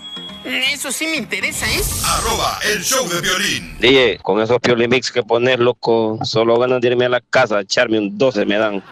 Eso 0.44 0.92
sí 0.92 1.06
me 1.06 1.16
interesa, 1.16 1.66
¿eh? 1.66 1.82
arroba 2.04 2.60
el 2.74 2.84
show 2.84 3.08
de 3.08 3.22
violín. 3.22 3.78
Dije, 3.80 4.20
con 4.22 4.42
esos 4.42 4.60
Pioli 4.60 4.90
Mix 4.90 5.12
que 5.12 5.24
pones, 5.24 5.60
loco, 5.60 6.20
solo 6.24 6.60
ganas 6.60 6.82
de 6.82 6.90
irme 6.90 7.06
a 7.06 7.10
la 7.10 7.22
casa, 7.22 7.60
a 7.60 7.62
echarme 7.62 8.00
un 8.00 8.18
12 8.18 8.46
me 8.46 8.58
dan. 8.58 8.84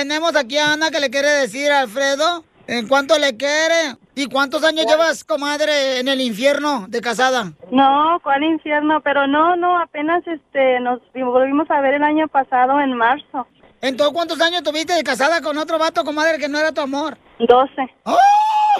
Tenemos 0.00 0.34
aquí 0.34 0.56
a 0.56 0.72
Ana 0.72 0.90
que 0.90 0.98
le 0.98 1.10
quiere 1.10 1.28
decir 1.28 1.70
a 1.70 1.80
Alfredo 1.80 2.42
en 2.66 2.88
cuánto 2.88 3.18
le 3.18 3.36
quiere. 3.36 3.96
¿Y 4.14 4.28
cuántos 4.28 4.64
años 4.64 4.86
llevas, 4.86 5.24
comadre, 5.24 6.00
en 6.00 6.08
el 6.08 6.22
infierno 6.22 6.86
de 6.88 7.02
casada? 7.02 7.52
No, 7.70 8.18
¿cuál 8.22 8.42
infierno? 8.42 9.02
Pero 9.02 9.26
no, 9.26 9.56
no, 9.56 9.78
apenas 9.78 10.26
este 10.26 10.80
nos 10.80 11.00
volvimos 11.12 11.70
a 11.70 11.82
ver 11.82 11.92
el 11.92 12.02
año 12.02 12.28
pasado 12.28 12.80
en 12.80 12.96
marzo. 12.96 13.46
Entonces, 13.82 14.14
¿cuántos 14.14 14.40
años 14.40 14.62
tuviste 14.62 14.94
de 14.94 15.02
casada 15.02 15.42
con 15.42 15.58
otro 15.58 15.78
vato, 15.78 16.02
comadre, 16.02 16.38
que 16.38 16.48
no 16.48 16.58
era 16.58 16.72
tu 16.72 16.80
amor? 16.80 17.18
Doce. 17.38 17.94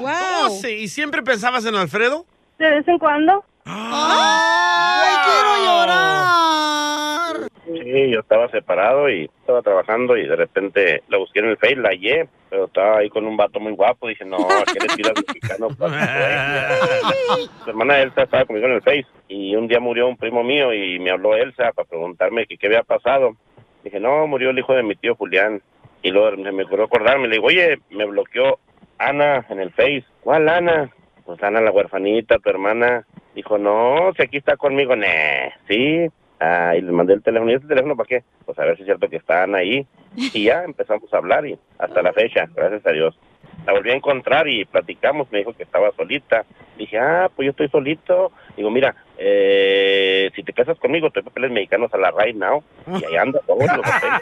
Doce. 0.01 0.73
¿Y 0.73 0.89
siempre 0.89 1.23
pensabas 1.23 1.66
en 1.66 1.75
Alfredo? 1.75 2.25
De 2.59 2.71
vez 2.71 2.89
en 2.89 2.99
cuando. 2.99 3.45
¡Ay, 3.73 5.14
quiero 5.25 5.57
llorar! 5.64 7.37
Sí, 7.64 8.11
yo 8.11 8.21
estaba 8.21 8.49
separado 8.51 9.09
y 9.09 9.31
estaba 9.41 9.62
trabajando 9.62 10.16
y 10.16 10.27
de 10.27 10.35
repente 10.37 11.03
la 11.09 11.18
busqué 11.18 11.39
en 11.39 11.51
el 11.51 11.57
Face, 11.57 11.77
la 11.77 11.91
hallé, 11.91 12.29
pero 12.49 12.64
estaba 12.64 12.99
ahí 12.99 13.09
con 13.09 13.27
un 13.27 13.37
vato 13.37 13.61
muy 13.61 13.73
guapo. 13.73 14.09
Dije, 14.09 14.25
no, 14.25 14.39
¿a 14.39 14.64
qué 14.64 14.81
le 14.81 14.89
tiras 14.97 15.14
mexicano? 15.27 15.68
Su 17.64 17.71
hermana 17.71 18.01
Elsa 18.01 18.23
estaba 18.23 18.45
conmigo 18.45 18.66
en 18.66 18.73
el 18.75 18.83
Face 18.83 19.07
y 19.29 19.55
un 19.55 19.68
día 19.68 19.79
murió 19.79 20.09
un 20.09 20.16
primo 20.16 20.43
mío 20.43 20.75
y 20.75 20.99
me 20.99 21.11
habló 21.11 21.37
Elsa 21.37 21.71
para 21.73 21.89
preguntarme 21.89 22.47
que 22.47 22.57
qué 22.57 22.66
había 22.66 22.83
pasado. 22.83 23.37
Dije, 23.85 24.01
no, 24.01 24.27
murió 24.27 24.51
el 24.51 24.59
hijo 24.59 24.75
de 24.75 24.83
mi 24.83 24.97
tío 24.97 25.14
Julián. 25.14 25.62
Y 26.03 26.11
luego 26.11 26.37
me, 26.39 26.51
me 26.51 26.64
ocurrió 26.64 26.87
acordarme, 26.87 27.29
le 27.29 27.37
digo, 27.37 27.47
oye, 27.47 27.79
me 27.91 28.07
bloqueó 28.07 28.59
Ana 28.99 29.47
en 29.49 29.61
el 29.61 29.71
Face. 29.71 30.05
¿Cuál 30.23 30.49
Ana? 30.49 30.91
Pues 31.25 31.43
Ana, 31.43 31.61
la 31.61 31.71
huerfanita, 31.71 32.39
tu 32.39 32.51
hermana. 32.51 33.07
Dijo, 33.41 33.57
no, 33.57 34.12
si 34.14 34.22
aquí 34.22 34.36
está 34.36 34.59
conmigo, 34.59 34.95
ne, 34.95 35.55
sí. 35.66 36.07
Ah, 36.41 36.74
y 36.76 36.82
le 36.82 36.93
mandé 36.93 37.14
el 37.14 37.22
teléfono. 37.22 37.51
¿Y 37.51 37.55
este 37.55 37.68
teléfono 37.68 37.97
para 37.97 38.07
qué? 38.07 38.22
Pues 38.45 38.59
a 38.59 38.66
ver 38.66 38.76
si 38.76 38.82
es 38.82 38.86
cierto 38.86 39.09
que 39.09 39.16
están 39.16 39.55
ahí. 39.55 39.86
Y 40.34 40.45
ya 40.45 40.62
empezamos 40.62 41.11
a 41.14 41.16
hablar 41.16 41.47
y 41.47 41.59
hasta 41.78 42.03
la 42.03 42.12
fecha, 42.12 42.47
gracias 42.55 42.86
a 42.86 42.91
Dios. 42.91 43.18
La 43.64 43.72
volví 43.72 43.91
a 43.91 43.95
encontrar 43.95 44.47
y 44.47 44.66
platicamos, 44.66 45.32
me 45.32 45.38
dijo 45.38 45.55
que 45.55 45.62
estaba 45.62 45.91
solita. 45.93 46.45
Dije, 46.76 46.99
ah, 46.99 47.30
pues 47.34 47.47
yo 47.47 47.51
estoy 47.53 47.70
solito. 47.70 48.30
Digo, 48.59 48.70
mira, 48.70 48.95
eh, 49.16 50.30
si 50.34 50.43
te 50.43 50.53
casas 50.53 50.78
conmigo, 50.78 51.09
te 51.11 51.20
doy 51.20 51.30
papeles 51.30 51.51
mexicanos 51.51 51.95
a 51.95 51.97
la 51.97 52.11
right 52.11 52.36
now. 52.36 52.62
Y 52.88 53.05
ahí 53.07 53.16
anda, 53.16 53.41
todos 53.47 53.61
los 53.61 53.80
papeles. 53.80 54.20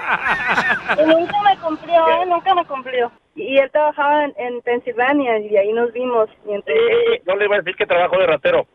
Y 0.96 1.06
nunca 1.08 1.42
me 1.42 1.56
cumplió, 1.58 2.08
¿eh? 2.08 2.26
Nunca 2.26 2.54
me 2.54 2.64
cumplió. 2.66 3.10
Y 3.34 3.58
él 3.58 3.68
trabajaba 3.72 4.26
en, 4.26 4.34
en 4.36 4.60
Pensilvania 4.60 5.38
y 5.40 5.56
ahí 5.56 5.72
nos 5.72 5.92
vimos. 5.92 6.28
Y 6.46 6.52
entonces... 6.52 6.76
Eh, 7.14 7.22
no 7.26 7.34
le 7.34 7.46
iba 7.46 7.56
a 7.56 7.58
decir 7.58 7.74
que 7.74 7.86
trabajo 7.86 8.16
de 8.18 8.26
ratero. 8.26 8.66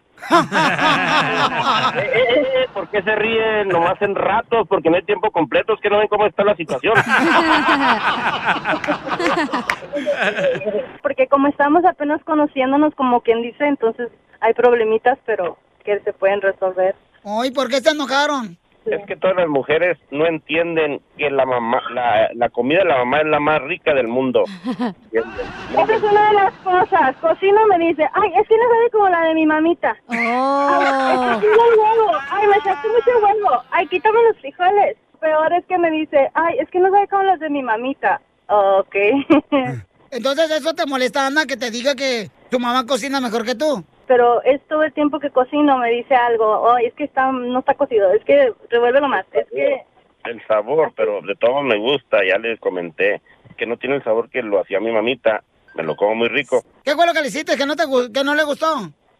Eh, 1.95 1.99
eh, 1.99 2.47
eh, 2.55 2.67
¿Por 2.73 2.89
qué 2.89 3.03
se 3.03 3.15
ríen 3.15 3.69
nomás 3.69 4.01
en 4.01 4.15
ratos? 4.15 4.67
Porque 4.67 4.89
no 4.89 4.95
hay 4.95 5.03
tiempo 5.03 5.29
completo, 5.31 5.73
es 5.73 5.81
que 5.81 5.89
no 5.89 5.99
ven 5.99 6.07
cómo 6.07 6.25
está 6.25 6.43
la 6.43 6.55
situación. 6.55 6.95
Porque 11.01 11.27
como 11.27 11.49
estamos 11.49 11.85
apenas 11.85 12.23
conociéndonos, 12.23 12.95
como 12.95 13.21
quien 13.21 13.41
dice, 13.41 13.65
entonces 13.65 14.09
hay 14.39 14.53
problemitas, 14.53 15.19
pero 15.25 15.57
que 15.83 15.99
se 15.99 16.13
pueden 16.13 16.41
resolver. 16.41 16.95
Ay, 17.25 17.51
¿por 17.51 17.67
qué 17.69 17.81
se 17.81 17.91
enojaron? 17.91 18.57
Es 18.85 19.05
que 19.05 19.15
todas 19.15 19.37
las 19.37 19.47
mujeres 19.47 19.97
no 20.11 20.25
entienden 20.25 21.01
que 21.17 21.29
la 21.29 21.45
mamá, 21.45 21.81
la, 21.93 22.29
la 22.33 22.49
comida 22.49 22.79
de 22.79 22.85
la 22.85 22.97
mamá 22.97 23.19
es 23.19 23.27
la 23.27 23.39
más 23.39 23.61
rica 23.61 23.93
del 23.93 24.07
mundo. 24.07 24.43
Esa 25.11 25.95
es 25.95 26.03
una 26.03 26.27
de 26.27 26.33
las 26.33 26.53
cosas. 26.55 27.15
Cocino 27.21 27.65
me 27.67 27.79
dice, 27.79 28.03
ay, 28.13 28.31
es 28.35 28.47
que 28.47 28.57
no 28.57 28.63
sabe 28.63 28.89
como 28.91 29.09
la 29.09 29.21
de 29.21 29.33
mi 29.35 29.45
mamita. 29.45 29.95
Ay, 30.09 31.15
echaste 31.15 31.47
un 31.47 31.79
huevo. 31.79 32.11
Ay, 32.29 32.47
me 32.47 32.57
echaste 32.57 32.87
mucho 32.89 33.25
huevo. 33.25 33.63
Ay, 33.71 33.87
quítame 33.87 34.17
los 34.27 34.37
frijoles. 34.39 34.97
Peor 35.19 35.53
es 35.53 35.65
que 35.65 35.77
me 35.77 35.89
dice, 35.89 36.29
ay, 36.33 36.57
es 36.59 36.69
que 36.69 36.79
no 36.79 36.91
sabe 36.91 37.07
como 37.07 37.23
las 37.23 37.39
de 37.39 37.49
mi 37.49 37.63
mamita. 37.63 38.21
Ok. 38.47 38.95
Entonces, 40.11 40.51
¿eso 40.51 40.73
te 40.73 40.85
molesta, 40.85 41.25
Ana, 41.25 41.45
que 41.45 41.57
te 41.57 41.71
diga 41.71 41.95
que 41.95 42.29
tu 42.49 42.59
mamá 42.59 42.85
cocina 42.85 43.19
mejor 43.19 43.45
que 43.45 43.55
tú? 43.55 43.83
Pero 44.07 44.41
es 44.43 44.61
todo 44.67 44.83
el 44.83 44.93
tiempo 44.93 45.19
que 45.19 45.29
cocino 45.29 45.77
me 45.77 45.89
dice 45.91 46.15
algo. 46.15 46.71
Ay, 46.71 46.87
es 46.87 46.93
que 46.93 47.05
está, 47.05 47.31
no 47.31 47.59
está 47.59 47.73
cocido. 47.73 48.11
Es 48.13 48.23
que 48.25 48.53
revuélvelo 48.69 49.07
más. 49.07 49.25
Es 49.31 49.47
que 49.49 49.83
El 50.25 50.45
sabor, 50.47 50.91
pero 50.95 51.21
de 51.21 51.35
todo 51.35 51.61
me 51.61 51.77
gusta, 51.77 52.17
ya 52.27 52.37
les 52.37 52.59
comenté. 52.59 53.21
Que 53.57 53.65
no 53.65 53.77
tiene 53.77 53.97
el 53.97 54.03
sabor 54.03 54.29
que 54.29 54.41
lo 54.41 54.59
hacía 54.59 54.79
mi 54.79 54.91
mamita. 54.91 55.43
Me 55.75 55.83
lo 55.83 55.95
como 55.95 56.15
muy 56.15 56.27
rico. 56.27 56.63
¿Qué 56.83 56.93
fue 56.95 57.07
lo 57.07 57.13
que 57.13 57.21
le 57.21 57.27
hiciste 57.27 57.57
que 57.57 57.65
no, 57.65 57.75
te, 57.75 57.83
que 58.13 58.23
no 58.23 58.35
le 58.35 58.43
gustó? 58.43 58.67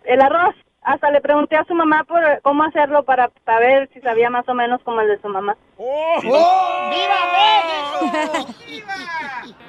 el 0.05 0.21
arroz. 0.21 0.55
Hasta 0.85 1.09
le 1.11 1.21
pregunté 1.21 1.55
a 1.55 1.63
su 1.63 1.73
mamá 1.73 2.03
por 2.03 2.21
cómo 2.41 2.63
hacerlo 2.63 3.03
para, 3.03 3.29
para 3.45 3.59
ver 3.59 3.89
si 3.93 4.01
sabía 4.01 4.29
más 4.29 4.47
o 4.49 4.53
menos 4.53 4.81
como 4.83 4.99
el 4.99 5.07
de 5.07 5.21
su 5.21 5.29
mamá. 5.29 5.55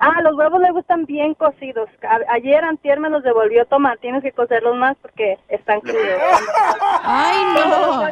Ah, 0.00 0.20
los 0.22 0.34
huevos 0.34 0.60
le 0.60 0.70
gustan 0.72 1.04
bien 1.06 1.34
cocidos. 1.34 1.88
A- 2.02 2.32
ayer 2.34 2.62
antier 2.64 3.00
me 3.00 3.10
los 3.10 3.22
devolvió 3.22 3.64
tomar. 3.66 3.98
Tienes 3.98 4.22
que 4.22 4.32
cocerlos 4.32 4.76
más 4.76 4.96
porque 5.02 5.38
están 5.48 5.80
crudos. 5.80 6.02
¡Ay, 7.02 7.38
no! 7.54 8.02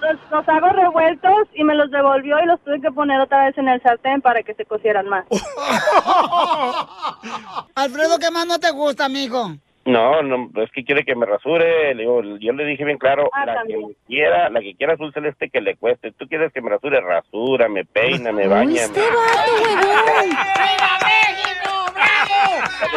Los, 0.00 0.20
los 0.30 0.48
hago 0.48 0.68
revueltos 0.68 1.48
y 1.54 1.64
me 1.64 1.74
los 1.74 1.90
devolvió 1.90 2.38
y 2.38 2.46
los 2.46 2.60
tuve 2.60 2.80
que 2.80 2.92
poner 2.92 3.20
otra 3.20 3.46
vez 3.46 3.56
en 3.58 3.68
el 3.68 3.80
sartén 3.82 4.20
para 4.20 4.42
que 4.42 4.54
se 4.54 4.64
cocieran 4.66 5.08
más. 5.08 5.24
Alfredo, 7.74 8.18
¿qué 8.18 8.30
más 8.30 8.46
no 8.46 8.58
te 8.58 8.70
gusta, 8.70 9.08
mijo? 9.08 9.52
No, 9.86 10.20
no, 10.22 10.50
es 10.62 10.70
que 10.72 10.84
quiere 10.84 11.04
que 11.04 11.14
me 11.14 11.26
rasure. 11.26 11.94
Le 11.94 12.02
digo, 12.02 12.20
yo 12.40 12.52
le 12.52 12.64
dije 12.64 12.84
bien 12.84 12.98
claro, 12.98 13.30
Ah, 13.32 13.46
la 13.46 13.54
también. 13.54 13.86
que 13.88 13.94
quiera, 14.08 14.50
la 14.50 14.60
que 14.60 14.74
quiera 14.74 14.94
azul 14.94 15.12
celeste 15.12 15.48
que 15.48 15.60
le 15.60 15.76
cueste. 15.76 16.10
Tú 16.12 16.26
quieres 16.28 16.52
que 16.52 16.60
me 16.60 16.70
rasure, 16.70 17.00
rasura, 17.00 17.68
me 17.68 17.84
peina, 17.84 18.32
me 18.32 18.48
baña. 18.48 18.82
este 18.82 19.00
me- 19.00 19.06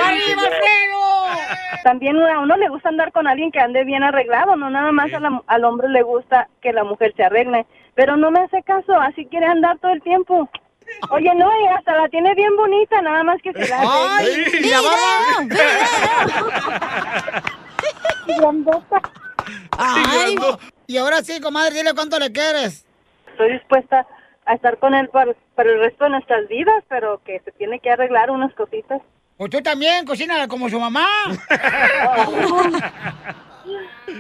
¡Arriba, 0.04 0.42
También 1.84 2.18
a 2.22 2.40
uno 2.40 2.58
le 2.58 2.70
gusta 2.70 2.90
andar 2.90 3.12
con 3.12 3.28
alguien 3.28 3.52
que 3.52 3.60
ande 3.60 3.84
bien 3.84 4.04
arreglado, 4.04 4.56
no 4.56 4.70
nada 4.70 4.92
más 4.92 5.14
a 5.14 5.20
la- 5.20 5.42
al 5.48 5.64
hombre 5.64 5.88
le 5.90 6.02
gusta 6.02 6.48
que 6.62 6.74
la 6.74 6.84
mujer 6.84 7.14
se 7.16 7.24
arregle. 7.24 7.66
Pero 7.96 8.18
no 8.18 8.32
me 8.32 8.40
hace 8.42 8.62
caso, 8.64 8.94
así 9.00 9.26
quiere 9.28 9.46
andar 9.46 9.78
todo 9.80 9.92
el 9.92 10.02
tiempo. 10.02 10.50
Oye, 11.12 11.34
no, 11.36 11.50
y 11.62 11.68
hasta 11.68 11.96
la 11.96 12.10
tiene 12.10 12.34
bien 12.36 12.56
bonita, 12.56 13.02
nada 13.02 13.24
más 13.24 13.42
que 13.42 13.54
se 13.54 13.68
la 13.68 13.80
¡Ay! 13.82 14.46
hace. 14.46 14.58
¡Y 14.58 14.70
la. 14.70 14.80
Ay, 19.78 20.36
y 20.88 20.98
ahora 20.98 21.22
sí, 21.24 21.40
comadre, 21.42 21.76
dile 21.76 21.94
cuánto 21.94 22.20
le 22.20 22.32
quieres. 22.32 22.86
Estoy 23.32 23.54
dispuesta 23.54 24.06
a 24.46 24.54
estar 24.54 24.78
con 24.80 24.94
él 24.94 25.10
para, 25.10 25.34
para 25.56 25.72
el 25.72 25.80
resto 25.80 26.04
de 26.06 26.10
nuestras 26.12 26.48
vidas, 26.48 26.84
pero 26.90 27.22
que 27.24 27.40
se 27.46 27.52
tiene 27.54 27.80
que 27.80 27.90
arreglar 27.92 28.32
unas 28.32 28.54
cositas. 28.54 29.02
Pues 29.38 29.50
tú 29.52 29.62
también, 29.62 30.06
cocina 30.06 30.48
como 30.48 30.70
su 30.70 30.80
mamá. 30.80 31.08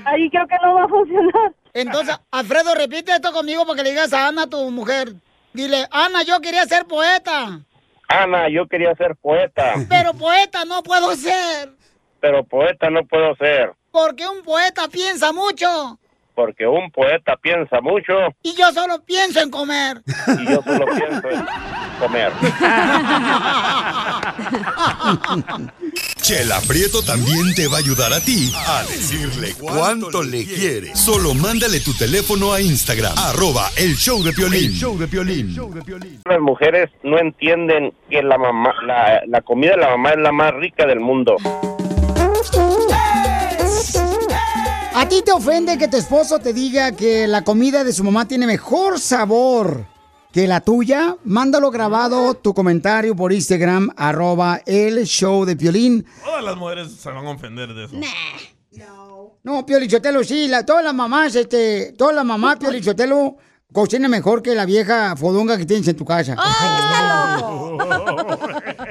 Ahí 0.05 0.29
creo 0.29 0.47
que 0.47 0.55
no 0.61 0.75
va 0.75 0.83
a 0.83 0.87
funcionar. 0.87 1.53
Entonces, 1.73 2.17
Alfredo, 2.31 2.73
repite 2.75 3.11
esto 3.11 3.31
conmigo 3.33 3.65
para 3.65 3.77
que 3.77 3.83
le 3.83 3.89
digas 3.89 4.13
a 4.13 4.27
Ana, 4.27 4.47
tu 4.47 4.69
mujer. 4.71 5.09
Dile, 5.53 5.87
Ana, 5.91 6.23
yo 6.23 6.39
quería 6.41 6.65
ser 6.65 6.85
poeta, 6.85 7.59
Ana, 8.07 8.49
yo 8.49 8.67
quería 8.67 8.93
ser 8.95 9.15
poeta, 9.15 9.73
pero 9.89 10.13
poeta 10.13 10.65
no 10.65 10.83
puedo 10.83 11.15
ser, 11.15 11.71
pero 12.19 12.43
poeta 12.43 12.89
no 12.89 13.03
puedo 13.05 13.35
ser, 13.35 13.73
porque 13.91 14.27
un 14.27 14.43
poeta 14.43 14.87
piensa 14.87 15.31
mucho. 15.31 15.99
Porque 16.35 16.65
un 16.65 16.89
poeta 16.89 17.35
piensa 17.35 17.81
mucho. 17.81 18.13
Y 18.43 18.55
yo 18.55 18.71
solo 18.71 19.03
pienso 19.03 19.41
en 19.41 19.51
comer. 19.51 20.01
y 20.39 20.49
yo 20.49 20.61
solo 20.63 20.85
pienso 20.85 21.29
en 21.29 21.45
comer. 21.99 22.31
Chela 26.21 26.61
Prieto 26.67 27.01
también 27.01 27.55
te 27.55 27.67
va 27.67 27.77
a 27.77 27.79
ayudar 27.79 28.13
a 28.13 28.19
ti 28.19 28.51
a 28.55 28.83
decirle 28.83 29.55
cuánto 29.59 30.21
le 30.21 30.45
quiere. 30.45 30.95
Solo 30.95 31.33
mándale 31.33 31.79
tu 31.79 31.93
teléfono 31.93 32.53
a 32.53 32.61
Instagram, 32.61 33.17
arroba 33.17 33.71
el 33.77 33.95
show 33.95 34.21
de 34.23 34.33
Piolín. 34.33 34.71
show 34.73 34.97
de 34.97 35.07
Piolín. 35.07 35.55
Las 36.25 36.39
mujeres 36.39 36.89
no 37.03 37.17
entienden 37.19 37.93
que 38.09 38.21
la 38.21 38.37
mamá, 38.37 38.73
la, 38.85 39.21
la 39.27 39.41
comida 39.41 39.71
de 39.71 39.77
la 39.77 39.89
mamá 39.89 40.11
es 40.11 40.19
la 40.19 40.31
más 40.31 40.53
rica 40.53 40.85
del 40.85 40.99
mundo. 40.99 41.37
¿A 44.93 45.07
ti 45.07 45.21
te 45.23 45.31
ofende 45.31 45.77
que 45.77 45.87
tu 45.87 45.97
esposo 45.97 46.39
te 46.39 46.53
diga 46.53 46.91
que 46.91 47.27
la 47.27 47.43
comida 47.43 47.83
de 47.83 47.93
su 47.93 48.03
mamá 48.03 48.27
tiene 48.27 48.45
mejor 48.45 48.99
sabor 48.99 49.85
que 50.31 50.47
la 50.47 50.61
tuya? 50.61 51.15
Mándalo 51.23 51.71
grabado 51.71 52.33
tu 52.35 52.53
comentario 52.53 53.15
por 53.15 53.33
Instagram, 53.33 53.89
arroba 53.97 54.61
el 54.65 55.05
show 55.05 55.45
de 55.45 55.55
Piolín. 55.55 56.05
Todas 56.23 56.43
las 56.43 56.55
mujeres 56.57 56.91
se 56.91 57.09
van 57.09 57.25
a 57.25 57.31
ofender 57.31 57.73
de 57.73 57.85
eso. 57.85 57.95
No, 59.41 59.65
Piolichotelo, 59.65 60.23
sí, 60.23 60.47
la, 60.47 60.65
todas 60.65 60.83
las 60.83 60.93
mamás, 60.93 61.35
este, 61.35 61.93
todas 61.93 62.13
las 62.13 62.25
mamás, 62.25 62.57
Piolichotelo, 62.57 63.37
cocinan 63.71 64.11
mejor 64.11 64.41
que 64.41 64.53
la 64.53 64.65
vieja 64.65 65.15
fodonga 65.15 65.57
que 65.57 65.65
tienes 65.65 65.87
en 65.87 65.95
tu 65.95 66.05
casa. 66.05 66.35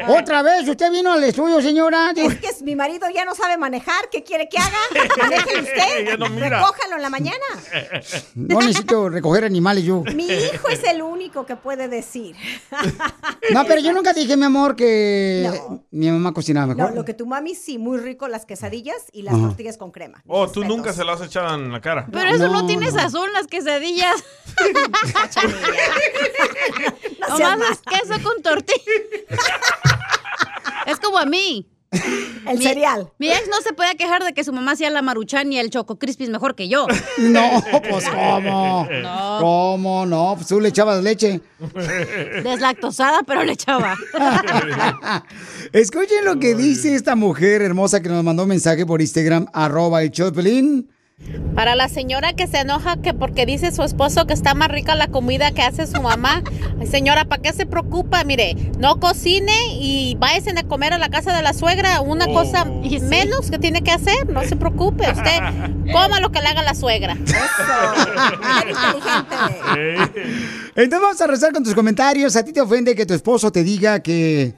Otra 0.08 0.42
vez, 0.42 0.68
usted 0.68 0.90
vino 0.90 1.12
al 1.12 1.22
estudio, 1.24 1.60
señora. 1.60 2.12
Es 2.16 2.38
que 2.38 2.48
mi 2.64 2.74
marido 2.76 3.06
ya 3.14 3.24
no 3.24 3.34
sabe 3.34 3.56
manejar. 3.56 4.08
¿Qué 4.10 4.22
quiere 4.24 4.48
que 4.48 4.58
haga? 4.58 4.78
Manéjelo 5.18 5.62
usted. 5.62 6.18
No 6.18 6.28
mira. 6.30 6.60
Recójalo 6.60 6.96
en 6.96 7.02
la 7.02 7.10
mañana. 7.10 7.38
No 8.34 8.60
necesito 8.60 9.08
recoger 9.08 9.44
animales 9.44 9.84
yo. 9.84 10.02
Mi 10.14 10.26
hijo 10.26 10.68
es 10.68 10.82
el 10.84 11.02
único 11.02 11.46
que 11.46 11.56
puede 11.56 11.88
decir. 11.88 12.36
No, 13.52 13.64
pero 13.64 13.80
yo 13.80 13.92
nunca 13.92 14.12
dije, 14.12 14.36
mi 14.36 14.44
amor, 14.44 14.76
que 14.76 15.50
mi 15.90 16.10
mamá 16.10 16.34
cocinaba 16.34 16.74
No, 16.74 16.74
mejor. 16.74 16.94
lo 16.94 17.04
que 17.04 17.14
tu 17.14 17.24
mami 17.24 17.54
sí, 17.54 17.78
muy 17.78 17.98
rico 17.98 18.28
las 18.28 18.44
quesadillas 18.44 18.96
y 19.12 19.22
las 19.22 19.34
Ajá. 19.34 19.46
tortillas 19.48 19.78
con 19.78 19.90
crema. 19.90 20.22
Oh, 20.26 20.48
tú 20.48 20.64
nunca 20.64 20.92
se 20.92 21.04
las 21.04 21.20
has 21.20 21.28
echado 21.28 21.54
en 21.54 21.72
la 21.72 21.80
cara. 21.80 22.06
Pero 22.12 22.30
eso 22.30 22.48
no, 22.48 22.66
tiene 22.66 22.90
sazón, 22.90 23.32
las 23.32 23.46
quesadillas. 23.46 24.22
Nomás 27.28 27.70
es 27.70 27.80
queso 27.80 28.22
con 28.22 28.42
tortilla. 28.42 28.82
A 31.18 31.26
mí. 31.26 31.68
El 32.46 32.58
Mi- 32.58 32.64
cereal. 32.64 33.10
Mi 33.18 33.30
ex 33.30 33.48
no 33.48 33.62
se 33.62 33.72
puede 33.72 33.96
quejar 33.96 34.22
de 34.22 34.34
que 34.34 34.44
su 34.44 34.52
mamá 34.52 34.72
hacía 34.72 34.90
la 34.90 35.00
maruchan 35.00 35.50
y 35.52 35.58
el 35.58 35.70
choco 35.70 35.98
crispis 35.98 36.28
mejor 36.28 36.54
que 36.54 36.68
yo. 36.68 36.86
No, 37.18 37.64
pues 37.88 38.04
¿cómo? 38.08 38.86
No. 39.02 39.38
¿Cómo? 39.40 40.04
No, 40.06 40.34
pues 40.36 40.48
tú 40.48 40.60
le 40.60 40.68
echabas 40.68 41.02
leche. 41.02 41.40
Deslactosada, 42.42 43.22
pero 43.26 43.42
le 43.42 43.52
echaba. 43.52 43.96
Escuchen 45.72 46.24
lo 46.24 46.38
que 46.38 46.54
dice 46.54 46.94
esta 46.94 47.16
mujer 47.16 47.62
hermosa 47.62 48.02
que 48.02 48.08
nos 48.08 48.22
mandó 48.24 48.42
un 48.42 48.50
mensaje 48.50 48.84
por 48.86 49.00
Instagram, 49.00 49.46
arroba 49.52 50.02
el 50.02 50.10
Piolín. 50.10 50.90
Para 51.54 51.74
la 51.74 51.88
señora 51.88 52.32
que 52.34 52.46
se 52.46 52.58
enoja 52.60 52.96
que 53.02 53.12
porque 53.12 53.44
dice 53.44 53.72
su 53.72 53.82
esposo 53.82 54.26
que 54.26 54.32
está 54.34 54.54
más 54.54 54.68
rica 54.68 54.94
la 54.94 55.08
comida 55.08 55.50
que 55.50 55.62
hace 55.62 55.86
su 55.86 56.00
mamá, 56.00 56.42
señora, 56.88 57.24
¿para 57.24 57.42
qué 57.42 57.52
se 57.52 57.66
preocupa? 57.66 58.22
Mire, 58.24 58.54
no 58.78 59.00
cocine 59.00 59.52
y 59.74 60.16
váyase 60.18 60.50
a 60.56 60.62
comer 60.62 60.92
a 60.92 60.98
la 60.98 61.08
casa 61.08 61.36
de 61.36 61.42
la 61.42 61.52
suegra, 61.52 62.00
una 62.00 62.26
Oh. 62.28 62.32
cosa 62.32 62.64
menos 62.64 63.50
que 63.50 63.58
tiene 63.58 63.82
que 63.82 63.90
hacer, 63.90 64.28
no 64.30 64.42
se 64.44 64.54
preocupe, 64.56 65.10
usted 65.10 65.40
coma 65.92 66.20
lo 66.20 66.30
que 66.30 66.40
le 66.40 66.46
haga 66.48 66.62
la 66.62 66.74
suegra. 66.74 67.16
Entonces 70.76 71.00
vamos 71.00 71.20
a 71.20 71.26
rezar 71.26 71.52
con 71.52 71.64
tus 71.64 71.74
comentarios. 71.74 72.36
¿A 72.36 72.44
ti 72.44 72.52
te 72.52 72.60
ofende 72.60 72.94
que 72.94 73.06
tu 73.06 73.14
esposo 73.14 73.50
te 73.50 73.64
diga 73.64 74.00
que 74.00 74.54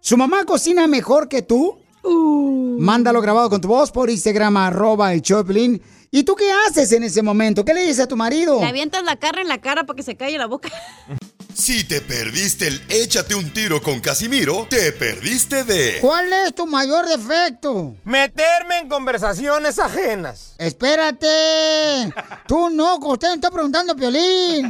su 0.00 0.16
mamá 0.16 0.44
cocina 0.44 0.86
mejor 0.86 1.28
que 1.28 1.42
tú? 1.42 1.78
Mándalo 2.04 3.20
grabado 3.20 3.50
con 3.50 3.60
tu 3.60 3.68
voz 3.68 3.90
por 3.90 4.10
Instagram, 4.10 4.56
arroba 4.56 5.12
el 5.12 5.22
Piolín. 5.22 5.80
¿Y 6.10 6.24
tú 6.24 6.34
qué 6.34 6.50
haces 6.66 6.92
en 6.92 7.04
ese 7.04 7.22
momento? 7.22 7.64
¿Qué 7.64 7.72
le 7.72 7.82
dices 7.82 8.00
a 8.00 8.06
tu 8.06 8.16
marido? 8.16 8.60
Le 8.60 8.66
avientas 8.66 9.02
la 9.04 9.16
carne 9.16 9.42
en 9.42 9.48
la 9.48 9.60
cara 9.60 9.84
para 9.84 9.96
que 9.96 10.02
se 10.02 10.16
calle 10.16 10.36
la 10.36 10.46
boca. 10.46 10.68
Si 11.62 11.84
te 11.84 12.00
perdiste 12.00 12.66
el 12.66 12.82
échate 12.88 13.36
un 13.36 13.52
tiro 13.52 13.80
con 13.80 14.00
Casimiro, 14.00 14.66
te 14.68 14.90
perdiste 14.90 15.62
de 15.62 15.98
¿Cuál 16.00 16.32
es 16.32 16.52
tu 16.56 16.66
mayor 16.66 17.06
defecto? 17.06 17.94
Meterme 18.02 18.78
en 18.80 18.88
conversaciones 18.88 19.78
ajenas. 19.78 20.56
Espérate. 20.58 22.12
Tú 22.48 22.68
no, 22.68 22.96
usted 22.96 23.28
me 23.28 23.34
está 23.34 23.52
preguntando, 23.52 23.94
Piolín. 23.94 24.68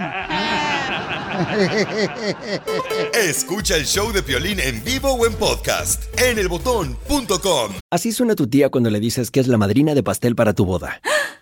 Escucha 3.14 3.76
el 3.76 3.86
show 3.86 4.12
de 4.12 4.22
Piolín 4.22 4.60
en 4.60 4.84
vivo 4.84 5.12
o 5.12 5.24
en 5.24 5.32
podcast 5.32 6.02
en 6.20 6.38
elbotón.com. 6.38 7.72
Así 7.90 8.12
suena 8.12 8.34
tu 8.34 8.48
tía 8.48 8.68
cuando 8.68 8.90
le 8.90 9.00
dices 9.00 9.30
que 9.30 9.40
es 9.40 9.48
la 9.48 9.56
madrina 9.56 9.94
de 9.94 10.02
pastel 10.02 10.36
para 10.36 10.52
tu 10.52 10.66
boda. 10.66 11.00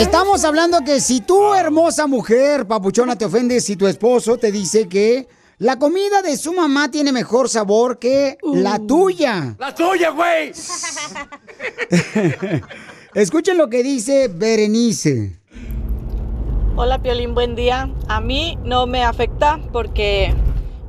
Estamos 0.00 0.44
hablando 0.46 0.82
que 0.82 0.98
si 0.98 1.20
tú, 1.20 1.52
hermosa 1.52 2.06
mujer, 2.06 2.66
papuchona, 2.66 3.16
te 3.16 3.26
ofendes 3.26 3.66
si 3.66 3.76
tu 3.76 3.86
esposo 3.86 4.38
te 4.38 4.50
dice 4.50 4.88
que 4.88 5.28
la 5.58 5.78
comida 5.78 6.22
de 6.22 6.38
su 6.38 6.54
mamá 6.54 6.90
tiene 6.90 7.12
mejor 7.12 7.50
sabor 7.50 7.98
que 7.98 8.38
la 8.42 8.78
tuya. 8.78 9.56
¡La 9.58 9.74
tuya, 9.74 10.08
güey! 10.08 10.52
Escuchen 13.14 13.58
lo 13.58 13.68
que 13.68 13.82
dice 13.82 14.28
Berenice. 14.28 15.38
Hola 16.76 17.02
Piolín, 17.02 17.34
buen 17.34 17.54
día. 17.54 17.92
A 18.08 18.22
mí 18.22 18.58
no 18.64 18.86
me 18.86 19.04
afecta 19.04 19.60
porque 19.70 20.32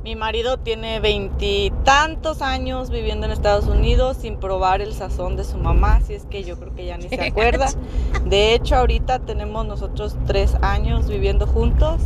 mi 0.04 0.16
marido 0.16 0.58
tiene 0.58 0.98
veintitantos 1.00 2.42
años 2.42 2.90
viviendo 2.90 3.26
en 3.26 3.32
Estados 3.32 3.66
Unidos 3.66 4.16
sin 4.20 4.36
probar 4.36 4.80
el 4.80 4.92
sazón 4.94 5.36
de 5.36 5.44
su 5.44 5.58
mamá, 5.58 5.96
así 6.02 6.14
es 6.14 6.24
que 6.24 6.42
yo 6.42 6.58
creo 6.58 6.74
que 6.74 6.86
ya 6.86 6.96
ni 6.96 7.08
se 7.08 7.20
acuerda. 7.20 7.68
De 8.24 8.54
hecho, 8.54 8.76
ahorita 8.76 9.20
tenemos 9.20 9.64
nosotros 9.66 10.16
tres 10.26 10.54
años 10.60 11.08
viviendo 11.08 11.46
juntos 11.46 12.00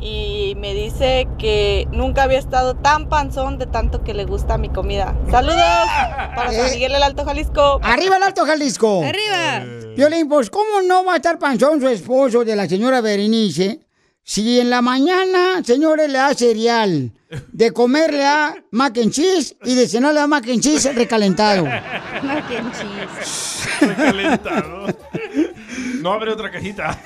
y 0.00 0.54
me 0.58 0.74
dice 0.74 1.28
que 1.38 1.86
nunca 1.92 2.24
había 2.24 2.38
estado 2.38 2.74
tan 2.74 3.08
panzón 3.08 3.58
de 3.58 3.66
tanto 3.66 4.02
que 4.02 4.12
le 4.14 4.24
gusta 4.24 4.58
mi 4.58 4.68
comida. 4.68 5.14
Saludos 5.30 5.56
para 6.34 6.52
San 6.52 6.66
Eh. 6.66 6.70
Miguel 6.72 6.94
el 6.96 7.02
Alto 7.02 7.24
Jalisco. 7.24 7.80
¡Arriba 7.82 8.16
el 8.16 8.22
Alto 8.24 8.44
Jalisco! 8.44 9.02
¡Arriba! 9.04 9.64
Violín, 9.96 10.28
pues, 10.28 10.50
¿cómo 10.50 10.82
no 10.86 11.04
va 11.04 11.14
a 11.14 11.16
estar 11.16 11.38
panzón 11.38 11.80
su 11.80 11.88
esposo 11.88 12.44
de 12.44 12.56
la 12.56 12.68
señora 12.68 13.00
Berenice? 13.00 13.80
Si 14.24 14.60
en 14.60 14.70
la 14.70 14.82
mañana, 14.82 15.62
señores, 15.64 16.06
le 16.08 16.18
da 16.18 16.32
cereal, 16.34 17.12
de 17.52 17.70
comer 17.72 18.12
le 18.12 18.18
da 18.18 18.54
mac 18.70 18.96
and 18.98 19.10
cheese 19.10 19.56
y 19.64 19.74
de 19.74 19.88
cenar 19.88 20.14
le 20.14 20.20
da 20.20 20.26
mac 20.28 20.48
and 20.48 20.60
cheese 20.60 20.92
recalentado. 20.92 21.64
Mac 21.64 22.44
and 22.56 22.72
cheese. 22.72 23.68
Recalentado. 23.80 24.86
No 26.00 26.12
abre 26.12 26.32
otra 26.32 26.50
cajita. 26.50 27.00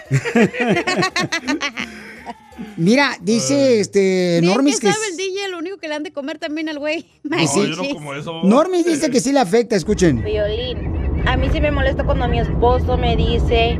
Mira, 2.76 3.16
dice 3.20 3.80
este 3.80 4.38
Bien 4.40 4.52
Normis 4.52 4.80
que 4.80 4.86
que... 4.86 4.92
sabe 4.92 5.08
el 5.10 5.16
DJ, 5.16 5.48
lo 5.48 5.58
único 5.58 5.78
que 5.78 5.88
le 5.88 5.94
han 5.94 6.02
de 6.02 6.12
comer 6.12 6.38
también 6.38 6.68
al 6.68 6.78
güey. 6.78 7.06
No, 7.22 7.38
yo 7.38 7.76
no 7.76 7.88
como 7.94 8.14
Normis 8.44 8.84
dice 8.84 9.10
que 9.10 9.20
sí 9.20 9.32
le 9.32 9.40
afecta, 9.40 9.74
escuchen. 9.76 10.22
Violín. 10.22 11.24
A 11.26 11.36
mí 11.36 11.48
sí 11.52 11.60
me 11.60 11.70
molesta 11.70 12.04
cuando 12.04 12.28
mi 12.28 12.40
esposo 12.40 12.96
me 12.96 13.16
dice 13.16 13.78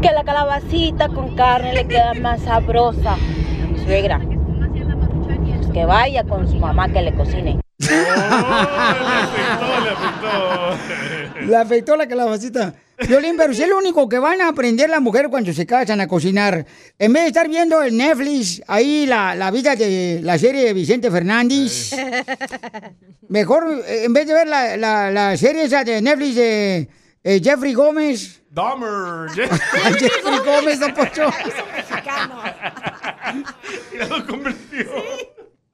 que 0.00 0.10
la 0.12 0.24
calabacita 0.24 1.08
con 1.08 1.34
carne 1.36 1.74
le 1.74 1.86
queda 1.86 2.14
más 2.14 2.42
sabrosa. 2.42 3.16
Suegra, 3.84 4.20
pues 4.20 5.66
que 5.72 5.84
vaya 5.84 6.24
con 6.24 6.48
su 6.48 6.56
mamá 6.56 6.88
que 6.88 7.02
le 7.02 7.14
cocine. 7.14 7.60
Le 11.46 11.56
afectó 11.56 11.96
la 11.96 12.06
calabacita. 12.06 12.74
Violín, 13.08 13.34
pero 13.36 13.54
si 13.54 13.62
es 13.62 13.68
lo 13.68 13.78
único 13.78 14.08
que 14.08 14.18
van 14.18 14.42
a 14.42 14.48
aprender 14.48 14.90
las 14.90 15.00
mujeres 15.00 15.30
cuando 15.30 15.52
se 15.52 15.64
casan 15.66 16.00
a 16.00 16.06
cocinar. 16.06 16.66
En 16.98 17.12
vez 17.12 17.22
de 17.22 17.28
estar 17.28 17.48
viendo 17.48 17.82
el 17.82 17.96
Netflix, 17.96 18.62
ahí 18.66 19.06
la, 19.06 19.34
la 19.34 19.50
vida 19.50 19.74
de 19.74 20.20
la 20.22 20.38
serie 20.38 20.64
de 20.66 20.74
Vicente 20.74 21.10
Fernández, 21.10 21.96
mejor 23.28 23.82
eh, 23.86 24.04
en 24.04 24.12
vez 24.12 24.26
de 24.26 24.34
ver 24.34 24.48
la, 24.48 24.76
la, 24.76 25.10
la 25.10 25.36
serie 25.38 25.64
esa 25.64 25.82
de 25.82 26.02
Netflix 26.02 26.34
de 26.34 26.88
eh, 27.22 27.40
Jeffrey 27.42 27.72
Gómez. 27.74 28.42
Dahmer. 28.50 29.30
Jeffrey 29.34 30.38
Gómez, 30.44 30.80
don 30.80 30.94
Pocho. 30.94 31.30
Ya 33.96 34.06
lo 34.06 34.26
convirtió. 34.26 34.86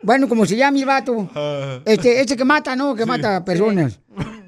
Bueno, 0.02 0.28
como 0.28 0.46
se 0.46 0.56
llama 0.56 0.78
el 0.78 0.84
vato. 0.84 1.28
Ah. 1.34 1.80
Este, 1.84 2.20
este 2.20 2.36
que 2.36 2.44
mata, 2.44 2.76
¿no? 2.76 2.94
Que 2.94 3.06
mata 3.06 3.44
personas. 3.44 3.98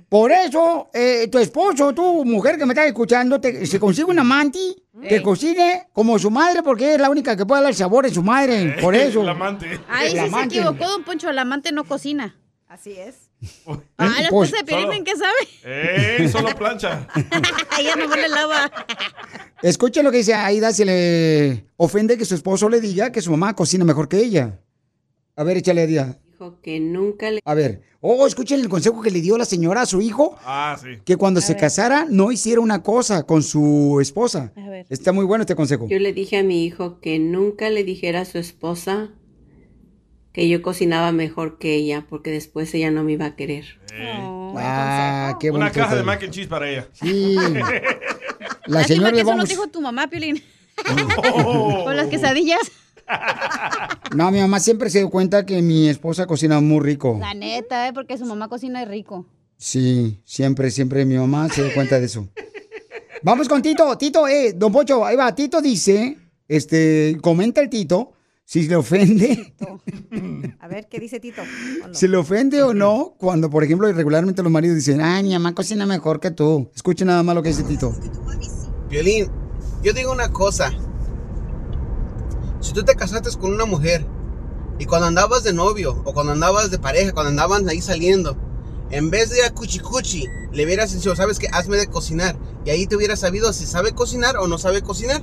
Por 0.08 0.32
eso, 0.32 0.88
eh, 0.94 1.28
tu 1.30 1.38
esposo, 1.38 1.92
tu 1.94 2.24
mujer 2.24 2.56
que 2.56 2.64
me 2.64 2.72
está 2.72 2.86
escuchando, 2.86 3.40
te- 3.40 3.66
se 3.66 3.78
consigue 3.78 4.06
un 4.10 4.18
amante 4.18 4.58
que 5.06 5.20
cocine 5.22 5.88
como 5.92 6.18
su 6.18 6.30
madre, 6.30 6.62
porque 6.62 6.94
es 6.94 7.00
la 7.00 7.10
única 7.10 7.36
que 7.36 7.44
puede 7.44 7.62
dar 7.62 7.70
el 7.70 7.76
sabor 7.76 8.04
de 8.04 8.14
su 8.14 8.22
madre. 8.22 8.76
Por 8.80 8.94
eso. 8.94 9.20
El 9.20 9.28
amante. 9.28 9.78
Ahí 9.88 10.10
sí 10.12 10.16
se 10.30 10.42
equivocó, 10.44 10.88
don 10.88 11.04
Poncho. 11.04 11.28
El 11.28 11.38
amante 11.38 11.72
no 11.72 11.84
cocina. 11.84 12.36
Así 12.68 12.92
es. 12.92 13.27
Ah, 13.98 14.20
la 14.22 14.28
Pues- 14.30 14.48
esposa 14.48 14.56
de 14.58 14.64
Piolín, 14.64 14.92
¿en 14.92 15.04
qué 15.04 15.12
sabe? 15.16 16.18
¡Ey! 16.22 16.28
Solo 16.28 16.48
plancha. 16.58 17.06
ya 17.82 17.94
no 17.96 18.14
le 18.16 18.28
lava. 18.28 18.70
Escuche 19.62 20.02
lo 20.02 20.10
que 20.10 20.18
dice 20.18 20.34
Aida, 20.34 20.72
se 20.72 20.84
le 20.84 21.64
ofende 21.76 22.16
que 22.18 22.24
su 22.24 22.34
esposo 22.34 22.68
le 22.68 22.80
diga 22.80 23.12
que 23.12 23.20
su 23.22 23.30
mamá 23.30 23.54
cocina 23.54 23.84
mejor 23.84 24.08
que 24.08 24.18
ella. 24.18 24.60
A 25.36 25.44
ver, 25.44 25.56
échale, 25.58 25.82
Aida. 25.82 26.18
Dijo 26.32 26.60
que 26.62 26.80
nunca 26.80 27.30
le... 27.30 27.40
A 27.44 27.54
ver. 27.54 27.82
Oh, 28.00 28.26
escuchen 28.28 28.60
el 28.60 28.68
consejo 28.68 29.02
que 29.02 29.10
le 29.10 29.20
dio 29.20 29.36
la 29.36 29.44
señora 29.44 29.82
a 29.82 29.86
su 29.86 30.00
hijo. 30.00 30.36
Ah, 30.44 30.76
sí. 30.80 31.00
Que 31.04 31.16
cuando 31.16 31.40
se 31.40 31.56
casara 31.56 32.06
no 32.08 32.30
hiciera 32.30 32.60
una 32.60 32.82
cosa 32.82 33.24
con 33.24 33.42
su 33.42 33.98
esposa. 34.00 34.52
A 34.56 34.68
ver. 34.68 34.86
Está 34.88 35.10
muy 35.12 35.24
bueno 35.24 35.42
este 35.42 35.56
consejo. 35.56 35.88
Yo 35.88 35.98
le 35.98 36.12
dije 36.12 36.38
a 36.38 36.44
mi 36.44 36.64
hijo 36.64 37.00
que 37.00 37.18
nunca 37.18 37.70
le 37.70 37.82
dijera 37.82 38.20
a 38.20 38.24
su 38.24 38.38
esposa 38.38 39.10
que 40.32 40.48
yo 40.48 40.62
cocinaba 40.62 41.12
mejor 41.12 41.58
que 41.58 41.74
ella, 41.74 42.06
porque 42.08 42.30
después 42.30 42.72
ella 42.74 42.90
no 42.90 43.04
me 43.04 43.12
iba 43.12 43.26
a 43.26 43.36
querer. 43.36 43.78
Ah, 44.56 45.36
qué 45.40 45.50
Una 45.50 45.70
caja 45.70 45.96
de 45.96 46.02
mac 46.02 46.22
and 46.22 46.32
cheese 46.32 46.48
para 46.48 46.68
ella. 46.70 46.88
Sí. 46.92 47.36
La 48.66 48.84
señora 48.84 49.10
que 49.10 49.16
le 49.16 49.22
eso 49.22 49.30
no 49.30 49.36
vamos... 49.36 49.48
te 49.48 49.54
dijo 49.54 49.68
tu 49.68 49.80
mamá, 49.80 50.08
Piolín. 50.08 50.42
Oh. 51.44 51.84
Con 51.84 51.96
las 51.96 52.08
quesadillas. 52.08 52.60
No, 54.14 54.30
mi 54.30 54.38
mamá 54.38 54.60
siempre 54.60 54.90
se 54.90 54.98
dio 54.98 55.10
cuenta 55.10 55.46
que 55.46 55.62
mi 55.62 55.88
esposa 55.88 56.26
cocina 56.26 56.60
muy 56.60 56.80
rico. 56.80 57.16
La 57.20 57.34
neta, 57.34 57.88
¿eh? 57.88 57.92
Porque 57.92 58.16
su 58.18 58.24
mamá 58.24 58.48
cocina 58.48 58.84
rico. 58.84 59.26
Sí, 59.56 60.20
siempre, 60.24 60.70
siempre 60.70 61.04
mi 61.04 61.16
mamá 61.16 61.48
se 61.48 61.62
dio 61.62 61.74
cuenta 61.74 61.98
de 61.98 62.06
eso. 62.06 62.28
Vamos 63.22 63.48
con 63.48 63.60
Tito. 63.62 63.96
Tito, 63.98 64.28
eh, 64.28 64.52
don 64.54 64.72
Pocho, 64.72 65.04
ahí 65.04 65.16
va. 65.16 65.34
Tito 65.34 65.60
dice, 65.60 66.16
este, 66.48 67.18
comenta 67.20 67.60
el 67.60 67.68
Tito, 67.68 68.12
si 68.48 68.66
le 68.66 68.76
ofende, 68.76 69.54
A 70.60 70.68
ver, 70.68 70.88
¿qué 70.88 70.98
dice 70.98 71.20
Tito? 71.20 71.42
¿O 71.84 71.88
no? 71.88 71.94
si 71.94 72.08
le 72.08 72.16
ofende 72.16 72.62
o 72.62 72.72
no, 72.72 73.14
cuando, 73.18 73.50
por 73.50 73.62
ejemplo, 73.62 73.92
regularmente 73.92 74.42
los 74.42 74.50
maridos 74.50 74.76
dicen, 74.76 75.02
ay, 75.02 75.22
mi 75.22 75.34
mamá 75.34 75.54
cocina 75.54 75.84
mejor 75.84 76.18
que 76.18 76.30
tú. 76.30 76.70
Escuchen 76.74 77.08
nada 77.08 77.22
más 77.22 77.34
lo 77.34 77.42
que 77.42 77.50
dice 77.50 77.62
Tito. 77.64 77.94
Violín, 78.88 79.30
yo 79.82 79.92
digo 79.92 80.10
una 80.10 80.32
cosa. 80.32 80.72
Si 82.60 82.72
tú 82.72 82.82
te 82.84 82.94
casaste 82.94 83.28
con 83.38 83.52
una 83.52 83.66
mujer 83.66 84.06
y 84.78 84.86
cuando 84.86 85.08
andabas 85.08 85.44
de 85.44 85.52
novio 85.52 86.00
o 86.06 86.14
cuando 86.14 86.32
andabas 86.32 86.70
de 86.70 86.78
pareja, 86.78 87.12
cuando 87.12 87.28
andaban 87.28 87.68
ahí 87.68 87.82
saliendo, 87.82 88.34
en 88.88 89.10
vez 89.10 89.28
de 89.28 89.40
ir 89.40 89.44
a 89.44 89.50
cuchi 89.52 89.80
cuchi, 89.80 90.24
le 90.52 90.64
hubieras 90.64 90.94
dicho, 90.94 91.14
sabes 91.14 91.38
que 91.38 91.48
hazme 91.52 91.76
de 91.76 91.88
cocinar 91.88 92.38
y 92.64 92.70
ahí 92.70 92.86
te 92.86 92.96
hubieras 92.96 93.20
sabido 93.20 93.52
si 93.52 93.66
sabe 93.66 93.92
cocinar 93.92 94.38
o 94.38 94.48
no 94.48 94.56
sabe 94.56 94.80
cocinar. 94.80 95.22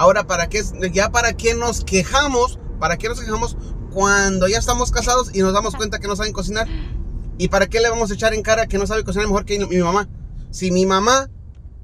Ahora, 0.00 0.26
¿para 0.26 0.48
qué, 0.48 0.62
ya 0.94 1.10
para 1.10 1.34
qué 1.34 1.52
nos 1.52 1.84
quejamos? 1.84 2.58
¿Para 2.78 2.96
qué 2.96 3.10
nos 3.10 3.20
quejamos 3.20 3.58
cuando 3.92 4.48
ya 4.48 4.56
estamos 4.56 4.90
casados 4.90 5.28
y 5.34 5.40
nos 5.40 5.52
damos 5.52 5.76
cuenta 5.76 5.98
que 5.98 6.08
no 6.08 6.16
saben 6.16 6.32
cocinar? 6.32 6.66
¿Y 7.36 7.48
para 7.48 7.66
qué 7.66 7.80
le 7.80 7.90
vamos 7.90 8.10
a 8.10 8.14
echar 8.14 8.32
en 8.32 8.42
cara 8.42 8.66
que 8.66 8.78
no 8.78 8.86
sabe 8.86 9.04
cocinar 9.04 9.26
mejor 9.26 9.44
que 9.44 9.58
mi 9.58 9.76
mamá? 9.76 10.08
Si 10.50 10.70
mi 10.70 10.86
mamá 10.86 11.28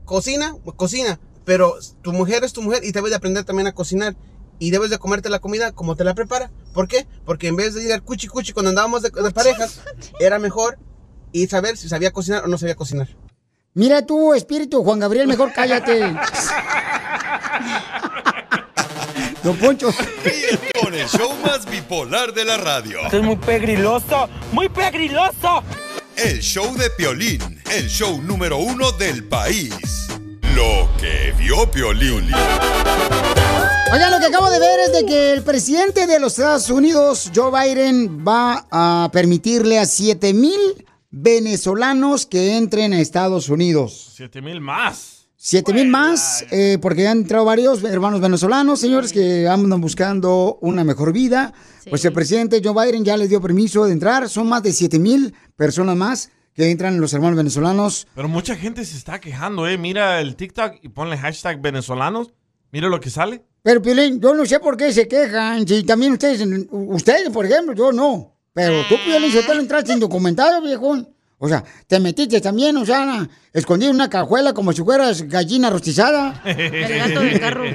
cocina, 0.06 0.54
cocina, 0.76 1.20
pero 1.44 1.74
tu 2.00 2.14
mujer 2.14 2.42
es 2.42 2.54
tu 2.54 2.62
mujer 2.62 2.84
y 2.84 2.92
debes 2.92 3.10
de 3.10 3.16
aprender 3.16 3.44
también 3.44 3.66
a 3.66 3.72
cocinar 3.72 4.16
y 4.58 4.70
debes 4.70 4.88
de 4.88 4.96
comerte 4.96 5.28
la 5.28 5.40
comida 5.40 5.72
como 5.72 5.94
te 5.94 6.02
la 6.02 6.14
prepara. 6.14 6.50
¿Por 6.72 6.88
qué? 6.88 7.06
Porque 7.26 7.48
en 7.48 7.56
vez 7.56 7.74
de 7.74 7.84
ir 7.84 7.92
al 7.92 8.02
cuchi 8.02 8.28
cuchi 8.28 8.54
cuando 8.54 8.70
andábamos 8.70 9.02
de, 9.02 9.10
de 9.10 9.30
parejas, 9.30 9.82
era 10.20 10.38
mejor 10.38 10.78
y 11.32 11.48
saber 11.48 11.76
si 11.76 11.90
sabía 11.90 12.12
cocinar 12.12 12.44
o 12.44 12.46
no 12.46 12.56
sabía 12.56 12.76
cocinar. 12.76 13.08
Mira 13.74 14.06
tú, 14.06 14.32
espíritu, 14.32 14.82
Juan 14.82 15.00
Gabriel, 15.00 15.28
mejor 15.28 15.52
cállate. 15.52 16.16
Don 19.46 19.56
Poncho. 19.58 19.94
Con 20.82 20.92
el 20.92 21.06
show 21.06 21.32
más 21.44 21.70
bipolar 21.70 22.34
de 22.34 22.44
la 22.44 22.56
radio. 22.56 22.98
Esto 23.04 23.18
es 23.18 23.22
muy 23.22 23.36
pegriloso, 23.36 24.28
muy 24.50 24.68
pegriloso. 24.68 25.62
El 26.16 26.40
show 26.40 26.76
de 26.76 26.90
Piolín, 26.90 27.62
el 27.72 27.86
show 27.86 28.20
número 28.20 28.58
uno 28.58 28.90
del 28.90 29.22
país. 29.22 30.08
Lo 30.56 30.88
que 31.00 31.32
vio 31.38 31.70
Piolín. 31.70 32.28
Oigan, 33.92 34.10
lo 34.10 34.18
que 34.18 34.26
acabo 34.26 34.50
de 34.50 34.58
ver 34.58 34.80
es 34.80 34.92
de 34.92 35.06
que 35.06 35.32
el 35.34 35.44
presidente 35.44 36.08
de 36.08 36.18
los 36.18 36.36
Estados 36.36 36.68
Unidos, 36.68 37.30
Joe 37.32 37.52
Biden, 37.52 38.26
va 38.26 38.66
a 38.72 39.10
permitirle 39.12 39.78
a 39.78 39.86
7 39.86 40.34
mil 40.34 40.58
venezolanos 41.12 42.26
que 42.26 42.56
entren 42.56 42.94
a 42.94 43.00
Estados 43.00 43.48
Unidos. 43.48 44.10
Siete 44.16 44.42
mil 44.42 44.60
más. 44.60 45.15
7 45.48 45.72
mil 45.72 45.86
más, 45.86 46.44
eh, 46.50 46.76
porque 46.82 47.06
han 47.06 47.18
entrado 47.18 47.44
varios 47.44 47.84
hermanos 47.84 48.20
venezolanos, 48.20 48.80
señores, 48.80 49.12
que 49.12 49.46
andan 49.46 49.80
buscando 49.80 50.58
una 50.60 50.82
mejor 50.82 51.12
vida. 51.12 51.54
Pues 51.88 52.04
el 52.04 52.12
presidente 52.12 52.60
Joe 52.64 52.74
Biden 52.74 53.04
ya 53.04 53.16
les 53.16 53.28
dio 53.28 53.40
permiso 53.40 53.84
de 53.84 53.92
entrar. 53.92 54.28
Son 54.28 54.48
más 54.48 54.64
de 54.64 54.72
7 54.72 54.98
mil 54.98 55.34
personas 55.54 55.94
más 55.94 56.30
que 56.52 56.68
entran 56.68 57.00
los 57.00 57.12
hermanos 57.12 57.36
venezolanos. 57.36 58.08
Pero 58.12 58.26
mucha 58.26 58.56
gente 58.56 58.84
se 58.84 58.96
está 58.96 59.20
quejando, 59.20 59.68
¿eh? 59.68 59.78
Mira 59.78 60.20
el 60.20 60.34
TikTok 60.34 60.80
y 60.82 60.88
ponle 60.88 61.16
hashtag 61.16 61.60
venezolanos. 61.60 62.32
Mira 62.72 62.88
lo 62.88 62.98
que 62.98 63.10
sale. 63.10 63.44
Pero, 63.62 63.80
Piolín, 63.80 64.20
yo 64.20 64.34
no 64.34 64.44
sé 64.46 64.58
por 64.58 64.76
qué 64.76 64.92
se 64.92 65.06
quejan. 65.06 65.64
Si 65.64 65.84
también 65.84 66.14
ustedes, 66.14 66.44
ustedes, 66.72 67.30
por 67.30 67.46
ejemplo, 67.46 67.72
yo 67.72 67.92
no. 67.92 68.36
Pero 68.52 68.82
tú, 68.88 68.96
Piolín, 69.04 69.30
si 69.30 69.46
te 69.46 69.52
entraste 69.52 69.92
indocumentado, 69.92 70.60
viejón. 70.60 71.08
O 71.38 71.48
sea, 71.48 71.62
te 71.86 72.00
metiste 72.00 72.40
también, 72.40 72.76
o 72.78 72.86
sea, 72.86 73.28
escondido 73.52 73.90
en 73.90 73.96
una 73.96 74.08
cajuela 74.08 74.54
como 74.54 74.72
si 74.72 74.82
fueras 74.82 75.22
gallina 75.22 75.68
rostizada. 75.68 76.42
El 76.44 76.98
gato 76.98 77.20
del 77.20 77.40
carro. 77.40 77.64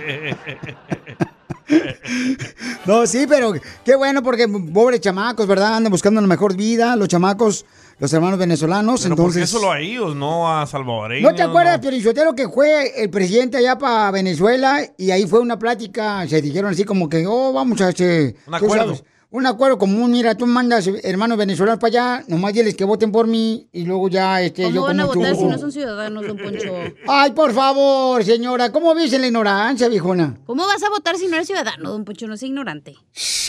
No, 2.86 3.06
sí, 3.08 3.26
pero 3.30 3.54
qué 3.86 3.96
bueno 3.96 4.22
porque 4.24 4.48
pobres 4.48 5.00
chamacos, 5.00 5.48
¿verdad? 5.48 5.76
Andan 5.76 5.92
buscando 5.92 6.20
una 6.20 6.28
mejor 6.28 6.56
vida, 6.56 6.96
los 6.96 7.08
chamacos, 7.08 7.66
los 8.00 8.12
hermanos 8.12 8.40
venezolanos. 8.40 9.04
Pero 9.04 9.16
¿por 9.16 9.32
qué 9.32 9.40
entonces, 9.40 9.50
solo 9.50 9.72
a 9.72 9.80
ellos, 9.80 10.16
no 10.16 10.52
a 10.52 10.66
salvadoreños? 10.66 11.32
¿No 11.32 11.36
te 11.36 11.44
acuerdas, 11.44 11.80
Piolichotelo, 11.80 12.36
que 12.36 12.50
fue 12.50 13.02
el 13.02 13.10
presidente 13.10 13.58
allá 13.58 13.78
para 13.78 14.12
Venezuela 14.12 14.82
y 14.98 15.12
ahí 15.12 15.26
fue 15.28 15.40
una 15.40 15.58
plática, 15.58 16.28
se 16.28 16.42
dijeron 16.42 16.72
así 16.72 16.84
como 16.84 17.08
que, 17.08 17.26
oh, 17.28 17.54
vamos 17.54 17.80
a 17.82 17.90
hacer... 17.90 18.36
Un 18.48 18.60
tú 18.60 18.66
acuerdo. 18.66 18.96
sabes, 18.96 19.04
un 19.32 19.46
acuerdo 19.46 19.78
común. 19.78 20.12
Mira, 20.12 20.36
tú 20.36 20.46
mandas 20.46 20.88
hermanos 21.04 21.38
venezolanos 21.38 21.80
para 21.80 21.88
allá, 21.88 22.26
nomás 22.28 22.54
diles 22.54 22.76
que 22.76 22.84
voten 22.84 23.12
por 23.12 23.28
mí 23.28 23.68
y 23.72 23.84
luego 23.86 24.10
ya 24.10 24.42
este, 24.42 24.64
yo 24.64 24.82
¿Cómo 24.82 24.88
van 24.88 25.00
a 25.00 25.08
como 25.08 25.16
votar 25.22 25.34
tú. 25.34 25.40
si 25.40 25.46
no 25.46 25.58
son 25.58 25.72
ciudadanos, 25.72 26.28
don 26.28 26.38
Poncho? 26.38 26.74
Ay, 27.08 27.32
por 27.32 27.54
favor, 27.54 28.24
señora, 28.24 28.72
¿cómo 28.72 28.94
vives 28.94 29.14
en 29.14 29.22
la 29.22 29.28
ignorancia, 29.28 29.88
viejona? 29.88 30.38
¿Cómo 30.46 30.68
vas 30.68 30.84
a 30.84 30.90
votar 30.90 31.18
si 31.18 31.28
no 31.28 31.36
eres 31.36 31.48
ciudadano, 31.48 31.92
don 31.92 32.06
Poncho? 32.06 32.28
No 32.28 32.36
es 32.36 32.44
ignorante. 32.44 32.96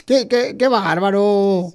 Qué, 0.06 0.28
qué, 0.28 0.56
qué 0.56 0.68
bárbaro. 0.68 1.74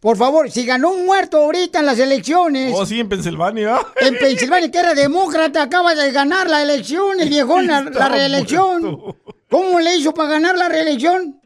Por 0.00 0.16
favor, 0.16 0.50
si 0.50 0.66
ganó 0.66 0.90
un 0.90 1.06
muerto 1.06 1.38
ahorita 1.38 1.80
en 1.80 1.86
las 1.86 1.98
elecciones. 1.98 2.74
Oh, 2.76 2.84
sí, 2.84 3.00
en 3.00 3.08
Pensilvania. 3.08 3.78
En 3.96 4.18
Pensilvania, 4.18 4.70
que 4.70 4.78
era 4.78 4.94
demócrata, 4.94 5.62
acaba 5.62 5.94
de 5.94 6.10
ganar 6.12 6.48
la 6.50 6.62
elección, 6.62 7.20
el 7.20 7.28
viejón, 7.28 7.66
la, 7.68 8.08
reelección. 8.08 9.16
¿Cómo 9.48 9.80
le 9.80 9.96
hizo 9.96 10.12
para 10.12 10.30
ganar 10.30 10.56
la 10.58 10.68
reelección? 10.68 11.40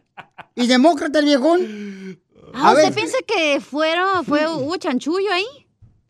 ¿Y 0.54 0.66
demócrata 0.66 1.18
el 1.18 1.24
viejón? 1.24 2.20
Ah, 2.54 2.72
¿Usted 2.74 2.94
piensa 2.94 3.18
que 3.26 3.60
fueron, 3.60 4.24
fue, 4.24 4.46
hubo 4.48 4.76
chanchullo 4.76 5.32
ahí? 5.32 5.46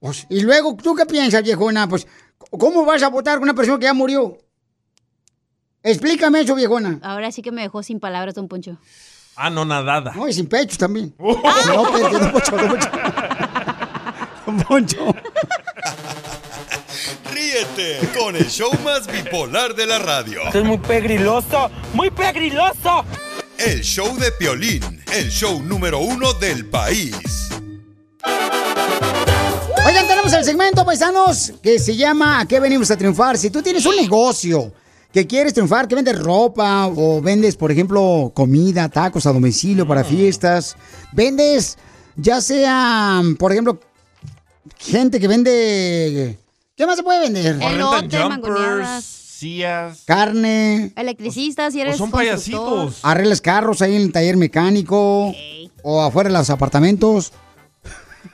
Pues, 0.00 0.26
y 0.30 0.40
luego, 0.40 0.76
¿tú 0.76 0.94
qué 0.94 1.04
piensas, 1.06 1.42
viejona? 1.42 1.88
Pues, 1.88 2.06
¿cómo 2.50 2.84
vas 2.84 3.02
a 3.02 3.08
votar 3.08 3.34
con 3.34 3.44
una 3.44 3.54
persona 3.54 3.78
que 3.78 3.84
ya 3.84 3.94
murió? 3.94 4.38
Explícame 5.82 6.40
eso, 6.40 6.54
viejona. 6.54 6.98
Ahora 7.02 7.32
sí 7.32 7.42
que 7.42 7.52
me 7.52 7.62
dejó 7.62 7.82
sin 7.82 8.00
palabras, 8.00 8.34
don 8.34 8.48
Poncho. 8.48 8.78
Ah, 9.36 9.50
no, 9.50 9.64
nadada. 9.64 10.12
No, 10.14 10.28
y 10.28 10.32
sin 10.32 10.48
pechos 10.48 10.78
también. 10.78 11.14
No, 11.18 11.96
espérate, 11.96 12.18
don 12.18 12.32
Poncho, 12.32 12.56
don 12.56 12.68
Poncho. 12.68 12.90
Don 14.46 14.58
Poncho. 14.60 15.14
Ríete 17.32 18.08
con 18.18 18.34
el 18.34 18.48
show 18.48 18.70
más 18.84 19.06
bipolar 19.06 19.74
de 19.74 19.86
la 19.86 19.98
radio. 19.98 20.42
Esto 20.46 20.58
es 20.58 20.64
muy 20.64 20.78
pegriloso, 20.78 21.70
muy 21.94 22.10
pegriloso. 22.10 23.04
El 23.58 23.82
show 23.82 24.16
de 24.16 24.30
Piolín, 24.30 25.02
el 25.12 25.28
show 25.30 25.60
número 25.60 25.98
uno 25.98 26.32
del 26.34 26.66
país. 26.66 27.12
Oigan, 29.84 30.06
tenemos 30.06 30.32
el 30.32 30.44
segmento, 30.44 30.84
paisanos, 30.84 31.54
que 31.60 31.80
se 31.80 31.96
llama 31.96 32.38
¿A 32.38 32.46
qué 32.46 32.60
venimos 32.60 32.88
a 32.92 32.96
triunfar? 32.96 33.36
Si 33.36 33.50
tú 33.50 33.60
tienes 33.60 33.84
un 33.84 33.96
negocio 33.96 34.72
que 35.12 35.26
quieres 35.26 35.54
triunfar, 35.54 35.88
que 35.88 35.96
vendes 35.96 36.16
ropa 36.16 36.86
o 36.86 37.20
vendes, 37.20 37.56
por 37.56 37.72
ejemplo, 37.72 38.30
comida, 38.32 38.88
tacos 38.88 39.26
a 39.26 39.32
domicilio 39.32 39.88
para 39.88 40.04
fiestas, 40.04 40.76
vendes 41.12 41.78
ya 42.14 42.40
sea, 42.40 43.22
por 43.40 43.50
ejemplo, 43.50 43.80
gente 44.78 45.18
que 45.18 45.26
vende... 45.26 46.38
¿Qué 46.76 46.86
más 46.86 46.96
se 46.96 47.02
puede 47.02 47.20
vender? 47.20 47.58
Elote. 47.60 48.18
Sillas. 49.38 50.02
Carne, 50.04 50.92
Electricistas, 50.96 51.72
si 51.72 51.80
eres 51.80 51.96
son 51.96 52.10
constructor. 52.10 52.34
payasitos. 52.74 53.00
arreglas 53.04 53.40
carros 53.40 53.82
ahí 53.82 53.94
en 53.96 54.02
el 54.02 54.12
taller 54.12 54.36
mecánico 54.36 55.32
o 55.82 56.02
afuera 56.02 56.28
de 56.28 56.36
los 56.38 56.50
apartamentos. 56.50 57.32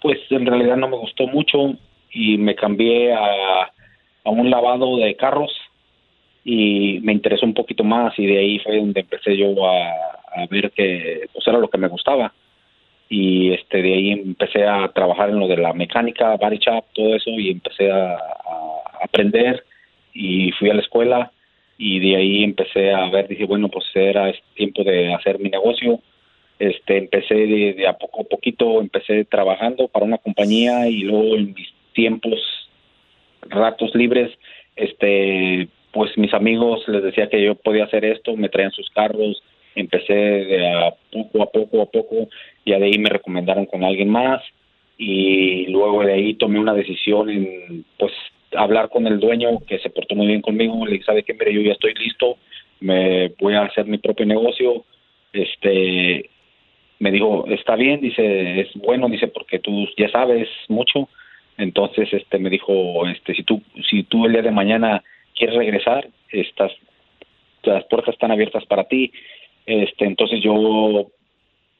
pues 0.00 0.18
en 0.30 0.46
realidad 0.46 0.76
no 0.76 0.88
me 0.88 0.96
gustó 0.96 1.28
mucho 1.28 1.76
y 2.10 2.36
me 2.36 2.56
cambié 2.56 3.12
a, 3.12 3.70
a 4.24 4.30
un 4.30 4.50
lavado 4.50 4.96
de 4.96 5.14
carros 5.14 5.52
y 6.44 6.98
me 7.02 7.12
interesó 7.12 7.46
un 7.46 7.54
poquito 7.54 7.84
más 7.84 8.18
y 8.18 8.26
de 8.26 8.38
ahí 8.38 8.58
fue 8.58 8.78
donde 8.78 9.00
empecé 9.00 9.36
yo 9.36 9.64
a, 9.64 9.90
a 10.34 10.46
ver 10.50 10.72
que 10.72 11.28
pues 11.32 11.46
era 11.46 11.58
lo 11.58 11.68
que 11.68 11.78
me 11.78 11.88
gustaba. 11.88 12.32
Y 13.08 13.52
este 13.52 13.82
de 13.82 13.94
ahí 13.94 14.10
empecé 14.10 14.66
a 14.66 14.88
trabajar 14.88 15.30
en 15.30 15.38
lo 15.38 15.46
de 15.46 15.58
la 15.58 15.72
mecánica, 15.72 16.36
body 16.36 16.58
shop, 16.58 16.84
todo 16.94 17.14
eso 17.14 17.30
y 17.30 17.50
empecé 17.50 17.90
a, 17.90 18.14
a 18.14 19.04
aprender 19.04 19.64
y 20.14 20.50
fui 20.52 20.70
a 20.70 20.74
la 20.74 20.82
escuela 20.82 21.30
y 21.84 21.98
de 21.98 22.14
ahí 22.14 22.44
empecé 22.44 22.92
a 22.92 23.10
ver, 23.10 23.26
dije, 23.26 23.44
bueno, 23.44 23.68
pues 23.68 23.84
era 23.92 24.32
tiempo 24.54 24.84
de 24.84 25.12
hacer 25.12 25.40
mi 25.40 25.50
negocio. 25.50 25.98
Este, 26.60 26.96
empecé 26.96 27.34
de, 27.34 27.88
a 27.88 27.94
poco 27.94 28.20
a 28.20 28.24
poquito, 28.24 28.80
empecé 28.80 29.24
trabajando 29.24 29.88
para 29.88 30.06
una 30.06 30.18
compañía 30.18 30.88
y 30.88 31.00
luego 31.00 31.34
en 31.34 31.54
mis 31.54 31.74
tiempos, 31.92 32.38
ratos 33.42 33.92
libres, 33.96 34.30
este, 34.76 35.66
pues 35.90 36.16
mis 36.16 36.32
amigos 36.32 36.86
les 36.86 37.02
decía 37.02 37.28
que 37.28 37.42
yo 37.42 37.56
podía 37.56 37.84
hacer 37.84 38.04
esto, 38.04 38.36
me 38.36 38.48
traían 38.48 38.70
sus 38.70 38.88
carros 38.90 39.42
empecé 39.74 40.12
de 40.12 40.68
a 40.68 40.94
poco 41.10 41.42
a 41.42 41.46
poco 41.50 41.82
a 41.82 41.86
poco, 41.86 42.28
ya 42.64 42.78
de 42.78 42.84
ahí 42.84 42.98
me 42.98 43.08
recomendaron 43.08 43.66
con 43.66 43.82
alguien 43.82 44.08
más 44.08 44.42
y 44.98 45.66
luego 45.66 46.04
de 46.04 46.12
ahí 46.12 46.34
tomé 46.34 46.60
una 46.60 46.74
decisión 46.74 47.30
en 47.30 47.84
pues 47.98 48.12
hablar 48.56 48.88
con 48.88 49.06
el 49.06 49.20
dueño 49.20 49.60
que 49.66 49.78
se 49.78 49.90
portó 49.90 50.14
muy 50.14 50.26
bien 50.26 50.42
conmigo, 50.42 50.84
le 50.84 50.92
dije, 50.92 51.04
¿sabe 51.04 51.22
qué? 51.22 51.34
Mire, 51.34 51.52
yo 51.52 51.60
ya 51.60 51.72
estoy 51.72 51.94
listo, 51.94 52.36
me 52.80 53.28
voy 53.40 53.54
a 53.54 53.62
hacer 53.62 53.86
mi 53.86 53.98
propio 53.98 54.26
negocio, 54.26 54.84
este 55.32 56.28
me 57.02 57.10
dijo, 57.10 57.44
está 57.48 57.74
bien, 57.74 58.00
dice, 58.00 58.60
es 58.60 58.68
bueno, 58.74 59.08
dice, 59.08 59.26
porque 59.26 59.58
tú 59.58 59.88
ya 59.96 60.08
sabes 60.10 60.48
mucho. 60.68 61.08
Entonces, 61.58 62.08
este, 62.12 62.38
me 62.38 62.48
dijo, 62.48 63.04
este, 63.08 63.34
si 63.34 63.42
tú, 63.42 63.60
si 63.90 64.04
tú 64.04 64.24
el 64.24 64.32
día 64.32 64.42
de 64.42 64.52
mañana 64.52 65.02
quieres 65.34 65.56
regresar, 65.56 66.06
estas, 66.30 66.70
las 67.64 67.84
puertas 67.86 68.14
están 68.14 68.30
abiertas 68.30 68.64
para 68.66 68.84
ti. 68.84 69.10
Este, 69.66 70.04
entonces 70.04 70.40
yo, 70.42 71.08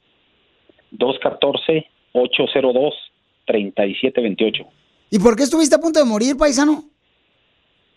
214 0.92 1.88
802 2.14 2.94
3728. 3.46 4.64
¿Y 5.10 5.20
por 5.20 5.36
qué 5.36 5.44
estuviste 5.44 5.76
a 5.76 5.80
punto 5.80 6.00
de 6.00 6.06
morir, 6.06 6.38
paisano? 6.38 6.86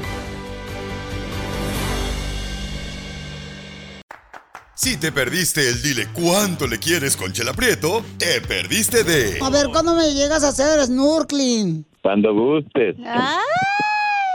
Si 4.85 4.99
te 4.99 5.11
perdiste 5.13 5.67
el 5.67 5.81
dile 5.81 6.09
cuánto 6.13 6.67
le 6.67 6.79
quieres 6.79 7.17
con 7.17 7.33
Chela 7.33 7.55
Prieto, 7.55 8.05
te 8.19 8.43
perdiste 8.43 9.03
de 9.03 9.39
A 9.41 9.49
ver, 9.49 9.69
¿cuándo 9.69 9.95
me 9.95 10.13
llegas 10.13 10.45
a 10.45 10.49
hacer 10.49 10.79
snorkeling? 10.85 11.87
Cuando 12.03 12.35
gustes. 12.35 12.95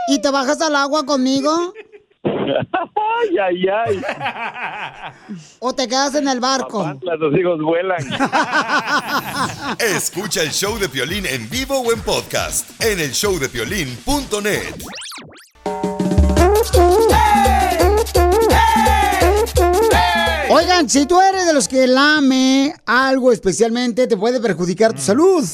¿Y 0.08 0.20
te 0.20 0.28
bajas 0.32 0.60
al 0.60 0.74
agua 0.74 1.06
conmigo? 1.06 1.72
ay, 2.24 3.38
ay, 3.40 3.64
ay. 3.68 4.02
¿O 5.60 5.72
te 5.72 5.86
quedas 5.86 6.16
en 6.16 6.26
el 6.26 6.40
barco? 6.40 6.98
Los 7.00 7.38
hijos 7.38 7.60
vuelan. 7.62 8.02
Escucha 9.78 10.42
el 10.42 10.50
show 10.50 10.76
de 10.80 10.88
Piolín 10.88 11.26
en 11.26 11.48
vivo 11.48 11.78
o 11.78 11.92
en 11.92 12.00
podcast 12.00 12.68
en 12.82 12.98
el 12.98 13.12
showdepiolín.net. 13.12 14.74
Oigan, 20.52 20.88
si 20.90 21.06
tú 21.06 21.20
eres 21.20 21.46
de 21.46 21.52
los 21.52 21.68
que 21.68 21.86
lame 21.86 22.74
algo 22.86 23.30
especialmente, 23.32 24.06
te 24.06 24.16
puede 24.16 24.40
perjudicar 24.40 24.92
tu 24.92 25.00
salud. 25.00 25.44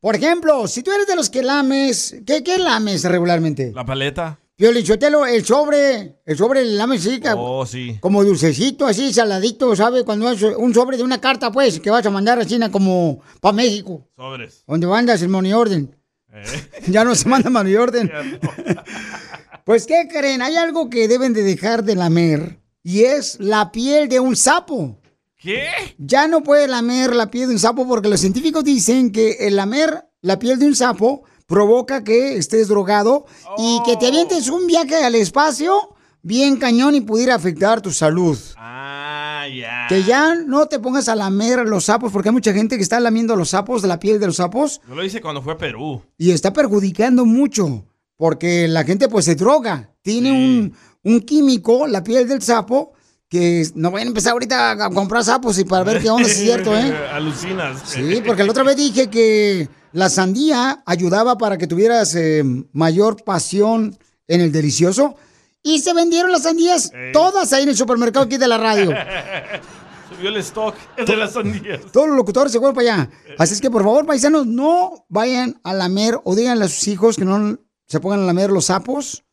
Por 0.00 0.14
ejemplo, 0.14 0.66
si 0.68 0.82
tú 0.82 0.92
eres 0.92 1.06
de 1.06 1.16
los 1.16 1.28
que 1.30 1.42
lames, 1.42 2.16
¿qué, 2.26 2.42
qué 2.42 2.58
lames 2.58 3.04
regularmente? 3.04 3.72
La 3.74 3.84
paleta. 3.84 4.38
Piolichotelo, 4.56 5.26
el 5.26 5.44
sobre, 5.44 6.20
el 6.26 6.36
sobre 6.36 6.60
el 6.60 6.76
lame 6.76 6.98
sí, 6.98 7.18
ca- 7.18 7.34
Oh, 7.36 7.64
sí. 7.66 7.96
como 8.00 8.22
dulcecito, 8.22 8.86
así, 8.86 9.12
saladito, 9.12 9.74
¿sabe? 9.74 10.04
Cuando 10.04 10.30
es 10.30 10.42
un 10.42 10.74
sobre 10.74 10.96
de 10.98 11.02
una 11.02 11.18
carta, 11.20 11.50
pues, 11.50 11.80
que 11.80 11.90
vas 11.90 12.04
a 12.04 12.10
mandar 12.10 12.38
a 12.38 12.44
China 12.44 12.70
como 12.70 13.20
para 13.40 13.54
México, 13.54 14.06
Sobres. 14.16 14.62
donde 14.66 14.86
mandas 14.86 15.22
el 15.22 15.28
money 15.30 15.52
orden. 15.54 15.96
Eh. 16.32 16.42
Ya 16.88 17.04
no 17.04 17.14
se 17.14 17.28
manda 17.28 17.48
money 17.50 17.74
orden. 17.74 18.10
Pues, 19.64 19.86
¿qué 19.86 20.08
creen? 20.10 20.42
Hay 20.42 20.56
algo 20.56 20.88
que 20.90 21.06
deben 21.08 21.32
de 21.32 21.42
dejar 21.42 21.84
de 21.84 21.94
lamer 21.94 22.58
y 22.82 23.04
es 23.04 23.38
la 23.40 23.72
piel 23.72 24.08
de 24.08 24.20
un 24.20 24.36
sapo. 24.36 24.98
¿Qué? 25.36 25.68
Ya 25.98 26.28
no 26.28 26.42
puede 26.42 26.68
lamer 26.68 27.14
la 27.14 27.30
piel 27.30 27.48
de 27.48 27.54
un 27.54 27.60
sapo 27.60 27.86
porque 27.88 28.08
los 28.08 28.20
científicos 28.20 28.62
dicen 28.64 29.10
que 29.10 29.32
el 29.40 29.56
lamer 29.56 30.04
la 30.20 30.38
piel 30.38 30.58
de 30.58 30.66
un 30.66 30.76
sapo 30.76 31.22
provoca 31.46 32.04
que 32.04 32.36
estés 32.36 32.68
drogado 32.68 33.24
y 33.58 33.80
que 33.84 33.96
te 33.96 34.08
avientes 34.08 34.48
un 34.48 34.66
viaje 34.66 34.96
al 35.02 35.14
espacio 35.14 35.94
bien 36.22 36.56
cañón 36.58 36.94
y 36.94 37.00
pudiera 37.00 37.34
afectar 37.34 37.80
tu 37.80 37.90
salud. 37.90 38.38
Ah, 38.56 39.46
ya. 39.52 39.86
Que 39.88 40.04
ya 40.04 40.34
no 40.34 40.66
te 40.66 40.78
pongas 40.78 41.08
a 41.08 41.16
lamer 41.16 41.66
los 41.66 41.86
sapos 41.86 42.12
porque 42.12 42.28
hay 42.28 42.34
mucha 42.34 42.52
gente 42.52 42.76
que 42.76 42.82
está 42.82 43.00
lamiendo 43.00 43.34
los 43.34 43.50
sapos, 43.50 43.80
de 43.80 43.88
la 43.88 43.98
piel 43.98 44.20
de 44.20 44.26
los 44.26 44.36
sapos 44.36 44.82
Yo 44.86 44.94
lo 44.94 45.02
hice 45.04 45.22
cuando 45.22 45.40
fue 45.40 45.54
a 45.54 45.58
Perú. 45.58 46.02
y 46.18 46.30
está 46.32 46.52
perjudicando 46.52 47.24
mucho. 47.24 47.84
Porque 48.20 48.68
la 48.68 48.84
gente 48.84 49.08
pues 49.08 49.24
se 49.24 49.34
droga. 49.34 49.94
Tiene 50.02 50.30
un, 50.30 50.76
un 51.02 51.20
químico, 51.20 51.86
la 51.86 52.04
piel 52.04 52.28
del 52.28 52.42
sapo, 52.42 52.92
que 53.30 53.66
no 53.74 53.90
vayan 53.90 54.08
a 54.08 54.10
empezar 54.10 54.32
ahorita 54.32 54.72
a 54.72 54.90
comprar 54.90 55.24
sapos 55.24 55.58
y 55.58 55.64
para 55.64 55.84
ver 55.84 56.02
qué 56.02 56.10
onda, 56.10 56.26
si 56.28 56.32
es 56.32 56.36
cierto, 56.40 56.76
¿eh? 56.76 56.94
Alucinas. 57.14 57.80
Sí, 57.86 58.22
porque 58.26 58.44
la 58.44 58.50
otra 58.50 58.62
vez 58.62 58.76
dije 58.76 59.08
que 59.08 59.70
la 59.92 60.10
sandía 60.10 60.82
ayudaba 60.84 61.38
para 61.38 61.56
que 61.56 61.66
tuvieras 61.66 62.14
eh, 62.14 62.42
mayor 62.72 63.24
pasión 63.24 63.96
en 64.28 64.42
el 64.42 64.52
delicioso. 64.52 65.16
Y 65.62 65.78
se 65.78 65.94
vendieron 65.94 66.30
las 66.30 66.42
sandías 66.42 66.92
todas 67.14 67.54
ahí 67.54 67.62
en 67.62 67.70
el 67.70 67.76
supermercado 67.76 68.26
aquí 68.26 68.36
de 68.36 68.48
la 68.48 68.58
radio. 68.58 68.90
Subió 70.14 70.28
el 70.28 70.36
stock 70.36 70.74
de 71.06 71.16
las 71.16 71.32
sandías. 71.32 71.80
Todos 71.90 72.08
los 72.08 72.16
locutores 72.18 72.52
se 72.52 72.58
fueron 72.58 72.74
para 72.74 72.92
allá. 72.92 73.10
Así 73.38 73.54
es 73.54 73.62
que, 73.62 73.70
por 73.70 73.82
favor, 73.82 74.04
paisanos, 74.04 74.46
no 74.46 75.06
vayan 75.08 75.58
a 75.64 75.72
lamer 75.72 76.18
o 76.24 76.36
díganle 76.36 76.66
a 76.66 76.68
sus 76.68 76.86
hijos 76.88 77.16
que 77.16 77.24
no 77.24 77.58
se 77.90 78.00
pongan 78.00 78.20
a 78.20 78.24
lamer 78.24 78.50
los 78.50 78.66
sapos. 78.66 79.24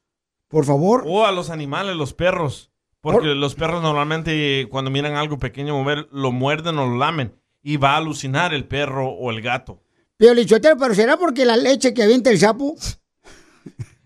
Por 0.48 0.66
favor. 0.66 1.04
O 1.06 1.26
a 1.26 1.32
los 1.32 1.50
animales, 1.50 1.96
los 1.96 2.14
perros. 2.14 2.72
Porque 3.02 3.28
los 3.28 3.54
perros 3.56 3.82
normalmente 3.84 4.68
cuando 4.72 4.90
miran 4.92 5.16
algo 5.16 5.38
pequeño 5.38 5.78
mover, 5.78 6.08
lo 6.12 6.32
muerden 6.32 6.78
o 6.80 6.88
lo 6.90 6.98
lamen. 6.98 7.34
Y 7.62 7.78
va 7.78 7.92
a 7.92 7.98
alucinar 7.98 8.54
el 8.54 8.66
perro 8.66 9.10
o 9.10 9.30
el 9.32 9.42
gato. 9.42 9.82
Pero, 10.18 10.34
Lichotero, 10.34 10.76
pero 10.78 10.96
¿será 10.96 11.18
porque 11.18 11.46
la 11.46 11.56
leche 11.58 11.94
que 11.94 12.02
avienta 12.04 12.32
el 12.32 12.40
sapo? 12.40 12.76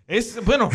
Es, 0.07 0.43
bueno, 0.43 0.69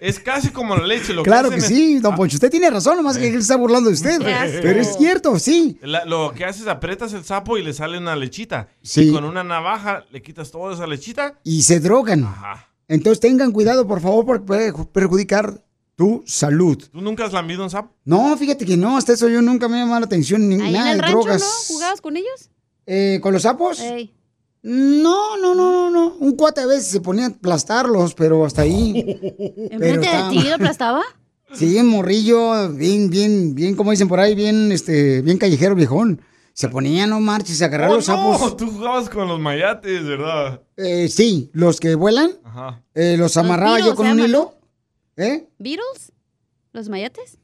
es 0.00 0.18
casi 0.18 0.48
como 0.50 0.74
la 0.76 0.84
leche. 0.84 1.12
Lo 1.12 1.22
claro 1.22 1.50
que, 1.50 1.56
es- 1.56 1.66
sí, 1.66 2.00
don 2.00 2.16
Poncho. 2.16 2.34
Usted 2.34 2.50
tiene 2.50 2.68
razón, 2.68 2.96
nomás 2.96 3.16
que 3.16 3.28
él 3.28 3.36
está 3.36 3.54
burlando 3.56 3.88
de 3.90 3.94
usted. 3.94 4.18
Pero 4.60 4.80
es 4.80 4.96
cierto, 4.98 5.38
sí. 5.38 5.78
La- 5.82 6.04
lo 6.04 6.32
que 6.34 6.44
haces, 6.44 6.66
aprietas 6.66 7.12
el 7.12 7.22
sapo 7.22 7.58
y 7.58 7.62
le 7.62 7.72
sale 7.74 7.96
una 7.96 8.16
lechita. 8.16 8.68
Sí. 8.82 9.10
Y 9.10 9.12
con 9.12 9.22
una 9.24 9.44
navaja 9.44 10.04
le 10.10 10.20
quitas 10.20 10.50
toda 10.50 10.74
esa 10.74 10.88
lechita. 10.88 11.38
Y 11.44 11.62
se 11.62 11.78
drogan. 11.78 12.26
Entonces 12.92 13.20
tengan 13.20 13.52
cuidado, 13.52 13.86
por 13.86 14.02
favor, 14.02 14.26
porque 14.26 14.44
puede 14.44 14.72
perjudicar 14.92 15.64
tu 15.96 16.22
salud. 16.26 16.76
¿Tú 16.92 17.00
nunca 17.00 17.24
has 17.24 17.32
lambido 17.32 17.64
un 17.64 17.70
sapo? 17.70 17.94
No, 18.04 18.36
fíjate 18.36 18.66
que 18.66 18.76
no, 18.76 18.98
hasta 18.98 19.14
eso 19.14 19.28
yo 19.28 19.40
nunca 19.40 19.66
me 19.66 19.76
ha 19.76 19.80
llamado 19.80 20.00
la 20.00 20.06
atención 20.06 20.46
ni 20.46 20.56
Ahí 20.60 20.72
nada 20.72 20.88
en 20.90 20.92
el 20.92 20.96
de 20.98 21.02
rancho, 21.02 21.18
drogas. 21.18 21.40
¿no? 21.40 21.74
¿Jugabas 21.74 22.00
con 22.02 22.16
ellos? 22.18 22.50
Eh, 22.84 23.18
¿Con 23.22 23.32
los 23.32 23.42
sapos? 23.42 23.80
Ey. 23.80 24.12
No, 24.62 25.38
no, 25.38 25.54
no, 25.54 25.72
no, 25.72 25.90
no. 25.90 26.16
Un 26.20 26.36
cuate 26.36 26.60
a 26.60 26.66
veces 26.66 26.86
se 26.88 27.00
ponía 27.00 27.24
a 27.24 27.28
aplastarlos, 27.28 28.12
pero 28.14 28.44
hasta 28.44 28.60
ahí. 28.62 28.92
¿Enfrente 29.70 30.08
de 30.08 30.28
ti 30.30 30.42
lo 30.42 30.54
aplastaba? 30.56 31.02
Sí, 31.54 31.74
un 31.78 31.86
morrillo, 31.88 32.68
bien, 32.74 33.08
bien, 33.08 33.54
bien, 33.54 33.74
como 33.74 33.90
dicen 33.90 34.08
por 34.08 34.20
ahí, 34.20 34.34
bien, 34.34 34.70
este, 34.70 35.22
bien 35.22 35.38
callejero, 35.38 35.74
viejón. 35.74 36.20
Se 36.54 36.68
ponía, 36.68 37.06
no 37.06 37.18
marches, 37.20 37.62
a 37.62 37.66
agarrar 37.66 37.90
Oh, 37.90 37.94
los 37.96 38.08
no, 38.08 38.14
sapos. 38.34 38.56
tú 38.56 38.70
jugabas 38.70 39.08
con 39.08 39.26
los 39.28 39.40
mayates, 39.40 40.04
¿verdad? 40.04 40.60
Eh, 40.76 41.08
sí, 41.08 41.50
los 41.54 41.80
que 41.80 41.94
vuelan, 41.94 42.30
Ajá. 42.44 42.82
eh, 42.94 43.16
los 43.18 43.36
amarraba 43.36 43.78
yo 43.80 43.94
con 43.94 44.06
un 44.06 44.12
llaman, 44.16 44.28
hilo. 44.28 44.54
¿Eh? 45.16 45.48
¿Beatles? 45.58 46.12
¿Los 46.72 46.88
mayates? 46.88 47.38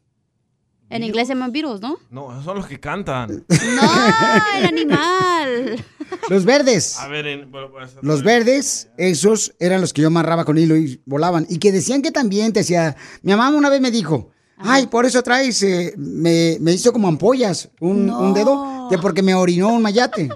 En 0.91 1.03
inglés 1.03 1.29
se 1.29 1.35
llaman 1.35 1.53
Beatles, 1.53 1.81
¿no? 1.81 1.99
No, 2.11 2.33
esos 2.33 2.45
son 2.45 2.57
los 2.59 2.67
que 2.67 2.81
cantan. 2.81 3.45
¡No! 3.49 4.59
¡El 4.59 4.67
animal! 4.67 5.85
Los 6.31 6.45
verdes. 6.47 6.99
A 6.99 7.09
ver, 7.09 7.27
en- 7.27 7.51
bueno, 7.51 7.71
pues, 7.71 7.97
Los 8.03 8.23
verdes, 8.23 8.89
esos 8.97 9.55
eran 9.59 9.81
los 9.83 9.93
que 9.93 10.01
yo 10.03 10.09
amarraba 10.09 10.45
con 10.47 10.57
hilo 10.57 10.77
y 10.77 11.01
volaban. 11.05 11.47
Y 11.51 11.59
que 11.59 11.73
decían 11.73 12.01
que 12.03 12.11
también 12.11 12.53
te 12.55 12.61
hacía. 12.61 12.97
Mi 13.23 13.33
mamá 13.33 13.51
una 13.57 13.69
vez 13.69 13.81
me 13.83 13.91
dijo, 13.91 14.31
ay, 14.57 14.87
por 14.87 15.05
eso 15.05 15.23
traes, 15.23 15.63
eh, 15.63 15.93
me, 15.99 16.57
me 16.61 16.73
hizo 16.73 16.93
como 16.93 17.09
ampollas 17.09 17.71
un, 17.81 18.09
un 18.11 18.33
dedo, 18.33 18.55
que 18.89 18.99
porque 18.99 19.23
me 19.23 19.35
orinó 19.35 19.69
un 19.69 19.83
mayate. 19.83 20.29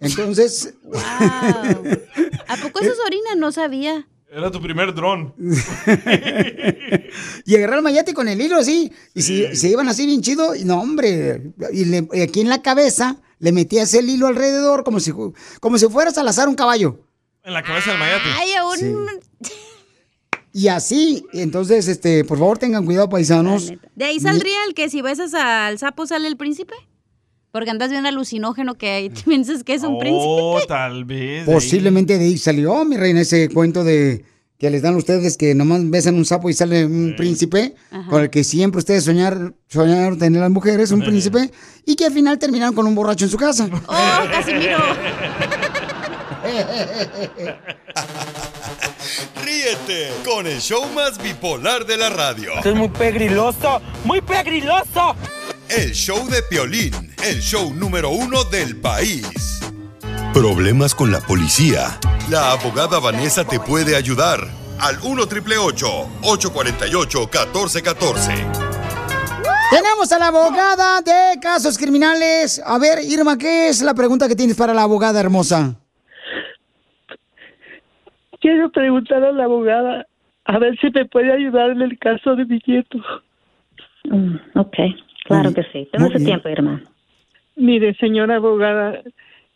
Entonces, 0.00 0.74
¿A 0.94 2.56
poco 2.62 2.80
esos 2.80 2.98
orinan? 3.06 3.38
No 3.40 3.50
sabía. 3.52 4.06
Era 4.30 4.50
tu 4.50 4.60
primer 4.60 4.94
dron. 4.94 5.34
y 7.44 7.56
agarré 7.56 7.76
el 7.76 7.82
mayate 7.82 8.14
con 8.14 8.28
el 8.28 8.40
hilo 8.40 8.56
así, 8.56 8.92
y 9.14 9.22
se, 9.22 9.56
se 9.56 9.68
iban 9.70 9.88
así 9.88 10.06
bien 10.06 10.20
chido, 10.22 10.54
y 10.54 10.64
no, 10.64 10.80
hombre, 10.80 11.52
y, 11.72 11.84
le- 11.86 12.08
y 12.12 12.20
aquí 12.20 12.40
en 12.42 12.48
la 12.50 12.60
cabeza 12.62 13.16
le 13.38 13.52
metías 13.52 13.92
el 13.94 14.08
hilo 14.10 14.26
alrededor 14.26 14.84
como 14.84 15.00
si, 15.00 15.12
como 15.60 15.78
si 15.78 15.86
fueras 15.88 16.18
a 16.18 16.22
lazar 16.22 16.48
un 16.48 16.54
caballo. 16.54 17.00
En 17.42 17.54
la 17.54 17.62
cabeza 17.62 17.90
del 17.90 17.98
mayate. 18.00 18.28
Ay, 18.38 18.52
aún... 18.54 19.06
Y 20.50 20.68
así, 20.68 21.24
entonces, 21.34 21.86
este, 21.88 22.24
por 22.24 22.38
favor 22.38 22.58
tengan 22.58 22.84
cuidado, 22.84 23.08
paisanos. 23.08 23.70
¿De 23.94 24.04
ahí 24.04 24.18
saldría 24.18 24.64
el 24.66 24.74
que 24.74 24.88
si 24.88 25.02
besas 25.02 25.32
al 25.34 25.78
sapo 25.78 26.06
sale 26.06 26.26
el 26.26 26.36
príncipe? 26.36 26.74
Porque 27.50 27.70
andas 27.70 27.90
bien 27.90 28.06
alucinógeno 28.06 28.74
que 28.74 28.90
ahí 28.90 29.10
te 29.10 29.22
piensas 29.24 29.64
que 29.64 29.74
es 29.74 29.82
un 29.82 29.98
príncipe. 29.98 30.24
Oh, 30.26 30.60
tal 30.66 31.04
vez. 31.04 31.44
Posiblemente 31.44 32.18
de 32.18 32.24
ahí 32.24 32.38
salió, 32.38 32.84
mi 32.84 32.96
reina, 32.96 33.20
ese 33.20 33.48
cuento 33.48 33.84
de 33.84 34.24
que 34.58 34.70
les 34.70 34.82
dan 34.82 34.94
a 34.94 34.96
ustedes 34.96 35.36
que 35.36 35.54
nomás 35.54 35.88
besan 35.88 36.16
un 36.16 36.24
sapo 36.24 36.50
y 36.50 36.52
sale 36.52 36.84
un 36.84 37.14
príncipe, 37.16 37.76
Ajá. 37.92 38.10
con 38.10 38.22
el 38.22 38.30
que 38.30 38.42
siempre 38.42 38.80
ustedes 38.80 39.04
soñar, 39.04 39.54
soñaron 39.68 40.18
tener 40.18 40.40
las 40.40 40.50
mujeres, 40.50 40.90
un 40.90 41.00
príncipe, 41.00 41.52
y 41.86 41.94
que 41.94 42.06
al 42.06 42.12
final 42.12 42.40
terminaron 42.40 42.74
con 42.74 42.84
un 42.84 42.96
borracho 42.96 43.24
en 43.24 43.30
su 43.30 43.36
casa. 43.36 43.68
¡Oh, 43.86 44.30
Casimiro! 44.32 44.78
Ríete 49.44 50.10
con 50.24 50.46
el 50.46 50.60
show 50.60 50.84
más 50.94 51.20
bipolar 51.22 51.86
de 51.86 51.96
la 51.96 52.10
radio. 52.10 52.52
Esto 52.56 52.70
es 52.70 52.76
muy 52.76 52.88
pegriloso, 52.88 53.80
muy 54.04 54.20
pegriloso. 54.20 55.14
El 55.70 55.92
show 55.92 56.26
de 56.30 56.40
Piolín, 56.48 56.94
el 57.22 57.40
show 57.40 57.74
número 57.74 58.08
uno 58.08 58.42
del 58.44 58.80
país. 58.80 59.60
Problemas 60.32 60.94
con 60.94 61.12
la 61.12 61.20
policía. 61.20 61.88
La 62.30 62.52
abogada 62.52 62.98
Vanessa 62.98 63.44
te 63.44 63.60
puede 63.60 63.94
ayudar. 63.94 64.40
Al 64.80 64.96
1 65.04 65.24
848 65.24 67.18
1414 67.20 68.32
Tenemos 69.70 70.10
a 70.10 70.18
la 70.18 70.28
abogada 70.28 71.02
de 71.02 71.38
casos 71.38 71.76
criminales. 71.76 72.62
A 72.64 72.78
ver, 72.78 73.00
Irma, 73.04 73.36
¿qué 73.36 73.68
es 73.68 73.82
la 73.82 73.92
pregunta 73.92 74.26
que 74.26 74.36
tienes 74.36 74.56
para 74.56 74.72
la 74.72 74.84
abogada 74.84 75.20
hermosa? 75.20 75.74
Quiero 78.40 78.70
preguntar 78.70 79.22
a 79.22 79.32
la 79.32 79.44
abogada 79.44 80.06
a 80.46 80.58
ver 80.58 80.78
si 80.80 80.88
me 80.88 81.04
puede 81.04 81.30
ayudar 81.30 81.72
en 81.72 81.82
el 81.82 81.98
caso 81.98 82.36
de 82.36 82.46
mi 82.46 82.58
nieto. 82.66 82.98
Mm, 84.04 84.36
ok, 84.54 84.76
claro 85.28 85.54
que 85.54 85.62
sí. 85.72 85.88
Toma 85.92 86.08
su 86.08 86.24
tiempo, 86.24 86.48
Irma. 86.48 86.82
Mire, 87.56 87.94
señora 87.94 88.36
abogada, 88.36 89.02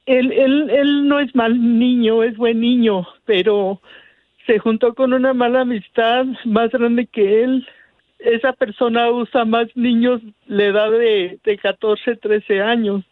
él, 0.06 0.32
él, 0.32 0.70
él 0.70 1.08
no 1.08 1.20
es 1.20 1.34
mal 1.34 1.78
niño, 1.78 2.22
es 2.22 2.36
buen 2.36 2.60
niño, 2.60 3.06
pero 3.24 3.80
se 4.46 4.58
juntó 4.58 4.94
con 4.94 5.12
una 5.12 5.32
mala 5.32 5.60
amistad 5.60 6.26
más 6.44 6.70
grande 6.70 7.06
que 7.06 7.44
él. 7.44 7.66
Esa 8.18 8.52
persona 8.52 9.10
usa 9.10 9.44
más 9.44 9.68
niños 9.76 10.20
de 10.46 10.66
edad 10.66 10.90
de, 10.90 11.38
de 11.44 11.58
14, 11.58 12.16
13 12.16 12.60
años. 12.60 13.04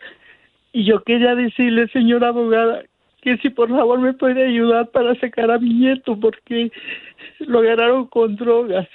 Y 0.73 0.85
yo 0.85 1.03
quería 1.03 1.35
decirle, 1.35 1.89
señora 1.89 2.29
abogada, 2.29 2.83
que 3.23 3.37
si 3.39 3.51
por 3.51 3.69
favor 3.69 4.01
me 4.01 4.15
puede 4.15 4.47
ayudar 4.47 4.89
para 4.91 5.15
sacar 5.17 5.51
a 5.51 5.59
mi 5.59 5.75
nieto, 5.75 6.19
porque 6.19 6.71
lo 7.41 7.61
agarraron 7.61 8.07
con 8.07 8.37
drogas. 8.37 8.89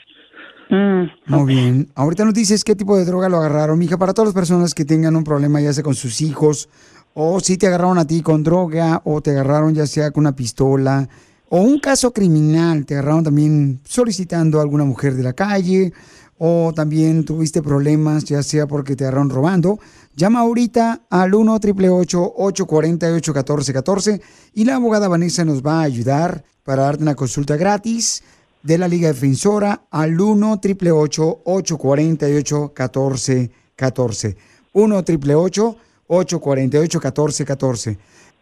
Muy 0.70 1.45
bien. 1.45 1.89
Ahorita 1.95 2.26
nos 2.26 2.34
dices 2.34 2.63
qué 2.63 2.76
tipo 2.76 2.97
de 2.97 3.05
droga 3.05 3.30
lo 3.30 3.38
agarraron, 3.38 3.78
mija, 3.78 3.97
para 3.97 4.13
todas 4.13 4.28
las 4.28 4.36
personas 4.36 4.74
que 4.74 4.86
tengan 4.86 5.16
un 5.16 5.24
problema, 5.24 5.61
ya 5.61 5.74
sea 5.74 5.84
con 5.84 5.95
sus 5.95 6.22
hijos, 6.22 6.70
o 7.13 7.39
si 7.39 7.57
te 7.57 7.68
agarraron 7.68 7.97
a 7.97 8.05
ti 8.05 8.22
con 8.22 8.43
droga, 8.43 9.01
o 9.05 9.22
te 9.22 9.32
agarraron 9.32 9.74
ya 9.74 9.88
sea 9.88 10.11
con 10.11 10.22
una 10.22 10.36
pistola, 10.36 11.07
o 11.49 11.61
un 11.61 11.80
caso 11.80 12.11
criminal, 12.11 12.86
te 12.86 12.95
agarraron 12.95 13.24
también 13.24 13.80
solicitando 13.85 14.60
a 14.60 14.64
alguna 14.64 14.84
mujer 14.84 15.15
de 15.15 15.23
la 15.23 15.34
calle, 15.34 15.94
o 16.38 16.73
también 16.76 17.23
tuviste 17.23 17.61
problemas, 17.61 18.26
ya 18.26 18.44
sea 18.44 18.68
porque 18.68 18.95
te 18.95 19.06
agarraron 19.06 19.30
robando. 19.30 19.80
Llama 20.15 20.39
ahorita 20.39 21.03
al 21.10 21.34
1 21.34 21.53
888 21.53 22.34
848 22.38 23.31
1414 23.31 24.22
y 24.53 24.65
la 24.65 24.76
abogada 24.76 25.07
Vanessa 25.07 25.45
nos 25.45 25.61
va 25.61 25.80
a 25.80 25.84
ayudar 25.84 26.44
para 26.64 26.84
darte 26.84 27.03
una 27.03 27.15
consulta 27.15 27.56
gratis 27.56 28.23
de 28.65 28.77
la 28.79 28.87
Liga 28.87 29.09
Defensora 29.09 29.81
al 29.91 30.19
1 30.19 30.53
888 30.53 31.41
848 31.45 32.73
1414 32.75 34.37
1 34.73 34.97
888 34.97 35.77
848 36.07 36.99
1414 36.99 37.97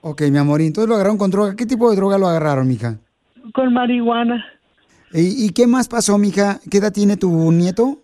Ok, 0.06 0.22
mi 0.30 0.38
amor, 0.38 0.60
y 0.60 0.68
entonces 0.68 0.90
lo 0.90 0.96
agarraron 0.96 1.18
con 1.18 1.32
droga. 1.32 1.56
¿Qué 1.56 1.66
tipo 1.66 1.90
de 1.90 1.96
droga 1.96 2.18
lo 2.18 2.28
agarraron, 2.28 2.68
mija? 2.68 2.98
Con 3.54 3.74
marihuana. 3.74 4.46
¿Y, 5.14 5.46
y 5.46 5.50
qué 5.52 5.66
más 5.66 5.88
pasó, 5.88 6.18
mija? 6.18 6.60
¿Qué 6.70 6.80
edad 6.80 6.92
tiene 6.92 7.16
tu 7.16 7.30
nieto? 7.54 8.00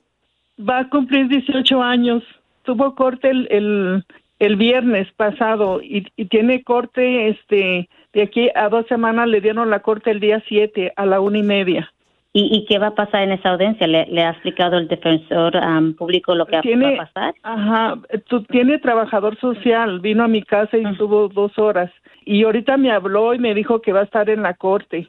Va 0.58 0.80
a 0.80 0.90
cumplir 0.90 1.28
18 1.28 1.82
años. 1.82 2.24
Tuvo 2.64 2.96
corte 2.96 3.30
el, 3.30 3.48
el, 3.52 4.06
el 4.40 4.56
viernes 4.56 5.12
pasado 5.18 5.82
y, 5.82 6.08
y 6.16 6.26
tiene 6.26 6.64
corte 6.64 7.30
este 7.30 7.90
de 8.14 8.22
aquí 8.22 8.50
a 8.56 8.70
dos 8.70 8.88
semanas. 8.88 9.28
Le 9.28 9.42
dieron 9.42 9.70
la 9.70 9.82
corte 9.82 10.12
el 10.12 10.22
día 10.22 10.42
7 10.48 10.94
a 10.96 11.06
la 11.06 11.20
una 11.20 11.40
y 11.40 11.44
media. 11.44 11.92
¿Y, 12.32 12.56
y 12.56 12.66
qué 12.66 12.78
va 12.78 12.88
a 12.88 12.96
pasar 12.96 13.24
en 13.24 13.32
esa 13.32 13.50
audiencia? 13.50 13.88
¿Le, 13.88 14.06
le 14.06 14.24
ha 14.24 14.30
explicado 14.32 14.78
el 14.78 14.88
defensor 14.88 15.54
público 15.98 16.36
lo 16.36 16.46
que 16.46 16.60
Tiene- 16.62 16.96
va 16.98 17.04
a 17.04 17.06
pasar? 17.08 17.34
Ajá, 17.42 17.98
tú, 18.28 18.44
tiene 18.44 18.78
trabajador 18.78 19.36
social, 19.40 20.00
vino 20.00 20.24
a 20.24 20.28
mi 20.28 20.44
casa 20.44 20.78
y 20.78 20.86
estuvo 20.86 21.28
dos 21.30 21.58
horas. 21.58 21.92
Y 22.26 22.44
ahorita 22.44 22.78
me 22.78 22.92
habló 22.92 23.34
y 23.34 23.40
me 23.40 23.56
dijo 23.56 23.82
que 23.82 23.94
va 23.94 24.02
a 24.02 24.04
estar 24.04 24.30
en 24.30 24.44
la 24.44 24.54
corte. 24.54 25.08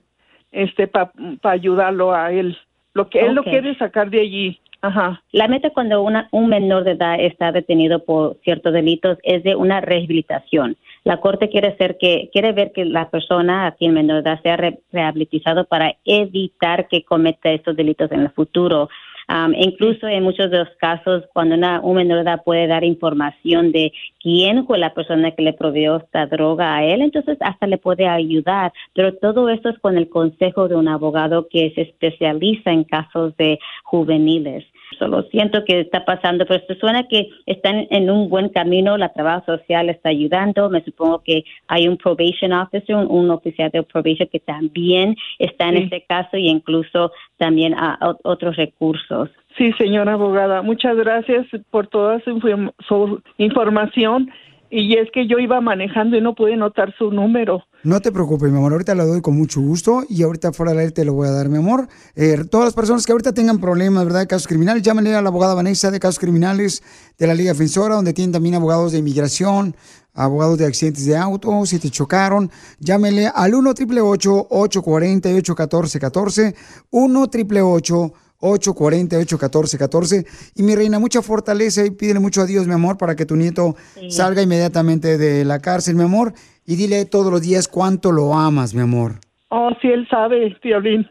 este 0.53 0.89
para 0.89 1.11
ayudarlo 1.45 2.13
a 2.15 2.33
él. 2.33 2.57
Lo 2.95 3.09
que 3.09 3.21
él 3.21 3.35
lo 3.35 3.45
quiere 3.45 3.77
sacar 3.77 4.11
de 4.11 4.21
allí. 4.21 4.59
Ajá. 4.83 5.23
La 5.33 5.47
meta 5.47 5.71
cuando 5.71 6.03
una, 6.03 6.27
un 6.33 6.49
menor 6.49 6.85
de 6.85 6.93
edad 6.93 7.21
está 7.21 7.53
detenido 7.53 8.03
por 8.03 8.37
ciertos 8.43 8.73
delitos 8.73 9.19
es 9.23 9.43
de 9.45 9.55
una 9.55 9.81
rehabilitación. 9.83 10.75
La 11.05 11.19
corte 11.19 11.49
quiere 11.49 11.69
hacer 11.69 11.97
que 11.99 12.29
quiere 12.33 12.53
ver 12.53 12.73
que 12.73 12.85
la 12.85 13.09
persona 13.09 13.67
aquí 13.67 13.87
en 13.87 13.95
menor 13.95 14.19
edad 14.19 14.41
sea 14.43 14.57
re- 14.57 14.81
rehabilitado 14.93 15.65
para 15.65 15.97
evitar 16.05 16.89
que 16.89 17.05
cometa 17.05 17.51
estos 17.51 17.75
delitos 17.75 18.13
en 18.13 18.21
el 18.21 18.31
futuro. 18.31 18.89
Um, 19.29 19.55
incluso 19.55 20.09
en 20.09 20.25
muchos 20.25 20.51
de 20.51 20.59
los 20.59 20.69
casos, 20.81 21.23
cuando 21.33 21.55
una, 21.55 21.81
un 21.81 21.95
menor 21.95 22.19
edad 22.19 22.43
puede 22.45 22.67
dar 22.67 22.83
información 22.83 23.71
de 23.71 23.93
quién 24.21 24.67
fue 24.67 24.77
la 24.77 24.93
persona 24.93 25.31
que 25.31 25.43
le 25.43 25.53
proveyó 25.53 25.99
esta 25.99 26.27
droga 26.27 26.75
a 26.75 26.85
él, 26.85 27.01
entonces 27.01 27.39
hasta 27.41 27.69
le 27.69 27.79
puede 27.79 28.09
ayudar. 28.09 28.73
Pero 28.93 29.15
todo 29.15 29.49
esto 29.49 29.69
es 29.69 29.79
con 29.79 29.97
el 29.97 30.09
consejo 30.09 30.67
de 30.67 30.75
un 30.75 30.89
abogado 30.89 31.47
que 31.49 31.71
se 31.77 31.83
especializa 31.83 32.73
en 32.73 32.83
casos 32.83 33.37
de 33.37 33.61
juveniles. 33.85 34.65
Solo 34.99 35.23
siento 35.31 35.65
que 35.65 35.81
está 35.81 36.05
pasando, 36.05 36.45
pero 36.47 36.61
esto 36.61 36.75
suena 36.75 37.07
que 37.09 37.29
están 37.47 37.87
en 37.91 38.11
un 38.11 38.29
buen 38.29 38.49
camino, 38.49 38.97
la 38.97 39.13
trabajo 39.13 39.45
social 39.57 39.89
está 39.89 40.09
ayudando, 40.09 40.69
me 40.69 40.83
supongo 40.83 41.23
que 41.23 41.45
hay 41.69 41.87
un 41.89 41.97
probation 41.97 42.53
officer, 42.53 42.97
un, 42.97 43.07
un 43.09 43.31
oficial 43.31 43.71
de 43.71 43.83
probation 43.85 44.29
que 44.31 44.41
también 44.41 45.17
está 45.39 45.69
en 45.69 45.77
Sí. 45.77 45.83
este 45.85 46.05
caso 46.09 46.37
y 46.37 46.49
incluso 46.49 47.13
también 47.39 47.75
a, 47.75 47.95
a 48.01 48.17
otros 48.25 48.57
recursos. 48.57 49.31
Sí, 49.57 49.73
señora 49.79 50.15
abogada, 50.15 50.63
muchas 50.63 50.97
gracias 50.97 51.47
por 51.71 51.87
toda 51.87 52.21
su, 52.21 52.31
inform- 52.31 52.73
su 52.87 53.23
información. 53.39 54.31
Y 54.71 54.97
es 54.97 55.09
que 55.13 55.27
yo 55.27 55.39
iba 55.39 55.61
manejando 55.61 56.17
y 56.17 56.21
no 56.21 56.35
pude 56.35 56.57
notar 56.57 56.95
su 56.97 57.11
número. 57.11 57.65
No 57.83 58.01
te 58.01 58.13
preocupes, 58.13 58.53
mi 58.53 58.59
amor, 58.59 58.73
ahorita 58.73 58.95
lo 58.95 59.05
doy 59.05 59.21
con 59.21 59.37
mucho 59.37 59.61
gusto 59.61 60.05
y 60.09 60.23
ahorita 60.23 60.53
fuera 60.53 60.71
del 60.71 60.81
aire 60.81 60.93
te 60.93 61.05
lo 61.05 61.13
voy 61.13 61.27
a 61.27 61.33
dar, 61.33 61.49
mi 61.49 61.59
amor. 61.59 61.89
Eh, 62.15 62.45
todas 62.49 62.67
las 62.67 62.75
personas 62.75 63.05
que 63.05 63.11
ahorita 63.11 63.33
tengan 63.33 63.59
problemas, 63.59 64.05
¿verdad? 64.05 64.21
De 64.21 64.27
casos 64.29 64.47
criminales, 64.47 64.83
llámenle 64.83 65.15
a 65.15 65.23
la 65.23 65.29
abogada 65.29 65.55
Vanessa 65.55 65.91
de 65.91 65.99
casos 65.99 66.21
criminales 66.21 66.85
de 67.19 67.27
la 67.27 67.35
Liga 67.35 67.53
Defensora, 67.53 67.97
donde 67.97 68.13
tienen 68.13 68.33
también 68.33 68.55
abogados 68.55 68.93
de 68.93 68.99
inmigración, 68.99 69.75
abogados 70.15 70.59
de 70.59 70.67
accidentes 70.67 71.05
de 71.07 71.17
auto, 71.17 71.67
si 71.67 71.79
te 71.81 71.91
chocaron, 71.91 72.51
llámenle 72.79 73.29
al 73.35 73.55
1 73.55 73.71
888 73.71 74.47
848 74.51 75.55
1414 75.55 76.55
1 76.91 77.23
888 77.23 78.13
848 78.41 79.37
1414 79.37 80.25
Y 80.57 80.63
mi 80.63 80.75
reina, 80.75 80.99
mucha 80.99 81.23
fortaleza 81.23 81.85
y 81.87 81.91
pídele 81.91 82.21
mucho 82.21 82.41
a 82.43 82.47
Dios, 82.47 82.67
mi 82.67 82.75
amor, 82.75 82.97
para 82.99 83.15
que 83.17 83.27
tu 83.27 83.37
nieto 83.37 83.75
Sí. 83.95 84.11
salga 84.11 84.43
inmediatamente 84.43 85.19
de 85.19 85.45
la 85.45 85.61
cárcel, 85.61 85.95
mi 85.97 86.03
amor. 86.05 86.33
Y 86.67 86.77
dile 86.77 87.05
todos 87.05 87.31
los 87.33 87.43
días 87.43 87.69
cuánto 87.69 88.13
lo 88.13 88.35
amas, 88.35 88.75
mi 88.75 88.83
amor. 88.83 89.17
Oh, 89.49 89.71
sí, 89.83 89.89
él 89.89 90.07
sabe, 90.09 90.57
Piolín. 90.63 91.09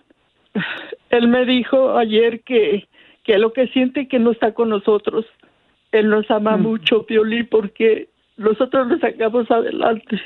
Él 1.09 1.27
me 1.27 1.45
dijo 1.45 1.97
ayer 1.97 2.41
que, 2.43 2.87
que 3.23 3.37
lo 3.37 3.51
que 3.53 3.67
siente 3.67 4.07
que 4.07 4.19
no 4.19 4.31
está 4.31 4.53
con 4.53 4.69
nosotros. 4.69 5.25
Él 5.91 6.09
nos 6.09 6.29
ama 6.31 6.55
mucho, 6.57 7.05
Piolín, 7.05 7.47
porque 7.49 8.09
nosotros 8.37 8.87
lo 8.87 8.99
sacamos 8.99 9.49
adelante. 9.51 10.21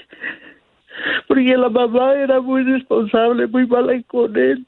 Porque 1.27 1.57
la 1.57 1.69
mamá 1.69 2.13
era 2.13 2.39
muy 2.39 2.63
responsable, 2.63 3.47
muy 3.47 3.65
mala 3.65 3.93
con 4.07 4.35
él. 4.37 4.65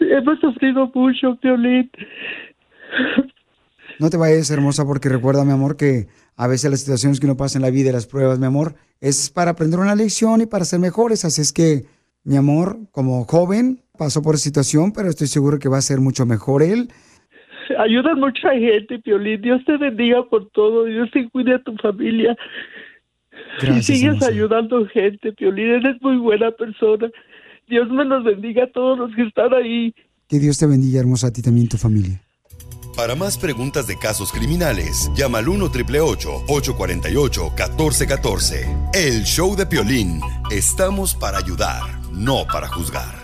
Hemos 0.00 0.40
sufrido 0.40 0.90
mucho, 0.94 1.36
Piolín. 1.36 1.90
No 3.98 4.10
te 4.10 4.16
vayas, 4.16 4.50
hermosa, 4.50 4.84
porque 4.84 5.08
recuerda, 5.08 5.44
mi 5.44 5.52
amor, 5.52 5.76
que 5.76 6.08
a 6.36 6.48
veces 6.48 6.70
las 6.70 6.80
situaciones 6.80 7.20
que 7.20 7.26
uno 7.26 7.36
pasa 7.36 7.58
en 7.58 7.62
la 7.62 7.70
vida 7.70 7.90
y 7.90 7.92
las 7.92 8.06
pruebas, 8.06 8.38
mi 8.38 8.46
amor, 8.46 8.74
es 9.00 9.30
para 9.30 9.52
aprender 9.52 9.78
una 9.78 9.94
lección 9.94 10.40
y 10.40 10.46
para 10.46 10.64
ser 10.64 10.80
mejores. 10.80 11.24
Así 11.24 11.40
es 11.40 11.52
que, 11.52 11.84
mi 12.24 12.36
amor, 12.36 12.78
como 12.90 13.24
joven, 13.24 13.80
pasó 13.96 14.22
por 14.22 14.34
esa 14.34 14.44
situación, 14.44 14.92
pero 14.92 15.08
estoy 15.08 15.28
seguro 15.28 15.58
que 15.58 15.68
va 15.68 15.78
a 15.78 15.82
ser 15.82 16.00
mucho 16.00 16.26
mejor 16.26 16.62
él. 16.62 16.88
Ayudas 17.78 18.16
mucha 18.16 18.52
gente, 18.52 18.98
Piolín. 18.98 19.40
Dios 19.40 19.64
te 19.64 19.76
bendiga 19.76 20.24
por 20.28 20.50
todo. 20.50 20.84
Dios 20.84 21.10
te 21.12 21.28
cuide 21.30 21.54
a 21.54 21.62
tu 21.62 21.74
familia. 21.76 22.36
Gracias, 23.60 23.90
y 23.90 23.94
sigues 23.94 24.14
hermosa. 24.14 24.28
ayudando 24.28 24.86
gente, 24.86 25.32
Piolín. 25.32 25.70
Eres 25.70 26.02
muy 26.02 26.16
buena 26.16 26.50
persona. 26.50 27.10
Dios 27.68 27.88
me 27.90 28.04
los 28.04 28.24
bendiga 28.24 28.64
a 28.64 28.70
todos 28.72 28.98
los 28.98 29.14
que 29.14 29.22
están 29.22 29.52
ahí. 29.54 29.94
Que 30.28 30.38
Dios 30.38 30.58
te 30.58 30.66
bendiga, 30.66 31.00
hermosa, 31.00 31.28
a 31.28 31.32
ti 31.32 31.42
también 31.42 31.66
y 31.66 31.68
tu 31.68 31.76
familia. 31.76 32.20
Para 32.96 33.16
más 33.16 33.38
preguntas 33.38 33.88
de 33.88 33.98
casos 33.98 34.30
criminales, 34.30 35.10
llama 35.16 35.38
al 35.38 35.48
1 35.48 35.64
848 35.64 37.50
1414 37.50 38.66
El 38.94 39.24
show 39.24 39.56
de 39.56 39.66
Piolín. 39.66 40.20
Estamos 40.50 41.14
para 41.14 41.38
ayudar, 41.38 41.82
no 42.12 42.46
para 42.50 42.68
juzgar. 42.68 43.23